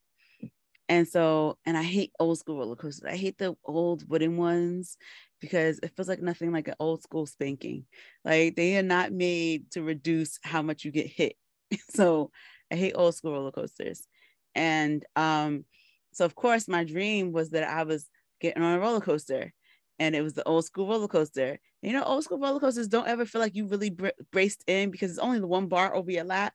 [0.89, 3.11] And so, and I hate old school roller coasters.
[3.11, 4.97] I hate the old wooden ones
[5.41, 7.87] because it feels like nothing like an old school spanking.
[8.25, 11.37] Like they are not made to reduce how much you get hit.
[11.91, 12.31] so
[12.71, 14.07] I hate old school roller coasters.
[14.55, 15.65] And um,
[16.13, 18.07] so of course my dream was that I was
[18.41, 19.53] getting on a roller coaster
[19.99, 21.59] and it was the old school roller coaster.
[21.83, 24.91] You know, old school roller coasters don't ever feel like you really br- braced in
[24.91, 26.55] because it's only the one bar over your lap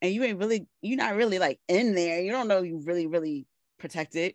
[0.00, 2.20] and you ain't really, you're not really like in there.
[2.20, 3.46] You don't know you really, really
[3.78, 4.34] protected.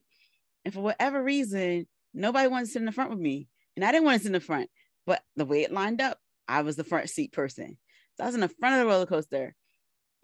[0.65, 3.47] And for whatever reason, nobody wanted to sit in the front with me.
[3.75, 4.69] And I didn't want to sit in the front,
[5.05, 7.77] but the way it lined up, I was the front seat person.
[8.15, 9.55] So I was in the front of the roller coaster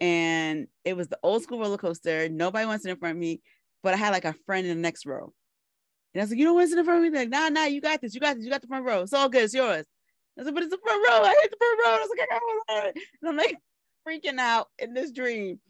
[0.00, 2.28] and it was the old school roller coaster.
[2.28, 3.42] Nobody wants to in front of me,
[3.84, 5.32] but I had like a friend in the next row.
[6.14, 7.16] And I was like, you don't want to sit in front of me?
[7.16, 8.14] Like, nah, nah, you got this.
[8.14, 8.44] You got this.
[8.44, 9.02] You got the front row.
[9.02, 9.44] It's all good.
[9.44, 9.84] It's yours.
[10.40, 11.22] I said, but it's the front row.
[11.22, 11.90] I hate the front row.
[11.92, 12.96] I was like, I got it.
[13.20, 13.56] And I'm like
[14.08, 15.60] freaking out in this dream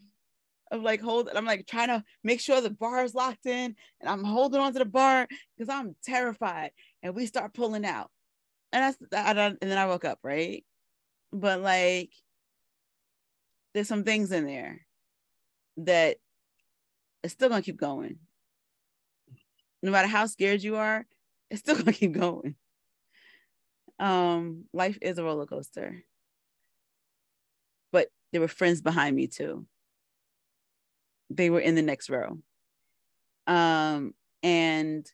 [0.71, 1.35] of like holding.
[1.35, 4.79] I'm like trying to make sure the bar is locked in, and I'm holding onto
[4.79, 5.27] the bar
[5.57, 6.71] because I'm terrified.
[7.03, 8.09] And we start pulling out,
[8.71, 9.57] and I don't.
[9.61, 10.63] And then I woke up right,
[11.33, 12.11] but like
[13.73, 14.81] there's some things in there
[15.77, 16.17] that
[17.25, 18.19] it's still gonna keep going
[19.85, 21.05] no matter how scared you are,
[21.49, 22.55] it's still gonna keep going.
[23.99, 26.03] Um, life is a roller coaster.
[27.91, 29.65] But there were friends behind me too.
[31.29, 32.39] They were in the next row.
[33.47, 35.09] Um, and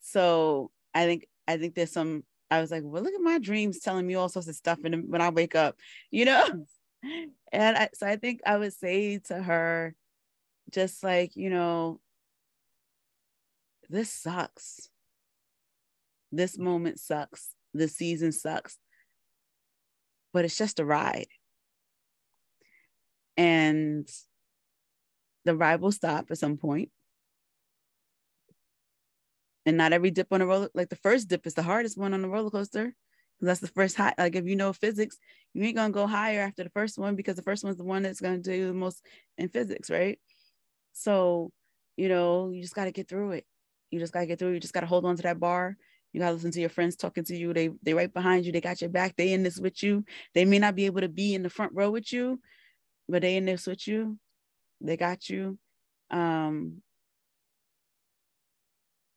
[0.00, 3.80] so I think I think there's some I was like, well, look at my dreams
[3.80, 5.76] telling me all sorts of stuff and when I wake up,
[6.10, 6.66] you know?
[7.52, 9.94] and I, so I think I would say to her,
[10.72, 12.00] just like, you know,
[13.88, 14.88] this sucks.
[16.32, 17.50] This moment sucks.
[17.72, 18.78] This season sucks.
[20.32, 21.28] But it's just a ride.
[23.36, 24.08] And
[25.44, 26.90] the ride will stop at some point.
[29.64, 32.14] And not every dip on a roller, like the first dip is the hardest one
[32.14, 32.94] on the roller coaster.
[33.40, 34.14] That's the first high.
[34.16, 35.18] Like if you know physics,
[35.52, 38.02] you ain't gonna go higher after the first one because the first one's the one
[38.02, 39.04] that's gonna do the most
[39.36, 40.18] in physics, right?
[40.96, 41.50] So,
[41.98, 43.44] you know, you just gotta get through it.
[43.90, 44.52] You just gotta get through.
[44.52, 45.76] You just gotta hold on to that bar.
[46.12, 47.52] You gotta listen to your friends talking to you.
[47.52, 48.52] They they right behind you.
[48.52, 49.14] They got your back.
[49.16, 50.04] They in this with you.
[50.34, 52.40] They may not be able to be in the front row with you,
[53.08, 54.18] but they in this with you.
[54.80, 55.58] They got you.
[56.10, 56.82] Um,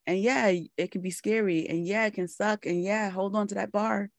[0.06, 1.70] and yeah, it can be scary.
[1.70, 2.66] And yeah, it can suck.
[2.66, 4.10] And yeah, hold on to that bar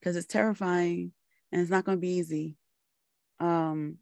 [0.00, 1.12] because it's terrifying
[1.52, 2.56] and it's not gonna be easy.
[3.40, 3.98] Um,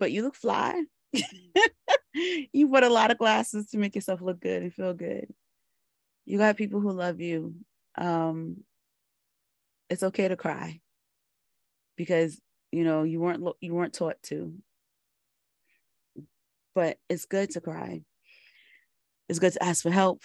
[0.00, 0.82] but you look fly.
[2.52, 5.32] you put a lot of glasses to make yourself look good and feel good.
[6.24, 7.54] You got people who love you.
[7.96, 8.64] Um,
[9.88, 10.80] it's okay to cry
[11.96, 12.40] because
[12.72, 14.54] you know you weren't you weren't taught to.
[16.74, 18.02] But it's good to cry.
[19.28, 20.22] It's good to ask for help.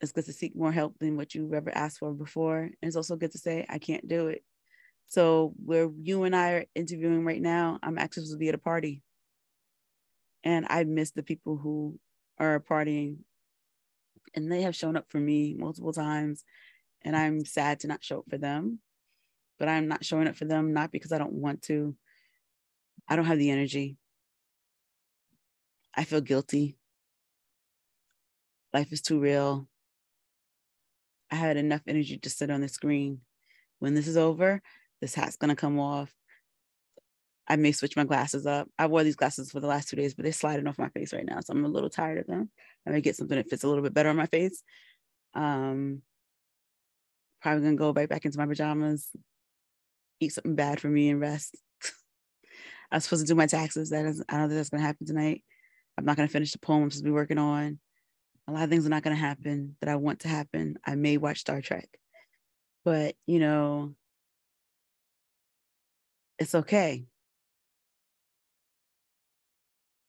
[0.00, 2.58] It's good to seek more help than what you've ever asked for before.
[2.60, 4.44] And it's also good to say, I can't do it.
[5.06, 8.54] So where you and I are interviewing right now, I'm actually supposed to be at
[8.54, 9.02] a party
[10.44, 11.98] and I miss the people who
[12.38, 13.16] are partying.
[14.36, 16.44] And they have shown up for me multiple times
[17.02, 18.80] and I'm sad to not show up for them
[19.58, 21.94] but I'm not showing up for them not because I don't want to.
[23.08, 23.96] I don't have the energy.
[25.94, 26.76] I feel guilty.
[28.72, 29.68] Life is too real.
[31.30, 33.20] I had enough energy to sit on the screen.
[33.78, 34.62] When this is over
[35.00, 36.14] this hat's going to come off
[37.46, 38.68] I may switch my glasses up.
[38.78, 41.12] I wore these glasses for the last two days, but they're sliding off my face
[41.12, 41.40] right now.
[41.40, 42.50] So I'm a little tired of them.
[42.86, 44.62] I may get something that fits a little bit better on my face.
[45.34, 46.02] Um,
[47.42, 49.10] probably gonna go right back into my pajamas,
[50.20, 51.56] eat something bad for me and rest.
[52.90, 53.90] I was supposed to do my taxes.
[53.90, 55.44] That is, I don't think that's gonna happen tonight.
[55.98, 57.78] I'm not gonna finish the poem I'm supposed to be working on.
[58.48, 60.78] A lot of things are not gonna happen that I want to happen.
[60.86, 61.88] I may watch Star Trek,
[62.86, 63.94] but you know,
[66.38, 67.04] it's okay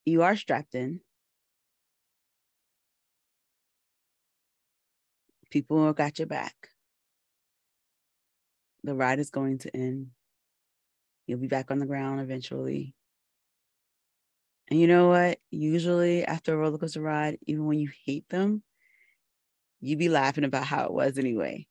[0.06, 1.02] you are strapped in.
[5.50, 6.70] People got your back.
[8.84, 10.12] The ride is going to end.
[11.26, 12.94] You'll be back on the ground eventually.
[14.70, 15.40] And you know what?
[15.50, 18.62] Usually after a roller coaster ride, even when you hate them,
[19.82, 21.68] you be laughing about how it was anyway.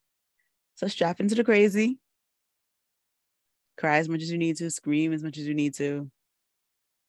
[0.77, 1.99] So strap into the crazy.
[3.77, 6.11] Cry as much as you need to, scream as much as you need to.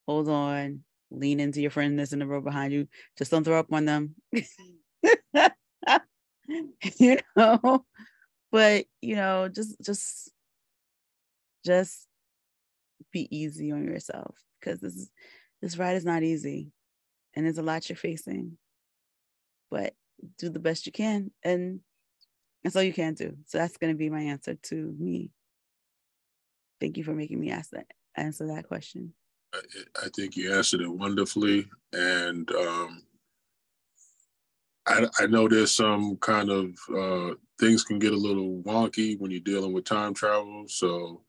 [0.08, 0.84] Hold on
[1.20, 2.88] lean into your friend that's in the row behind you.
[3.18, 4.16] Just don't throw up on them.
[7.00, 7.86] you know,
[8.52, 10.32] but you know, just just
[11.66, 12.08] just
[13.12, 15.10] be easy on yourself because this is
[15.62, 16.72] this ride is not easy
[17.36, 18.58] and there's a lot you're facing.
[19.72, 19.94] But
[20.38, 21.82] do the best you can and
[22.64, 23.36] that's all you can do.
[23.46, 25.32] So that's gonna be my answer to me.
[26.80, 29.14] Thank you for making me ask that answer that question.
[30.04, 33.04] I, think you answered it wonderfully, and um,
[34.88, 39.32] I, I, know there's some kind of uh, things can get a little wonky when
[39.32, 40.66] you're dealing with time travel.
[40.68, 41.22] So,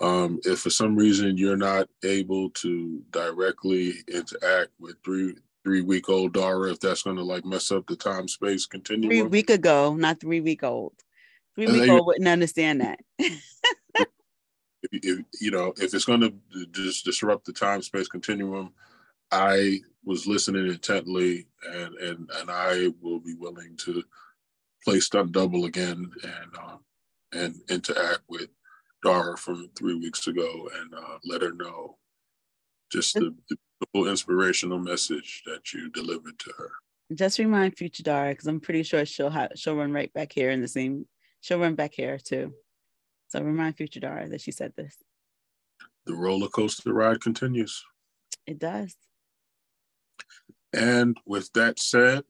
[0.00, 5.34] um, if for some reason you're not able to directly interact with three
[5.64, 9.10] three week old Dara, if that's going to like mess up the time space continuum.
[9.10, 10.94] Three week ago, not three week old.
[11.54, 13.00] Three week old wouldn't understand that.
[14.82, 18.72] if, if you know if it's going to just disrupt the time space continuum,
[19.30, 24.02] I was listening intently, and and and I will be willing to
[24.84, 26.76] play stunt double again and uh,
[27.32, 28.48] and interact with
[29.02, 31.96] Dara from three weeks ago and uh, let her know
[32.90, 36.70] just the, the inspirational message that you delivered to her.
[37.14, 40.50] Just remind future Dara because I'm pretty sure she'll have she'll run right back here
[40.50, 41.06] in the same.
[41.40, 42.52] She'll run back here too.
[43.28, 44.96] So remind future Dara that she said this.
[46.06, 47.84] The roller coaster ride continues.
[48.46, 48.96] It does.
[50.72, 52.24] And with that said,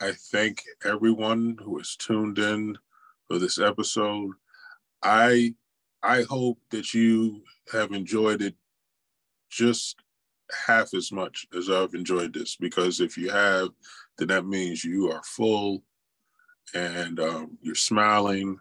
[0.00, 2.78] I thank everyone who has tuned in
[3.26, 4.32] for this episode.
[5.02, 5.54] I
[6.02, 7.42] I hope that you
[7.72, 8.54] have enjoyed it
[9.50, 9.96] just
[10.66, 13.70] half as much as I've enjoyed this because if you have,
[14.16, 15.82] then that means you are full
[16.74, 18.58] and um, you're smiling.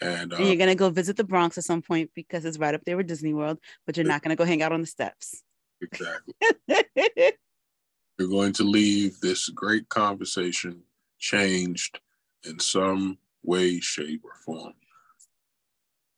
[0.00, 2.74] And, uh, and, you're gonna go visit the Bronx at some point because it's right
[2.74, 5.42] up there with Disney World, but you're not gonna go hang out on the steps.
[5.80, 6.34] Exactly.
[8.18, 10.82] you're going to leave this great conversation
[11.18, 12.00] changed
[12.44, 14.74] in some way, shape, or form.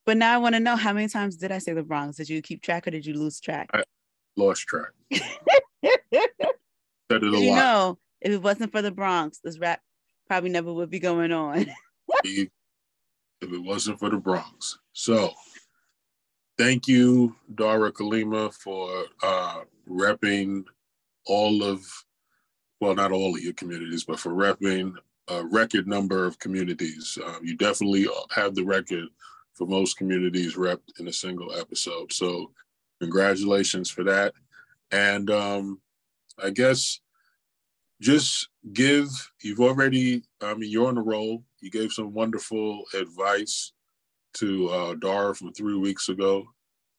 [0.07, 2.16] But now I want to know how many times did I say the Bronx?
[2.16, 3.70] Did you keep track or did you lose track?
[3.73, 3.85] I
[4.36, 4.90] lost track.
[5.12, 5.23] Said
[7.11, 7.57] it a you lot.
[7.57, 9.81] know, if it wasn't for the Bronx, this rap
[10.27, 11.66] probably never would be going on.
[13.41, 14.79] If it wasn't for the Bronx.
[14.93, 15.31] So
[16.59, 20.65] thank you, Dara Kalima, for uh, repping
[21.27, 21.85] all of,
[22.81, 24.95] well, not all of your communities, but for repping
[25.29, 27.19] a record number of communities.
[27.25, 29.07] Uh, you definitely have the record
[29.55, 32.12] for most communities repped in a single episode.
[32.12, 32.51] So
[33.01, 34.35] congratulations for that.
[34.91, 35.81] And um,
[36.43, 37.01] I guess
[38.01, 39.09] just give,
[39.43, 41.45] you've already, I mean, you're on the roll.
[41.61, 43.73] You gave some wonderful advice
[44.35, 46.47] to uh, from three weeks ago.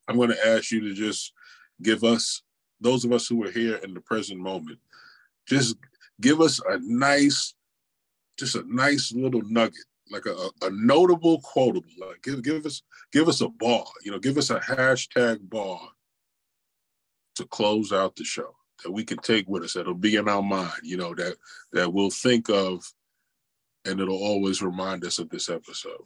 [0.07, 1.33] I'm going to ask you to just
[1.81, 2.43] give us,
[2.79, 4.79] those of us who are here in the present moment,
[5.47, 5.75] just
[6.19, 7.55] give us a nice,
[8.37, 11.89] just a nice little nugget, like a, a notable quotable.
[11.99, 15.79] Like give give us give us a bar, you know, give us a hashtag bar
[17.35, 20.41] to close out the show that we can take with us that'll be in our
[20.41, 21.37] mind, you know, that
[21.73, 22.83] that we'll think of
[23.85, 26.03] and it'll always remind us of this episode.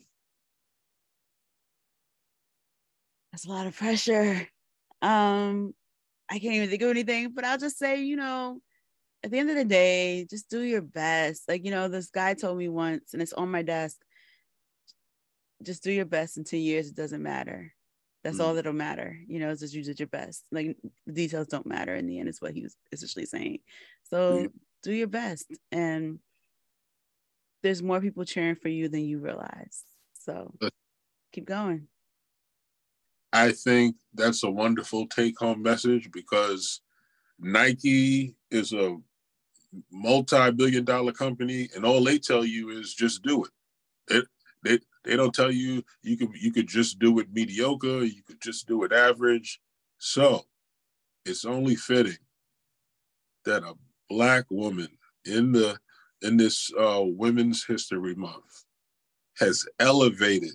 [3.32, 4.48] That's a lot of pressure.
[5.02, 5.74] Um,
[6.30, 8.60] I can't even think of anything, but I'll just say, you know,
[9.24, 11.44] at the end of the day, just do your best.
[11.48, 13.98] Like, you know, this guy told me once, and it's on my desk
[15.66, 17.74] just do your best in 10 years, it doesn't matter.
[18.24, 19.20] That's mm all that'll matter.
[19.28, 20.46] You know, just you did your best.
[20.52, 20.78] Like
[21.12, 23.60] details don't matter in the end, is what he was essentially saying.
[24.04, 24.52] So mm
[24.84, 25.52] do your best.
[25.72, 26.20] And
[27.66, 29.84] there's more people cheering for you than you realize.
[30.14, 30.54] So
[31.34, 31.88] keep going.
[33.34, 36.82] I think that's a wonderful take home message because
[37.40, 38.98] Nike is a
[39.92, 43.52] multi billion dollar company, and all they tell you is just do it.
[44.16, 44.26] It
[44.64, 48.42] they they don't tell you you could you could just do it mediocre, you could
[48.42, 49.60] just do it average.
[49.98, 50.44] So
[51.26, 52.20] it's only fitting
[53.44, 53.74] that a
[54.08, 54.90] black woman
[55.26, 55.80] in the
[56.22, 58.66] in this uh, Women's History Month
[59.38, 60.52] has elevated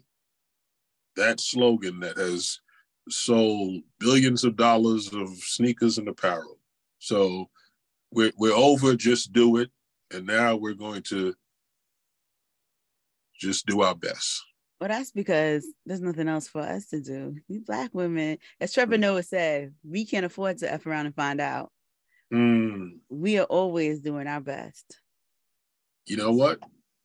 [1.17, 2.61] that slogan that has
[3.09, 6.59] sold billions of dollars of sneakers and apparel.
[6.99, 7.49] So
[8.13, 9.71] we're, we're over just do it.
[10.13, 11.35] And now we're going to
[13.39, 14.43] just do our best.
[14.81, 17.37] Well, that's because there's nothing else for us to do.
[17.49, 19.01] We black women, as Trevor mm.
[19.01, 21.71] Noah said, we can't afford to F around and find out.
[22.33, 22.99] Mm.
[23.09, 24.99] We are always doing our best.
[26.07, 26.61] You know what?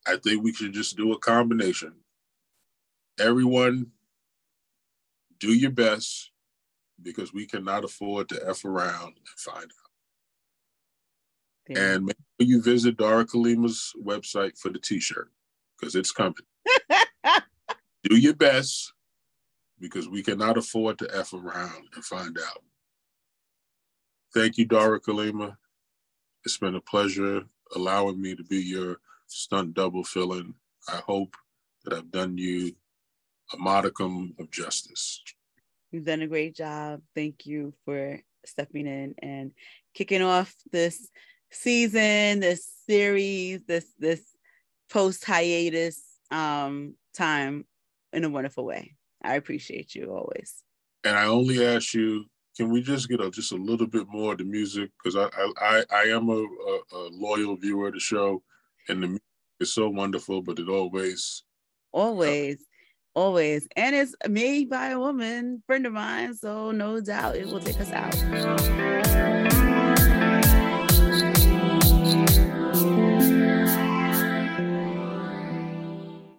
[0.07, 1.93] I think we should just do a combination.
[3.19, 3.91] Everyone,
[5.39, 6.31] do your best
[7.01, 9.85] because we cannot afford to F around and find out.
[11.67, 11.93] Yeah.
[11.93, 15.31] And make sure you visit Dara Kalima's website for the t shirt
[15.77, 16.35] because it's coming.
[18.03, 18.93] Do your best
[19.79, 22.63] because we cannot afford to F around and find out.
[24.33, 25.57] Thank you, Dara Kalima.
[26.43, 28.97] It's been a pleasure allowing me to be your
[29.27, 30.53] stunt double fill-in.
[30.87, 31.35] I hope
[31.83, 32.75] that I've done you
[33.53, 35.21] a modicum of justice.
[35.91, 37.01] You've done a great job.
[37.13, 39.51] Thank you for stepping in and
[39.93, 41.09] kicking off this
[41.51, 44.21] season, this series, this this
[44.89, 47.65] post hiatus um, time
[48.13, 48.95] in a wonderful way.
[49.23, 50.63] I appreciate you always.
[51.03, 52.25] And I only ask you,
[52.55, 54.91] can we just get a, just a little bit more of the music?
[55.03, 58.41] Because I, I I am a, a, a, loyal viewer of the show,
[58.89, 59.23] and the music
[59.59, 61.43] is so wonderful, but it always
[61.95, 62.57] always.
[63.15, 63.65] Always.
[63.77, 66.35] And it's made by a woman, friend of mine.
[66.35, 69.04] So no doubt it will take us out.